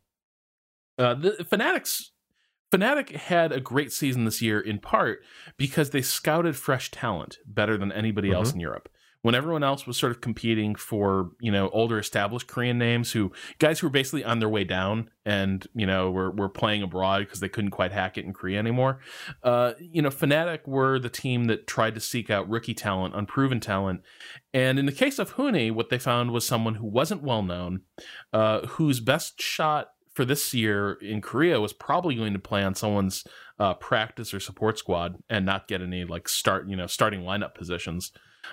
Uh, 0.98 1.14
the 1.14 1.30
Fnatic's 1.50 2.12
Fnatic 2.70 3.16
had 3.16 3.52
a 3.52 3.60
great 3.60 3.90
season 3.90 4.26
this 4.26 4.42
year 4.42 4.60
in 4.60 4.78
part 4.78 5.20
because 5.56 5.90
they 5.90 6.02
scouted 6.02 6.56
fresh 6.56 6.90
talent 6.90 7.38
better 7.46 7.78
than 7.78 7.90
anybody 7.90 8.28
mm-hmm. 8.28 8.36
else 8.36 8.52
in 8.52 8.60
Europe 8.60 8.90
when 9.22 9.34
everyone 9.34 9.62
else 9.62 9.86
was 9.86 9.96
sort 9.96 10.12
of 10.12 10.20
competing 10.20 10.74
for 10.74 11.30
you 11.40 11.52
know 11.52 11.68
older 11.70 11.98
established 11.98 12.46
Korean 12.46 12.78
names 12.78 13.12
who 13.12 13.32
guys 13.58 13.78
who 13.78 13.86
were 13.86 13.92
basically 13.92 14.24
on 14.24 14.38
their 14.38 14.48
way 14.48 14.64
down 14.64 15.10
and 15.24 15.66
you 15.74 15.86
know 15.86 16.10
were 16.10 16.30
were 16.30 16.48
playing 16.48 16.82
abroad 16.82 17.20
because 17.20 17.40
they 17.40 17.48
couldn't 17.48 17.70
quite 17.70 17.92
hack 17.92 18.16
it 18.16 18.24
in 18.24 18.32
Korea 18.32 18.58
anymore. 18.58 19.00
Uh, 19.42 19.72
you 19.78 20.02
know, 20.02 20.08
Fnatic 20.08 20.66
were 20.66 20.98
the 20.98 21.10
team 21.10 21.44
that 21.44 21.66
tried 21.66 21.94
to 21.94 22.00
seek 22.00 22.30
out 22.30 22.48
rookie 22.48 22.74
talent, 22.74 23.14
unproven 23.14 23.60
talent, 23.60 24.02
and 24.54 24.78
in 24.78 24.86
the 24.86 24.92
case 24.92 25.18
of 25.18 25.34
Huni, 25.34 25.72
what 25.72 25.90
they 25.90 25.98
found 25.98 26.30
was 26.30 26.46
someone 26.46 26.76
who 26.76 26.86
wasn't 26.86 27.22
well 27.22 27.42
known, 27.42 27.82
uh, 28.32 28.66
whose 28.66 29.00
best 29.00 29.40
shot 29.40 29.88
for 30.12 30.24
this 30.24 30.52
year 30.52 30.94
in 31.00 31.20
Korea 31.20 31.60
was 31.60 31.72
probably 31.72 32.14
going 32.16 32.32
to 32.32 32.38
play 32.38 32.62
on 32.62 32.74
someone's 32.74 33.24
uh, 33.58 33.74
practice 33.74 34.34
or 34.34 34.40
support 34.40 34.78
squad 34.78 35.16
and 35.28 35.46
not 35.46 35.68
get 35.68 35.82
any 35.82 36.04
like 36.04 36.28
start 36.28 36.68
you 36.68 36.76
know 36.76 36.86
starting 36.86 37.20
lineup 37.20 37.54
positions. 37.54 38.12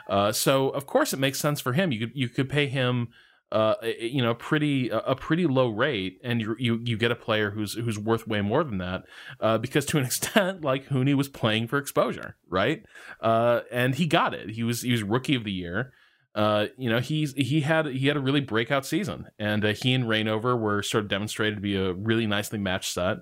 Uh, 0.10 0.32
so 0.32 0.70
of 0.70 0.86
course 0.86 1.14
it 1.14 1.20
makes 1.20 1.40
sense 1.40 1.62
for 1.62 1.74
him. 1.74 1.92
You 1.92 2.00
could 2.00 2.12
you 2.16 2.30
could 2.30 2.50
pay 2.50 2.68
him 2.68 3.10
uh, 3.52 3.76
you 4.00 4.22
know, 4.22 4.34
pretty 4.34 4.90
a 4.90 5.16
pretty 5.16 5.48
low 5.48 5.70
rate, 5.70 6.20
and 6.22 6.42
you 6.42 6.56
you 6.60 6.82
you 6.84 6.98
get 6.98 7.12
a 7.12 7.16
player 7.16 7.52
who's 7.52 7.76
who's 7.76 7.98
worth 7.98 8.28
way 8.28 8.42
more 8.42 8.64
than 8.64 8.78
that, 8.80 9.04
uh, 9.40 9.58
because 9.58 9.86
to 9.86 9.98
an 9.98 10.06
extent, 10.06 10.64
like 10.64 10.88
Huni 10.90 11.14
was 11.14 11.30
playing 11.30 11.68
for 11.68 11.78
exposure, 11.78 12.36
right? 12.50 12.84
Uh, 13.22 13.62
and 13.72 13.96
he 13.96 14.06
got 14.06 14.34
it. 14.34 14.50
He 14.50 14.64
was 14.64 14.82
he 14.82 14.92
was 14.92 15.02
rookie 15.02 15.36
of 15.36 15.46
the 15.46 15.52
year. 15.52 15.94
Uh, 16.36 16.68
you 16.78 16.90
know, 16.90 17.00
he's 17.00 17.34
he 17.34 17.62
had 17.62 17.86
he 17.86 18.08
had 18.08 18.18
a 18.18 18.22
really 18.22 18.42
breakout 18.42 18.86
season, 18.86 19.28
and 19.40 19.64
uh, 19.64 19.74
he 19.74 19.94
and 19.94 20.04
Reignover 20.04 20.60
were 20.60 20.84
sort 20.84 21.06
of 21.06 21.10
demonstrated 21.10 21.56
to 21.56 21.62
be 21.62 21.78
a 21.78 21.94
really 21.94 22.28
nicely 22.28 22.60
matched 22.60 22.94
set, 22.94 23.20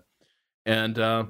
and 0.66 0.98
uh, 0.98 1.26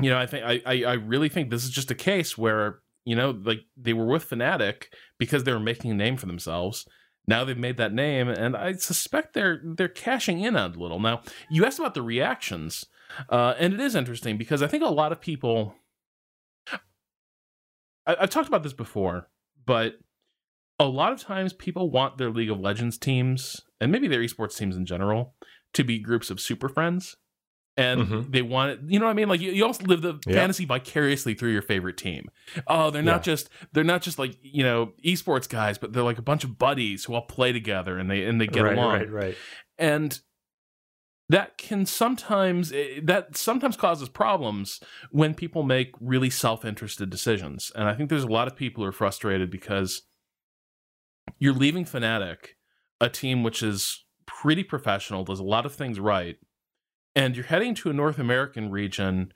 you 0.00 0.08
know, 0.08 0.18
I 0.18 0.24
think 0.24 0.44
I 0.44 0.82
I 0.84 0.92
really 0.94 1.28
think 1.28 1.50
this 1.50 1.62
is 1.62 1.70
just 1.70 1.90
a 1.90 1.94
case 1.94 2.38
where 2.38 2.80
you 3.04 3.16
know, 3.16 3.30
like 3.30 3.60
they 3.76 3.92
were 3.92 4.06
with 4.06 4.28
Fnatic 4.28 4.84
because 5.18 5.44
they 5.44 5.52
were 5.52 5.60
making 5.60 5.90
a 5.90 5.94
name 5.94 6.16
for 6.16 6.26
themselves. 6.26 6.86
Now 7.26 7.44
they've 7.44 7.58
made 7.58 7.76
that 7.76 7.92
name, 7.92 8.28
and 8.28 8.56
I 8.56 8.72
suspect 8.72 9.34
they're 9.34 9.60
they're 9.64 9.88
cashing 9.88 10.40
in 10.40 10.56
on 10.56 10.74
a 10.74 10.78
little. 10.78 10.98
Now, 10.98 11.22
you 11.50 11.64
asked 11.64 11.78
about 11.78 11.94
the 11.94 12.02
reactions, 12.02 12.86
uh, 13.28 13.54
and 13.58 13.74
it 13.74 13.80
is 13.80 13.94
interesting 13.94 14.38
because 14.38 14.62
I 14.62 14.66
think 14.66 14.82
a 14.82 14.88
lot 14.88 15.12
of 15.12 15.20
people. 15.20 15.74
I, 18.06 18.16
I've 18.20 18.30
talked 18.30 18.48
about 18.48 18.62
this 18.62 18.72
before, 18.72 19.28
but 19.66 19.94
a 20.78 20.86
lot 20.86 21.12
of 21.12 21.20
times 21.20 21.52
people 21.52 21.90
want 21.90 22.18
their 22.18 22.30
League 22.30 22.50
of 22.50 22.60
Legends 22.60 22.96
teams 22.96 23.60
and 23.80 23.92
maybe 23.92 24.08
their 24.08 24.20
esports 24.20 24.56
teams 24.56 24.76
in 24.76 24.86
general 24.86 25.34
to 25.74 25.84
be 25.84 25.98
groups 25.98 26.30
of 26.30 26.40
super 26.40 26.68
friends 26.68 27.16
and 27.78 28.00
Mhm. 28.02 28.32
they 28.32 28.42
want 28.42 28.72
it. 28.72 28.80
You 28.86 28.98
know 28.98 29.06
what 29.06 29.12
I 29.12 29.14
mean? 29.14 29.28
Like 29.28 29.40
you, 29.40 29.52
you 29.52 29.64
also 29.64 29.84
live 29.84 30.02
the 30.02 30.18
Yeah. 30.26 30.34
fantasy 30.34 30.66
vicariously 30.66 31.32
through 31.34 31.52
your 31.52 31.62
favorite 31.62 31.96
team. 31.96 32.28
Oh, 32.66 32.90
they're 32.90 33.02
not 33.02 33.20
Yeah. 33.26 33.32
just 33.34 33.48
they're 33.72 33.84
not 33.84 34.02
just 34.02 34.18
like 34.18 34.36
you 34.42 34.62
know 34.64 34.92
esports 35.04 35.48
guys, 35.48 35.78
but 35.78 35.92
they're 35.92 36.02
like 36.02 36.18
a 36.18 36.22
bunch 36.22 36.44
of 36.44 36.58
buddies 36.58 37.04
who 37.04 37.14
all 37.14 37.22
play 37.22 37.52
together 37.52 37.96
and 37.98 38.10
they 38.10 38.24
and 38.24 38.40
they 38.40 38.46
get 38.48 38.62
right, 38.64 38.74
along. 38.76 38.92
right, 38.98 39.10
right. 39.10 39.36
And 39.78 40.20
that 41.30 41.58
can 41.58 41.84
sometimes 41.86 42.72
eh, 42.72 43.00
that 43.02 43.36
sometimes 43.36 43.76
causes 43.76 44.08
problems 44.08 44.80
when 45.10 45.34
people 45.34 45.62
make 45.62 45.92
really 46.00 46.30
self-interested 46.30 47.10
decisions. 47.10 47.70
And 47.74 47.84
I 47.88 47.94
think 47.94 48.08
there's 48.10 48.24
a 48.24 48.28
lot 48.28 48.48
of 48.48 48.56
people 48.56 48.82
who 48.82 48.88
are 48.88 48.92
frustrated 48.92 49.50
because 49.50 50.02
you're 51.38 51.52
leaving 51.54 51.84
Fnatic, 51.84 52.54
a 53.00 53.08
team 53.10 53.42
which 53.42 53.62
is 53.62 54.04
pretty 54.26 54.64
professional, 54.64 55.22
does 55.24 55.38
a 55.38 55.44
lot 55.44 55.66
of 55.66 55.74
things 55.74 56.00
right, 56.00 56.36
and 57.18 57.36
you're 57.36 57.46
heading 57.46 57.74
to 57.76 57.90
a 57.90 57.92
North 57.92 58.18
American 58.18 58.70
region 58.70 59.32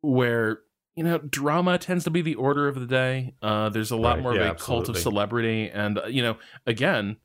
where 0.00 0.60
you 0.96 1.04
know 1.04 1.18
drama 1.18 1.78
tends 1.78 2.04
to 2.04 2.10
be 2.10 2.22
the 2.22 2.34
order 2.34 2.68
of 2.68 2.78
the 2.78 2.86
day. 2.86 3.34
Uh, 3.42 3.68
there's 3.68 3.90
a 3.90 3.96
lot 3.96 4.16
Right, 4.16 4.22
more 4.22 4.34
yeah, 4.34 4.50
of 4.50 4.56
a 4.56 4.58
cult 4.58 4.88
of 4.88 4.96
celebrity, 4.98 5.70
and 5.70 5.98
uh, 5.98 6.06
you 6.06 6.22
know, 6.22 6.36
again, 6.66 7.16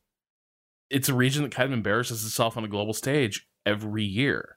it's 0.89 1.09
a 1.09 1.13
region 1.13 1.43
that 1.43 1.51
kind 1.51 1.67
of 1.67 1.73
embarrasses 1.73 2.25
itself 2.25 2.55
on 2.57 2.63
a 2.63 2.67
global 2.67 2.93
stage 2.93 3.47
every 3.65 4.03
year. 4.03 4.55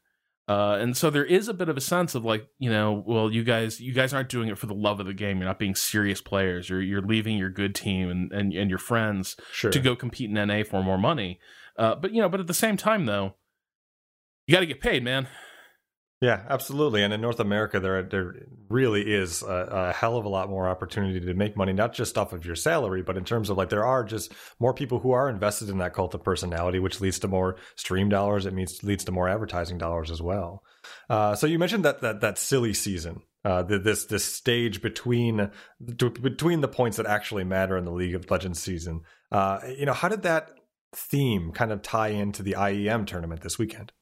Uh, 0.49 0.79
and 0.81 0.97
so 0.97 1.11
there 1.11 1.25
is 1.25 1.47
a 1.47 1.55
bit 1.55 1.69
of 1.69 1.77
a 1.77 1.81
sense 1.81 2.17
of 2.17 2.25
like, 2.25 2.49
you 2.59 2.69
know, 2.69 3.05
well, 3.07 3.31
you 3.31 3.45
guys, 3.45 3.81
you 3.81 3.93
guys 3.93 4.13
aren't 4.13 4.29
doing 4.29 4.49
it 4.49 4.59
for 4.59 4.67
the 4.67 4.75
love 4.75 4.99
of 4.99 5.07
the 5.07 5.15
game. 5.15 5.39
You're 5.39 5.47
not 5.47 5.61
being 5.61 5.77
serious 5.77 6.21
players. 6.21 6.69
You're 6.69 6.83
you're 6.83 7.03
leaving 7.03 7.39
your 7.39 7.51
good 7.51 7.73
team 7.75 8.11
and 8.11 8.33
and, 8.33 8.53
and 8.53 8.69
your 8.69 8.79
friends 8.81 9.37
Sure. 9.53 9.71
to 9.71 9.79
go 9.79 9.95
compete 9.95 10.29
in 10.29 10.35
NA 10.35 10.65
for 10.65 10.83
more 10.83 10.99
money. 10.99 11.39
Uh, 11.77 11.95
but 11.95 12.13
you 12.13 12.21
know, 12.21 12.29
but 12.29 12.41
at 12.41 12.49
the 12.49 12.55
same 12.55 12.77
time, 12.77 13.07
though, 13.07 13.37
you 14.51 14.57
got 14.57 14.61
to 14.61 14.67
get 14.67 14.81
paid, 14.81 15.05
man. 15.05 15.29
Yeah, 16.21 16.43
absolutely. 16.49 17.05
And 17.05 17.15
in 17.15 17.21
North 17.21 17.39
America, 17.39 17.79
there 17.79 18.03
there 18.03 18.35
really 18.69 19.03
is 19.03 19.43
a, 19.43 19.69
a 19.71 19.93
hell 19.93 20.17
of 20.17 20.25
a 20.25 20.29
lot 20.29 20.51
more 20.51 20.69
opportunity 20.69 21.21
to 21.21 21.35
make 21.35 21.57
money, 21.57 21.73
not 21.73 21.95
just 21.95 22.19
off 22.19 22.33
of 22.33 22.45
your 22.45 22.57
salary, 22.57 23.01
but 23.01 23.17
in 23.17 23.25
terms 23.25 23.49
of 23.49 23.57
like 23.57 23.69
there 23.69 23.87
are 23.87 24.03
just 24.03 24.33
more 24.59 24.75
people 24.75 24.99
who 24.99 25.13
are 25.13 25.31
invested 25.31 25.69
in 25.69 25.79
that 25.79 25.95
cult 25.95 26.15
of 26.15 26.25
personality, 26.25 26.81
which 26.81 27.01
leads 27.01 27.21
to 27.21 27.29
more 27.29 27.57
stream 27.77 28.09
dollars. 28.09 28.45
It 28.45 28.53
means 28.53 28.83
leads 28.83 29.05
to 29.05 29.13
more 29.13 29.29
advertising 29.29 29.79
dollars 29.79 30.11
as 30.11 30.21
well. 30.21 30.65
Uh, 31.09 31.37
so 31.37 31.47
you 31.47 31.61
mentioned 31.61 31.85
that 31.85 32.01
that 32.01 32.21
that 32.21 32.37
silly 32.37 32.75
season, 32.75 33.23
uh, 33.45 33.63
the, 33.63 33.79
this 33.79 34.05
this 34.07 34.25
stage 34.25 34.83
between 34.83 35.53
between 35.81 36.61
the 36.61 36.69
points 36.69 36.97
that 36.97 37.07
actually 37.07 37.45
matter 37.45 37.79
in 37.79 37.85
the 37.85 37.93
League 37.93 38.17
of 38.17 38.29
Legends 38.29 38.61
season. 38.61 39.03
Uh, 39.31 39.61
you 39.79 39.87
know, 39.87 39.95
how 39.95 40.09
did 40.09 40.23
that 40.23 40.51
theme 40.93 41.53
kind 41.53 41.71
of 41.71 41.83
tie 41.83 42.09
into 42.09 42.43
the 42.43 42.55
IEM 42.55 43.07
tournament 43.07 43.43
this 43.43 43.57
weekend? 43.61 43.93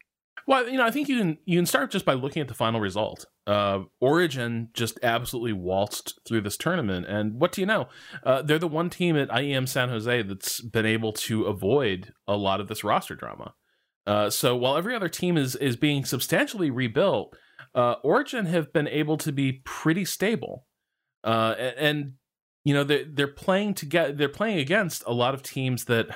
Well, 0.48 0.66
you 0.66 0.78
know, 0.78 0.86
I 0.86 0.90
think 0.90 1.10
you 1.10 1.18
can 1.18 1.38
you 1.44 1.58
can 1.58 1.66
start 1.66 1.90
just 1.90 2.06
by 2.06 2.14
looking 2.14 2.40
at 2.40 2.48
the 2.48 2.54
final 2.54 2.80
result. 2.80 3.26
Uh, 3.46 3.80
Origin 4.00 4.70
just 4.72 4.98
absolutely 5.02 5.52
waltzed 5.52 6.18
through 6.26 6.40
this 6.40 6.56
tournament, 6.56 7.04
and 7.06 7.38
what 7.38 7.52
do 7.52 7.60
you 7.60 7.66
know? 7.66 7.88
Uh, 8.24 8.40
they're 8.40 8.58
the 8.58 8.66
one 8.66 8.88
team 8.88 9.14
at 9.14 9.28
IEM 9.28 9.68
San 9.68 9.90
Jose 9.90 10.22
that's 10.22 10.62
been 10.62 10.86
able 10.86 11.12
to 11.12 11.44
avoid 11.44 12.14
a 12.26 12.34
lot 12.34 12.62
of 12.62 12.68
this 12.68 12.82
roster 12.82 13.14
drama. 13.14 13.52
Uh, 14.06 14.30
so 14.30 14.56
while 14.56 14.78
every 14.78 14.94
other 14.94 15.10
team 15.10 15.36
is 15.36 15.54
is 15.56 15.76
being 15.76 16.06
substantially 16.06 16.70
rebuilt, 16.70 17.36
uh, 17.74 17.96
Origin 18.02 18.46
have 18.46 18.72
been 18.72 18.88
able 18.88 19.18
to 19.18 19.32
be 19.32 19.60
pretty 19.66 20.06
stable, 20.06 20.64
uh, 21.24 21.56
and, 21.58 21.76
and 21.76 22.12
you 22.64 22.72
know 22.72 22.84
they're 22.84 23.04
they're 23.06 23.28
playing 23.28 23.76
they're 23.90 24.30
playing 24.30 24.60
against 24.60 25.04
a 25.06 25.12
lot 25.12 25.34
of 25.34 25.42
teams 25.42 25.84
that 25.84 26.06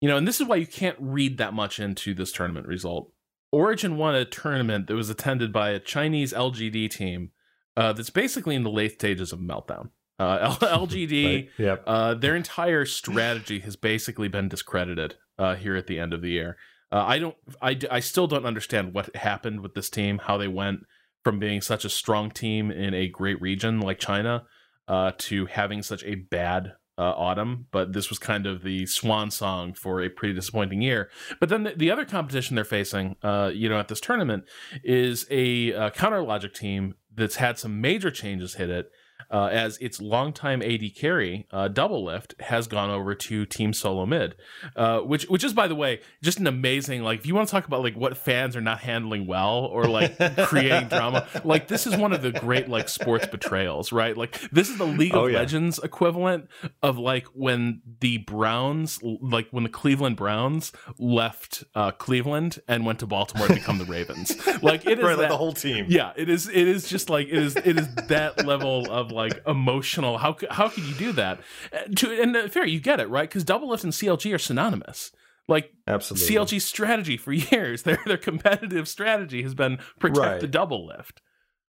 you 0.00 0.08
know, 0.08 0.16
and 0.16 0.26
this 0.26 0.40
is 0.40 0.46
why 0.46 0.56
you 0.56 0.66
can't 0.66 0.96
read 1.00 1.38
that 1.38 1.54
much 1.54 1.78
into 1.78 2.14
this 2.14 2.32
tournament 2.32 2.66
result. 2.66 3.12
Origin 3.50 3.96
won 3.96 4.14
a 4.14 4.24
tournament 4.24 4.86
that 4.86 4.94
was 4.94 5.08
attended 5.10 5.52
by 5.52 5.70
a 5.70 5.78
Chinese 5.78 6.32
LGD 6.32 6.90
team 6.90 7.30
uh, 7.76 7.92
that's 7.92 8.10
basically 8.10 8.54
in 8.54 8.62
the 8.62 8.70
late 8.70 8.92
stages 8.92 9.32
of 9.32 9.40
meltdown. 9.40 9.90
Uh, 10.18 10.54
LGD, 10.56 11.24
Right? 11.34 11.48
Yep. 11.58 11.84
uh, 11.86 12.14
their 12.14 12.36
entire 12.36 12.84
strategy 12.84 13.60
has 13.60 13.76
basically 13.76 14.28
been 14.28 14.48
discredited 14.48 15.14
uh, 15.38 15.54
here 15.54 15.76
at 15.76 15.86
the 15.86 15.98
end 15.98 16.12
of 16.12 16.20
the 16.22 16.30
year. 16.30 16.56
Uh, 16.90 17.04
I 17.06 17.18
don't, 17.18 17.36
I, 17.62 17.78
I 17.90 18.00
still 18.00 18.26
don't 18.26 18.46
understand 18.46 18.94
what 18.94 19.14
happened 19.14 19.60
with 19.60 19.74
this 19.74 19.90
team, 19.90 20.18
how 20.18 20.36
they 20.36 20.48
went 20.48 20.80
from 21.24 21.38
being 21.38 21.60
such 21.60 21.84
a 21.84 21.90
strong 21.90 22.30
team 22.30 22.70
in 22.70 22.94
a 22.94 23.08
great 23.08 23.40
region 23.40 23.80
like 23.80 23.98
China 23.98 24.44
uh, 24.88 25.12
to 25.18 25.46
having 25.46 25.82
such 25.82 26.02
a 26.04 26.14
bad 26.16 26.72
uh, 26.98 27.14
autumn. 27.16 27.66
But 27.70 27.92
this 27.92 28.10
was 28.10 28.18
kind 28.18 28.46
of 28.46 28.62
the 28.62 28.84
swan 28.86 29.30
song 29.30 29.72
for 29.72 30.02
a 30.02 30.08
pretty 30.08 30.34
disappointing 30.34 30.82
year. 30.82 31.08
But 31.40 31.48
then 31.48 31.62
the, 31.62 31.70
the 31.74 31.90
other 31.90 32.04
competition 32.04 32.56
they're 32.56 32.64
facing, 32.64 33.16
uh, 33.22 33.50
you 33.54 33.68
know, 33.68 33.78
at 33.78 33.88
this 33.88 34.00
tournament 34.00 34.44
is 34.82 35.26
a 35.30 35.72
uh, 35.72 35.90
counter 35.90 36.22
logic 36.22 36.54
team 36.54 36.94
that's 37.14 37.36
had 37.36 37.58
some 37.58 37.80
major 37.80 38.10
changes 38.10 38.54
hit 38.54 38.70
it. 38.70 38.90
Uh, 39.30 39.46
as 39.46 39.76
its 39.78 40.00
longtime 40.00 40.62
AD 40.62 40.82
carry, 40.96 41.46
uh, 41.50 41.68
Doublelift, 41.68 42.40
has 42.40 42.66
gone 42.66 42.88
over 42.88 43.14
to 43.14 43.44
Team 43.44 43.72
SoloMid, 43.72 44.32
uh, 44.74 45.00
which 45.00 45.24
which 45.24 45.44
is, 45.44 45.52
by 45.52 45.68
the 45.68 45.74
way, 45.74 46.00
just 46.22 46.38
an 46.40 46.46
amazing. 46.46 47.02
Like, 47.02 47.20
if 47.20 47.26
you 47.26 47.34
want 47.34 47.46
to 47.48 47.52
talk 47.52 47.66
about 47.66 47.82
like 47.82 47.94
what 47.94 48.16
fans 48.16 48.56
are 48.56 48.60
not 48.62 48.80
handling 48.80 49.26
well 49.26 49.66
or 49.66 49.84
like 49.84 50.16
creating 50.46 50.88
drama, 50.88 51.26
like 51.44 51.68
this 51.68 51.86
is 51.86 51.94
one 51.96 52.12
of 52.14 52.22
the 52.22 52.32
great 52.32 52.68
like 52.68 52.88
sports 52.88 53.26
betrayals, 53.26 53.92
right? 53.92 54.16
Like 54.16 54.40
this 54.50 54.70
is 54.70 54.78
the 54.78 54.86
League 54.86 55.12
of 55.14 55.18
Oh, 55.22 55.26
yeah. 55.26 55.38
Legends 55.40 55.78
equivalent 55.78 56.48
of 56.82 56.96
like 56.98 57.26
when 57.34 57.82
the 58.00 58.18
Browns, 58.18 58.98
like 59.02 59.48
when 59.50 59.62
the 59.64 59.68
Cleveland 59.68 60.16
Browns 60.16 60.72
left 60.98 61.64
uh, 61.74 61.90
Cleveland 61.90 62.60
and 62.66 62.86
went 62.86 63.00
to 63.00 63.06
Baltimore 63.06 63.48
to 63.48 63.54
become 63.54 63.76
the 63.78 63.84
Ravens. 63.84 64.32
Like 64.62 64.86
it 64.86 64.98
is 64.98 65.04
right, 65.04 65.18
like 65.18 65.28
the 65.28 65.36
whole 65.36 65.52
team. 65.52 65.86
yeah, 65.88 66.12
it 66.16 66.28
is. 66.30 66.48
It 66.48 66.66
is 66.68 66.88
just 66.88 67.10
like 67.10 67.26
it 67.28 67.34
is. 67.34 67.56
It 67.56 67.78
is 67.78 67.94
that 68.08 68.46
level 68.46 68.90
of 68.90 69.10
like 69.18 69.42
emotional. 69.46 70.16
How 70.16 70.36
how 70.50 70.68
could 70.70 70.84
you 70.84 70.94
do 70.94 71.12
that? 71.12 71.40
Uh, 71.72 71.78
To 71.96 72.22
and 72.22 72.34
uh, 72.36 72.48
fair, 72.48 72.64
you 72.64 72.80
get 72.80 73.00
it 73.00 73.10
right 73.10 73.28
because 73.28 73.44
Doublelift 73.44 73.84
and 73.84 73.92
CLG 73.92 74.34
are 74.34 74.38
synonymous. 74.38 75.12
Like 75.46 75.72
absolutely. 75.86 76.34
CLG's 76.36 76.64
strategy 76.64 77.16
for 77.18 77.32
years, 77.52 77.82
their 77.82 77.98
their 78.06 78.16
competitive 78.16 78.88
strategy 78.88 79.42
has 79.42 79.54
been 79.54 79.78
protect 79.98 80.18
Right. 80.18 80.40
the 80.40 80.48
Doublelift. 80.48 81.18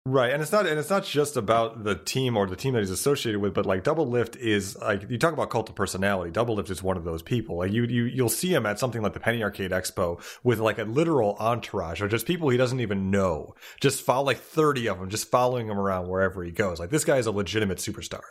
Right, 0.06 0.32
and 0.32 0.42
it's 0.42 0.52
not, 0.52 0.66
and 0.66 0.80
it's 0.80 0.90
not 0.90 1.04
just 1.04 1.36
about 1.36 1.84
the 1.84 1.94
team 1.94 2.38
or 2.38 2.48
the 2.48 2.56
team 2.56 2.74
that 2.74 2.80
he's 2.80 2.90
associated 2.90 3.42
with, 3.42 3.54
but 3.54 3.66
like 3.66 3.84
Doublelift 3.84 4.38
is 4.38 4.78
like 4.78 5.10
you 5.10 5.18
talk 5.18 5.34
about 5.34 5.50
cult 5.50 5.70
of 5.70 5.76
personality. 5.76 6.32
Doublelift 6.32 6.70
is 6.72 6.82
one 6.82 6.98
of 6.98 7.04
those 7.04 7.22
people. 7.22 7.58
Like 7.58 7.72
you, 7.72 7.84
you, 7.84 8.06
you'll 8.06 8.30
see 8.30 8.54
him 8.54 8.66
at 8.66 8.80
something 8.80 9.02
like 9.02 9.14
the 9.14 9.20
Penny 9.20 9.44
Arcade 9.44 9.72
Expo 9.72 10.22
with 10.44 10.60
like 10.60 10.80
a 10.80 10.84
literal 10.84 11.36
entourage 11.38 12.02
or 12.02 12.08
just 12.08 12.26
people 12.26 12.50
he 12.50 12.58
doesn't 12.58 12.80
even 12.80 13.12
know. 13.12 13.54
Just 13.82 14.02
follow 14.02 14.26
like 14.26 14.40
thirty 14.40 14.88
of 14.88 15.00
them, 15.00 15.10
just 15.10 15.30
following 15.30 15.68
him 15.68 15.78
around 15.78 16.08
wherever 16.08 16.44
he 16.44 16.52
goes. 16.52 16.80
Like 16.80 16.92
this 16.92 17.06
guy 17.06 17.18
is 17.18 17.28
a 17.28 17.32
legitimate 17.32 17.80
superstar. 17.80 18.22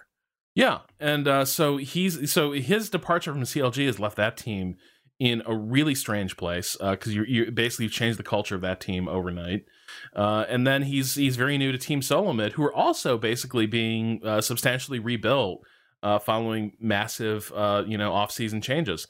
Yeah, 0.54 0.80
and 0.98 1.28
uh, 1.28 1.44
so 1.44 1.76
he's 1.76 2.32
so 2.32 2.52
his 2.52 2.90
departure 2.90 3.32
from 3.32 3.42
CLG 3.42 3.86
has 3.86 4.00
left 4.00 4.16
that 4.16 4.36
team 4.36 4.76
in 5.20 5.42
a 5.46 5.54
really 5.54 5.94
strange 5.94 6.36
place 6.36 6.76
because 6.80 7.14
you 7.14 7.24
you 7.24 7.52
basically 7.52 7.88
changed 7.88 8.18
the 8.18 8.24
culture 8.24 8.54
of 8.54 8.62
that 8.62 8.80
team 8.80 9.06
overnight. 9.06 9.66
Uh, 10.14 10.44
and 10.48 10.66
then 10.66 10.82
he's 10.82 11.14
he's 11.14 11.36
very 11.36 11.58
new 11.58 11.72
to 11.72 11.78
Team 11.78 12.00
SoloMid, 12.00 12.52
who 12.52 12.64
are 12.64 12.74
also 12.74 13.18
basically 13.18 13.66
being 13.66 14.20
uh, 14.24 14.40
substantially 14.40 14.98
rebuilt 14.98 15.62
uh, 16.02 16.18
following 16.18 16.72
massive 16.80 17.52
uh, 17.54 17.82
you 17.86 17.98
know 17.98 18.12
off 18.12 18.30
season 18.30 18.60
changes. 18.60 19.06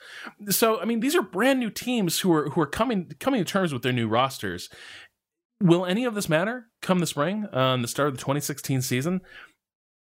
So 0.49 0.81
I 0.81 0.85
mean, 0.85 1.01
these 1.01 1.15
are 1.15 1.23
brand 1.23 1.61
new 1.61 1.71
teams 1.71 2.21
who 2.21 2.33
are 2.33 2.51
who 2.51 2.61
are 2.61 2.67
coming 2.67 3.13
coming 3.21 3.45
to 3.45 3.51
terms 3.51 3.73
with 3.73 3.83
their 3.83 3.93
new 3.93 4.09
rosters. 4.09 4.69
Will 5.61 5.85
any 5.85 6.05
of 6.05 6.15
this 6.15 6.29
matter 6.29 6.69
come 6.83 7.01
the 7.01 7.07
spring, 7.07 7.47
on 7.53 7.83
the 7.83 7.89
start 7.89 8.09
of 8.09 8.15
the 8.15 8.21
2016 8.21 8.81
season? 8.81 9.21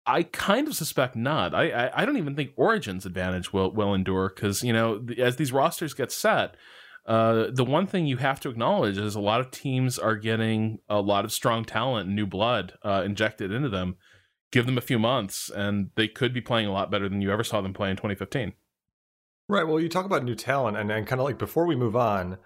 I 0.07 0.23
kind 0.23 0.69
of 0.69 0.75
suspect 0.75 1.17
not. 1.17 1.55
I 1.55 1.71
I, 1.71 2.03
I 2.03 2.05
don't 2.05 2.17
even 2.17 2.37
think 2.37 2.53
Origin's 2.57 3.05
advantage 3.05 3.53
will 3.53 3.73
will 3.73 3.95
endure 3.95 4.33
because 4.35 4.63
you 4.63 4.73
know 4.73 5.05
as 5.19 5.37
these 5.37 5.53
rosters 5.53 5.93
get 5.93 6.13
set, 6.13 6.57
uh, 7.07 7.47
the 7.53 7.65
one 7.65 7.87
thing 7.87 8.07
you 8.07 8.19
have 8.19 8.41
to 8.41 8.51
acknowledge 8.51 8.99
is 8.99 9.15
a 9.15 9.21
lot 9.21 9.41
of 9.41 9.51
teams 9.51 9.99
are 9.99 10.17
getting 10.17 10.79
a 10.89 11.01
lot 11.01 11.25
of 11.25 11.33
strong 11.33 11.65
talent, 11.65 12.07
and 12.07 12.17
new 12.17 12.27
blood 12.27 12.75
uh, 12.85 13.03
injected 13.05 13.51
into 13.53 13.69
them. 13.69 13.97
Give 14.53 14.67
them 14.67 14.79
a 14.79 14.83
few 14.83 14.99
months, 14.99 15.51
and 15.51 15.91
they 15.95 16.09
could 16.09 16.35
be 16.35 16.41
playing 16.41 16.67
a 16.67 16.73
lot 16.73 16.91
better 16.91 17.09
than 17.09 17.23
you 17.23 17.33
ever 17.33 17.45
saw 17.45 17.61
them 17.61 17.73
play 17.73 17.91
in 17.91 17.97
2015. 17.97 18.53
Right. 19.49 19.67
Well, 19.67 19.81
you 19.81 19.89
talk 19.89 20.07
about 20.07 20.25
new 20.25 20.35
talent, 20.35 20.77
and, 20.77 20.91
and 20.91 21.07
kind 21.07 21.21
of 21.21 21.25
like 21.25 21.39
before 21.39 21.67
we 21.67 21.77
move 21.77 21.97
on, 21.97 22.39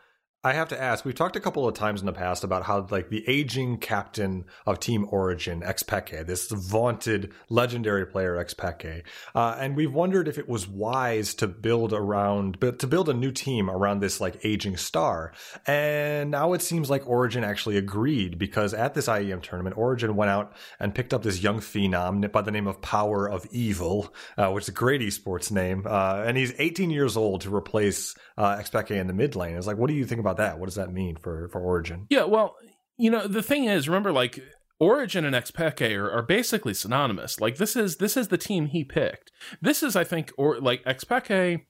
I 0.44 0.52
have 0.52 0.68
to 0.68 0.80
ask. 0.80 1.06
We've 1.06 1.14
talked 1.14 1.36
a 1.36 1.40
couple 1.40 1.66
of 1.66 1.74
times 1.74 2.00
in 2.00 2.06
the 2.06 2.12
past 2.12 2.44
about 2.44 2.64
how 2.64 2.86
like 2.90 3.08
the 3.08 3.26
aging 3.26 3.78
captain 3.78 4.44
of 4.66 4.78
Team 4.78 5.06
Origin, 5.10 5.62
Xpeke, 5.62 6.26
this 6.26 6.50
vaunted 6.50 7.32
legendary 7.48 8.04
player 8.04 8.36
Xpeke, 8.36 9.04
uh, 9.34 9.56
and 9.58 9.74
we've 9.74 9.94
wondered 9.94 10.28
if 10.28 10.36
it 10.36 10.46
was 10.46 10.68
wise 10.68 11.32
to 11.36 11.46
build 11.46 11.94
around, 11.94 12.60
but 12.60 12.78
to 12.80 12.86
build 12.86 13.08
a 13.08 13.14
new 13.14 13.32
team 13.32 13.70
around 13.70 14.00
this 14.00 14.20
like 14.20 14.44
aging 14.44 14.76
star. 14.76 15.32
And 15.66 16.30
now 16.30 16.52
it 16.52 16.60
seems 16.60 16.90
like 16.90 17.08
Origin 17.08 17.42
actually 17.42 17.78
agreed 17.78 18.38
because 18.38 18.74
at 18.74 18.92
this 18.92 19.06
IEM 19.06 19.40
tournament, 19.40 19.78
Origin 19.78 20.14
went 20.14 20.30
out 20.30 20.52
and 20.78 20.94
picked 20.94 21.14
up 21.14 21.22
this 21.22 21.42
young 21.42 21.60
phenom 21.60 22.30
by 22.30 22.42
the 22.42 22.50
name 22.50 22.66
of 22.66 22.82
Power 22.82 23.26
of 23.26 23.46
Evil, 23.50 24.14
uh, 24.36 24.50
which 24.50 24.64
is 24.64 24.68
a 24.68 24.72
great 24.72 25.00
esports 25.00 25.50
name, 25.50 25.86
uh, 25.86 26.22
and 26.26 26.36
he's 26.36 26.52
18 26.58 26.90
years 26.90 27.16
old 27.16 27.40
to 27.40 27.54
replace 27.54 28.14
uh, 28.36 28.56
Xpeke 28.56 28.90
in 28.90 29.06
the 29.06 29.14
mid 29.14 29.36
lane. 29.36 29.56
It's 29.56 29.66
like, 29.66 29.78
what 29.78 29.88
do 29.88 29.94
you 29.94 30.04
think 30.04 30.20
about 30.20 30.33
that? 30.38 30.58
What 30.58 30.66
does 30.66 30.74
that 30.76 30.92
mean 30.92 31.16
for 31.16 31.48
for 31.48 31.60
Origin? 31.60 32.06
Yeah, 32.10 32.24
well, 32.24 32.56
you 32.96 33.10
know, 33.10 33.26
the 33.26 33.42
thing 33.42 33.64
is, 33.64 33.88
remember, 33.88 34.12
like 34.12 34.40
Origin 34.80 35.24
and 35.24 35.34
Xpeke 35.36 35.96
are, 35.96 36.10
are 36.10 36.22
basically 36.22 36.74
synonymous. 36.74 37.40
Like 37.40 37.56
this 37.56 37.76
is 37.76 37.96
this 37.96 38.16
is 38.16 38.28
the 38.28 38.38
team 38.38 38.66
he 38.66 38.84
picked. 38.84 39.30
This 39.62 39.82
is, 39.82 39.94
I 39.96 40.04
think, 40.04 40.32
or 40.36 40.58
like 40.60 40.82
Xpeke. 40.84 41.60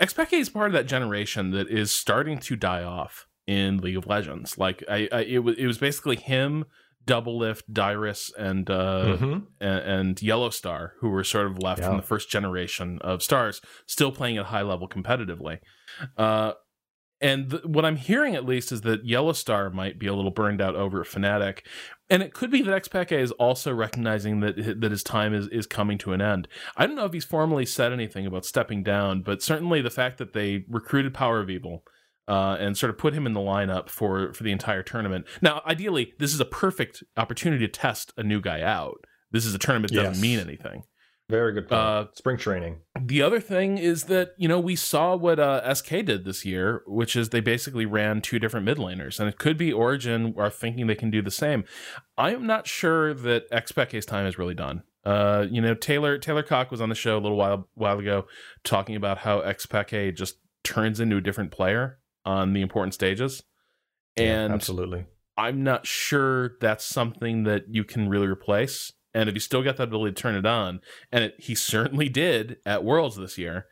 Xpeke 0.00 0.32
is 0.40 0.48
part 0.48 0.68
of 0.68 0.72
that 0.72 0.86
generation 0.86 1.50
that 1.52 1.68
is 1.68 1.90
starting 1.90 2.38
to 2.40 2.56
die 2.56 2.82
off 2.82 3.26
in 3.46 3.78
League 3.78 3.96
of 3.96 4.06
Legends. 4.06 4.56
Like 4.58 4.82
I, 4.88 5.08
I 5.12 5.20
it 5.22 5.38
was 5.44 5.56
it 5.58 5.66
was 5.66 5.78
basically 5.78 6.16
him, 6.16 6.64
Doublelift, 7.06 7.64
Dyrus, 7.70 8.32
and 8.38 8.68
uh, 8.70 9.16
Mhm. 9.18 9.46
and, 9.60 9.78
and 9.80 10.16
YellOwStar, 10.16 10.92
who 11.00 11.10
were 11.10 11.22
sort 11.24 11.46
of 11.46 11.58
left 11.62 11.80
Yeah. 11.82 11.88
from 11.88 11.96
the 11.98 12.02
first 12.02 12.30
generation 12.30 12.98
of 13.02 13.22
stars, 13.22 13.60
still 13.86 14.10
playing 14.10 14.38
at 14.38 14.46
high 14.46 14.62
level 14.62 14.88
competitively. 14.88 15.58
Uh, 16.16 16.52
and 17.24 17.50
th- 17.50 17.64
what 17.64 17.86
I'm 17.86 17.96
hearing 17.96 18.34
at 18.34 18.44
least 18.44 18.70
is 18.70 18.82
that 18.82 19.06
YellOwStar 19.06 19.72
might 19.72 19.98
be 19.98 20.06
a 20.06 20.14
little 20.14 20.30
burned 20.30 20.60
out 20.60 20.76
over 20.76 21.00
at 21.00 21.06
Fnatic, 21.06 21.60
and 22.10 22.22
it 22.22 22.34
could 22.34 22.50
be 22.50 22.60
that 22.60 22.84
Xpeke 22.84 23.18
is 23.18 23.32
also 23.32 23.72
recognizing 23.72 24.40
that 24.40 24.80
that 24.80 24.90
his 24.90 25.02
time 25.02 25.32
is 25.32 25.48
is 25.48 25.66
coming 25.66 25.96
to 25.98 26.12
an 26.12 26.20
end. 26.20 26.46
I 26.76 26.86
don't 26.86 26.96
know 26.96 27.06
if 27.06 27.14
he's 27.14 27.24
formally 27.24 27.64
said 27.64 27.92
anything 27.92 28.26
about 28.26 28.44
stepping 28.44 28.82
down, 28.82 29.22
but 29.22 29.42
certainly 29.42 29.80
the 29.80 29.90
fact 29.90 30.18
that 30.18 30.34
they 30.34 30.66
recruited 30.68 31.14
Power 31.14 31.40
of 31.40 31.50
Evil. 31.50 31.82
Uh, 32.26 32.56
and 32.58 32.74
sort 32.74 32.88
of 32.88 32.96
put 32.96 33.12
him 33.12 33.26
in 33.26 33.34
the 33.34 33.40
lineup 33.40 33.90
for 33.90 34.32
for 34.32 34.44
the 34.44 34.50
entire 34.50 34.82
tournament. 34.82 35.26
Now, 35.42 35.60
ideally, 35.66 36.14
this 36.18 36.32
is 36.32 36.40
a 36.40 36.46
perfect 36.46 37.04
opportunity 37.18 37.66
to 37.66 37.70
test 37.70 38.14
a 38.16 38.22
new 38.22 38.40
guy 38.40 38.62
out. 38.62 39.04
This 39.30 39.44
is 39.44 39.54
a 39.54 39.58
tournament 39.58 39.92
that 39.92 40.04
doesn't 40.04 40.22
mean 40.22 40.38
anything. 40.38 40.84
Very 41.30 41.54
good 41.54 41.68
point. 41.68 41.80
Uh, 41.80 42.06
Spring 42.12 42.36
training. 42.36 42.80
The 43.00 43.22
other 43.22 43.40
thing 43.40 43.78
is 43.78 44.04
that 44.04 44.32
you 44.36 44.46
know 44.46 44.60
we 44.60 44.76
saw 44.76 45.16
what 45.16 45.38
uh, 45.38 45.74
SK 45.74 46.04
did 46.04 46.24
this 46.24 46.44
year, 46.44 46.82
which 46.86 47.16
is 47.16 47.30
they 47.30 47.40
basically 47.40 47.86
ran 47.86 48.20
two 48.20 48.38
different 48.38 48.66
mid 48.66 48.76
laners, 48.76 49.18
and 49.18 49.28
it 49.28 49.38
could 49.38 49.56
be 49.56 49.72
Origin 49.72 50.34
are 50.36 50.50
thinking 50.50 50.86
they 50.86 50.94
can 50.94 51.10
do 51.10 51.22
the 51.22 51.30
same. 51.30 51.64
I 52.18 52.34
am 52.34 52.46
not 52.46 52.66
sure 52.66 53.14
that 53.14 53.50
Xpeke's 53.50 54.04
time 54.04 54.26
is 54.26 54.38
really 54.38 54.54
done. 54.54 54.82
Uh, 55.04 55.46
you 55.50 55.62
know, 55.62 55.74
Taylor 55.74 56.18
Taylor 56.18 56.42
Cocke 56.42 56.70
was 56.70 56.82
on 56.82 56.90
the 56.90 56.94
show 56.94 57.16
a 57.16 57.20
little 57.20 57.38
while 57.38 57.68
while 57.74 57.98
ago 57.98 58.26
talking 58.62 58.94
about 58.94 59.18
how 59.18 59.40
Xpeke 59.40 60.14
just 60.14 60.36
turns 60.62 61.00
into 61.00 61.16
a 61.16 61.20
different 61.22 61.50
player 61.50 61.98
on 62.26 62.52
the 62.52 62.60
important 62.60 62.92
stages, 62.94 63.42
Yeah, 64.16 64.44
and 64.44 64.52
absolutely. 64.52 65.06
I'm 65.36 65.62
not 65.62 65.86
sure 65.86 66.52
that's 66.60 66.84
something 66.84 67.44
that 67.44 67.64
you 67.68 67.84
can 67.84 68.08
really 68.08 68.26
replace. 68.26 68.92
And 69.14 69.28
if 69.28 69.34
you 69.34 69.40
still 69.40 69.62
got 69.62 69.76
that 69.76 69.84
ability 69.84 70.14
to 70.14 70.20
turn 70.20 70.34
it 70.34 70.44
on, 70.44 70.80
and 71.12 71.24
it, 71.24 71.34
he 71.38 71.54
certainly 71.54 72.08
did 72.08 72.56
at 72.66 72.84
Worlds 72.84 73.16
this 73.16 73.38
year, 73.38 73.66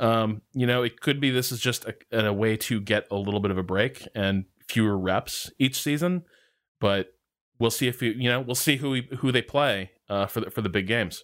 um, 0.00 0.42
you 0.52 0.66
know, 0.66 0.82
it 0.82 1.00
could 1.00 1.20
be 1.20 1.30
this 1.30 1.50
is 1.50 1.60
just 1.60 1.86
a, 1.86 2.26
a 2.26 2.32
way 2.32 2.56
to 2.58 2.80
get 2.80 3.06
a 3.10 3.16
little 3.16 3.40
bit 3.40 3.50
of 3.50 3.58
a 3.58 3.62
break 3.62 4.06
and 4.14 4.44
fewer 4.68 4.98
reps 4.98 5.50
each 5.58 5.80
season. 5.80 6.24
But 6.80 7.14
we'll 7.58 7.70
see 7.70 7.88
if 7.88 8.02
you, 8.02 8.10
you 8.10 8.28
know, 8.28 8.40
we'll 8.40 8.54
see 8.54 8.76
who 8.76 9.00
who 9.18 9.32
they 9.32 9.42
play 9.42 9.92
uh, 10.08 10.26
for 10.26 10.40
the, 10.40 10.50
for 10.50 10.60
the 10.60 10.68
big 10.68 10.86
games. 10.86 11.22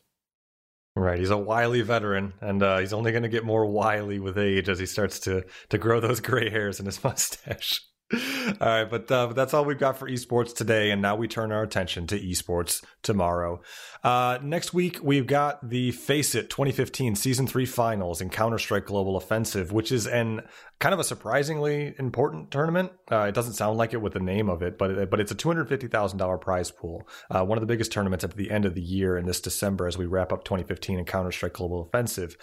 Right, 0.95 1.19
he's 1.19 1.31
a 1.31 1.37
wily 1.37 1.83
veteran, 1.83 2.33
and 2.41 2.61
uh, 2.63 2.79
he's 2.79 2.93
only 2.93 3.13
going 3.13 3.23
to 3.23 3.29
get 3.29 3.45
more 3.45 3.67
wily 3.67 4.19
with 4.19 4.37
age 4.37 4.69
as 4.69 4.79
he 4.79 4.87
starts 4.87 5.21
to 5.21 5.45
to 5.69 5.79
grow 5.79 6.01
those 6.01 6.21
gray 6.21 6.51
hairs 6.51 6.81
in 6.81 6.87
his 6.87 7.03
mustache. 7.05 7.83
all 8.15 8.67
right, 8.67 8.85
but, 8.85 9.11
uh, 9.11 9.27
but 9.27 9.37
that's 9.37 9.53
all 9.53 9.65
we've 9.65 9.79
got 9.79 9.99
for 9.99 10.09
esports 10.09 10.55
today, 10.55 10.91
and 10.91 11.03
now 11.03 11.15
we 11.15 11.29
turn 11.29 11.53
our 11.53 11.63
attention 11.63 12.07
to 12.07 12.19
esports 12.19 12.83
tomorrow. 13.03 13.61
Uh, 14.03 14.39
next 14.43 14.73
week 14.73 14.99
we've 15.03 15.27
got 15.27 15.69
the 15.69 15.93
FACEIT 15.93 16.49
2015 16.49 17.17
Season 17.17 17.47
Three 17.47 17.67
Finals 17.67 18.23
in 18.23 18.31
Counter 18.31 18.59
Strike 18.59 18.87
Global 18.87 19.17
Offensive, 19.17 19.73
which 19.73 19.93
is 19.93 20.07
an 20.07 20.43
kind 20.79 20.95
of 20.95 21.01
a 21.01 21.05
surprisingly 21.05 21.95
important 21.99 22.51
tournament. 22.51 22.93
Uh, 23.11 23.23
it 23.23 23.35
doesn't 23.35 23.55
sound 23.55 23.77
like 23.77 23.93
it 23.93 24.01
with 24.01 24.13
the 24.13 24.21
name 24.21 24.49
of 24.49 24.63
it, 24.63 24.79
but 24.79 25.11
but 25.11 25.21
it's 25.21 25.33
a 25.33 25.35
two 25.35 25.49
hundred 25.49 25.69
fifty 25.69 25.89
thousand 25.89 26.19
dollar 26.19 26.39
prize 26.39 26.71
pool. 26.71 27.07
Uh, 27.31 27.45
one 27.45 27.59
of 27.59 27.61
the 27.61 27.67
biggest 27.67 27.93
tournaments 27.93 28.25
at 28.25 28.37
the 28.37 28.51
end 28.51 28.65
of 28.65 28.75
the 28.75 28.81
year 28.81 29.19
in 29.19 29.27
this 29.27 29.41
December 29.41 29.87
as 29.87 29.99
we 29.99 30.07
wrap 30.07 30.33
up 30.33 30.45
2015 30.45 30.99
in 30.99 31.05
Counter 31.05 31.33
Strike 31.33 31.55
Global 31.55 31.83
Offensive. 31.83 32.37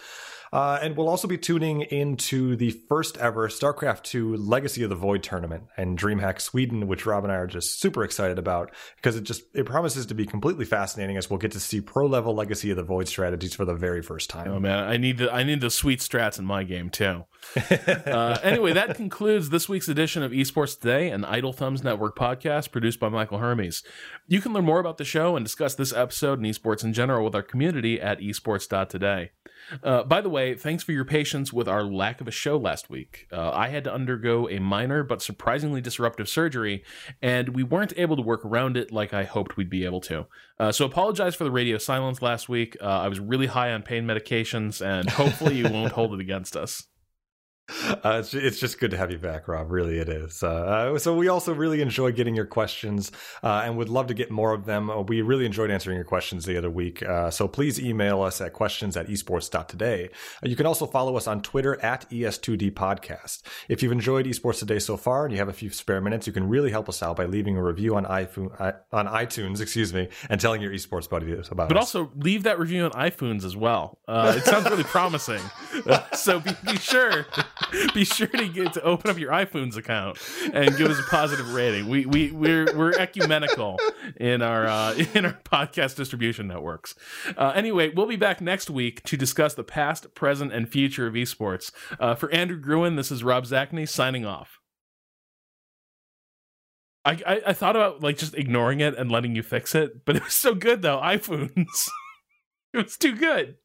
Uh, 0.52 0.78
and 0.80 0.96
we'll 0.96 1.08
also 1.08 1.28
be 1.28 1.38
tuning 1.38 1.82
into 1.82 2.56
the 2.56 2.70
first 2.88 3.16
ever 3.18 3.48
StarCraft 3.48 4.02
2 4.04 4.36
Legacy 4.36 4.82
of 4.82 4.90
the 4.90 4.96
Void 4.96 5.22
tournament 5.22 5.64
and 5.76 5.98
DreamHack 5.98 6.40
Sweden, 6.40 6.86
which 6.86 7.06
Rob 7.06 7.24
and 7.24 7.32
I 7.32 7.36
are 7.36 7.46
just 7.46 7.80
super 7.80 8.04
excited 8.04 8.38
about 8.38 8.72
because 8.96 9.16
it 9.16 9.24
just 9.24 9.42
it 9.54 9.66
promises 9.66 10.06
to 10.06 10.14
be 10.14 10.26
completely 10.26 10.64
fascinating 10.64 11.16
as 11.16 11.28
we'll 11.28 11.38
get 11.38 11.52
to 11.52 11.60
see 11.60 11.80
pro 11.80 12.06
level 12.06 12.34
Legacy 12.34 12.70
of 12.70 12.76
the 12.76 12.82
Void 12.82 13.08
strategies 13.08 13.54
for 13.54 13.64
the 13.64 13.74
very 13.74 14.02
first 14.02 14.30
time. 14.30 14.48
Oh 14.48 14.60
man, 14.60 14.84
I 14.84 14.96
need 14.96 15.18
the 15.18 15.32
I 15.32 15.42
need 15.42 15.60
the 15.60 15.70
sweet 15.70 16.00
strats 16.00 16.38
in 16.38 16.44
my 16.44 16.62
game 16.62 16.90
too. 16.90 17.24
uh, 18.06 18.38
anyway, 18.42 18.72
that 18.72 18.96
concludes 18.96 19.50
this 19.50 19.68
week's 19.68 19.88
edition 19.88 20.22
of 20.22 20.32
Esports 20.32 20.78
Today, 20.78 21.10
an 21.10 21.24
Idle 21.24 21.52
Thumbs 21.52 21.82
Network 21.82 22.16
podcast 22.16 22.70
produced 22.70 23.00
by 23.00 23.08
Michael 23.08 23.38
Hermes. 23.38 23.82
You 24.26 24.40
can 24.40 24.52
learn 24.52 24.64
more 24.64 24.80
about 24.80 24.98
the 24.98 25.04
show 25.04 25.36
and 25.36 25.44
discuss 25.44 25.74
this 25.74 25.92
episode 25.92 26.38
and 26.38 26.46
esports 26.46 26.84
in 26.84 26.92
general 26.92 27.24
with 27.24 27.34
our 27.34 27.42
community 27.42 28.00
at 28.00 28.20
esports.today. 28.20 29.30
Uh, 29.82 30.02
by 30.04 30.20
the 30.20 30.28
way, 30.28 30.54
thanks 30.54 30.84
for 30.84 30.92
your 30.92 31.04
patience 31.04 31.52
with 31.52 31.68
our 31.68 31.82
lack 31.82 32.20
of 32.20 32.28
a 32.28 32.30
show 32.30 32.56
last 32.56 32.88
week. 32.90 33.26
Uh, 33.32 33.50
I 33.50 33.68
had 33.68 33.84
to 33.84 33.92
undergo 33.92 34.48
a 34.48 34.58
minor 34.60 35.02
but 35.02 35.22
surprisingly 35.22 35.80
disruptive 35.80 36.28
surgery, 36.28 36.84
and 37.20 37.50
we 37.50 37.62
weren't 37.62 37.92
able 37.96 38.16
to 38.16 38.22
work 38.22 38.44
around 38.44 38.76
it 38.76 38.92
like 38.92 39.12
I 39.12 39.24
hoped 39.24 39.56
we'd 39.56 39.70
be 39.70 39.84
able 39.84 40.00
to. 40.02 40.26
Uh, 40.58 40.72
so 40.72 40.84
apologize 40.84 41.34
for 41.34 41.44
the 41.44 41.50
radio 41.50 41.78
silence 41.78 42.22
last 42.22 42.48
week. 42.48 42.76
Uh, 42.80 42.84
I 42.84 43.08
was 43.08 43.20
really 43.20 43.46
high 43.46 43.72
on 43.72 43.82
pain 43.82 44.04
medications, 44.04 44.84
and 44.84 45.08
hopefully 45.10 45.56
you 45.56 45.68
won't 45.68 45.92
hold 45.92 46.14
it 46.14 46.20
against 46.20 46.56
us. 46.56 46.86
Uh, 47.68 48.18
it's, 48.20 48.32
it's 48.32 48.60
just 48.60 48.78
good 48.78 48.92
to 48.92 48.96
have 48.96 49.10
you 49.10 49.18
back, 49.18 49.48
Rob. 49.48 49.70
Really, 49.72 49.98
it 49.98 50.08
is. 50.08 50.42
Uh, 50.42 50.46
uh, 50.94 50.98
so 50.98 51.16
we 51.16 51.28
also 51.28 51.52
really 51.52 51.80
enjoy 51.82 52.12
getting 52.12 52.34
your 52.36 52.46
questions 52.46 53.10
uh, 53.42 53.62
and 53.64 53.76
would 53.76 53.88
love 53.88 54.06
to 54.06 54.14
get 54.14 54.30
more 54.30 54.52
of 54.52 54.66
them. 54.66 54.88
Uh, 54.88 55.00
we 55.02 55.20
really 55.20 55.44
enjoyed 55.46 55.70
answering 55.70 55.96
your 55.96 56.04
questions 56.04 56.44
the 56.44 56.56
other 56.56 56.70
week. 56.70 57.02
Uh, 57.02 57.30
so 57.30 57.48
please 57.48 57.80
email 57.80 58.22
us 58.22 58.40
at 58.40 58.52
questions 58.52 58.96
at 58.96 59.08
esports.today. 59.08 60.10
You 60.44 60.54
can 60.56 60.66
also 60.66 60.86
follow 60.86 61.16
us 61.16 61.26
on 61.26 61.42
Twitter 61.42 61.82
at 61.84 62.08
ES2D 62.10 62.72
Podcast. 62.72 63.42
If 63.68 63.82
you've 63.82 63.92
enjoyed 63.92 64.26
Esports 64.26 64.60
Today 64.60 64.78
so 64.78 64.96
far 64.96 65.24
and 65.24 65.32
you 65.32 65.38
have 65.38 65.48
a 65.48 65.52
few 65.52 65.70
spare 65.70 66.00
minutes, 66.00 66.26
you 66.26 66.32
can 66.32 66.48
really 66.48 66.70
help 66.70 66.88
us 66.88 67.02
out 67.02 67.16
by 67.16 67.24
leaving 67.26 67.56
a 67.56 67.62
review 67.62 67.96
on 67.96 68.04
iPhone, 68.04 68.50
on 68.92 69.06
iTunes, 69.06 69.60
excuse 69.60 69.92
me, 69.92 70.08
and 70.30 70.40
telling 70.40 70.62
your 70.62 70.72
esports 70.72 71.08
buddies 71.08 71.48
about 71.50 71.68
But 71.68 71.78
us. 71.78 71.94
also 71.94 72.12
leave 72.16 72.44
that 72.44 72.58
review 72.60 72.84
on 72.84 72.92
iPhones 72.92 73.44
as 73.44 73.56
well. 73.56 73.98
Uh, 74.06 74.34
it 74.36 74.44
sounds 74.44 74.68
really 74.70 74.84
promising. 74.84 75.42
So 76.14 76.40
be, 76.40 76.50
be 76.66 76.76
sure, 76.78 77.26
be 77.94 78.04
sure 78.04 78.26
to 78.26 78.48
get 78.48 78.72
to 78.74 78.82
open 78.82 79.10
up 79.10 79.18
your 79.18 79.32
iPhones 79.32 79.76
account 79.76 80.18
and 80.52 80.76
give 80.76 80.90
us 80.90 80.98
a 80.98 81.02
positive 81.04 81.54
rating. 81.54 81.88
We 81.88 82.06
we 82.06 82.30
we're 82.30 82.76
we're 82.76 82.92
ecumenical 82.92 83.78
in 84.16 84.42
our 84.42 84.66
uh, 84.66 84.94
in 85.14 85.24
our 85.24 85.38
podcast 85.44 85.96
distribution 85.96 86.46
networks. 86.46 86.94
Uh, 87.36 87.52
anyway, 87.54 87.90
we'll 87.90 88.06
be 88.06 88.16
back 88.16 88.40
next 88.40 88.68
week 88.68 89.02
to 89.04 89.16
discuss 89.16 89.54
the 89.54 89.64
past, 89.64 90.14
present, 90.14 90.52
and 90.52 90.68
future 90.68 91.06
of 91.06 91.14
esports. 91.14 91.70
Uh, 91.98 92.14
for 92.14 92.30
Andrew 92.30 92.58
Groen, 92.58 92.96
this 92.96 93.10
is 93.10 93.24
Rob 93.24 93.44
Zacny 93.44 93.88
signing 93.88 94.26
off. 94.26 94.60
I, 97.04 97.20
I, 97.24 97.42
I 97.46 97.52
thought 97.52 97.76
about 97.76 98.02
like 98.02 98.18
just 98.18 98.34
ignoring 98.34 98.80
it 98.80 98.98
and 98.98 99.10
letting 99.10 99.36
you 99.36 99.42
fix 99.42 99.74
it, 99.74 100.04
but 100.04 100.16
it 100.16 100.24
was 100.24 100.34
so 100.34 100.54
good 100.54 100.82
though. 100.82 100.98
iPhones. 100.98 101.88
it 102.74 102.84
was 102.84 102.96
too 102.96 103.14
good. 103.14 103.56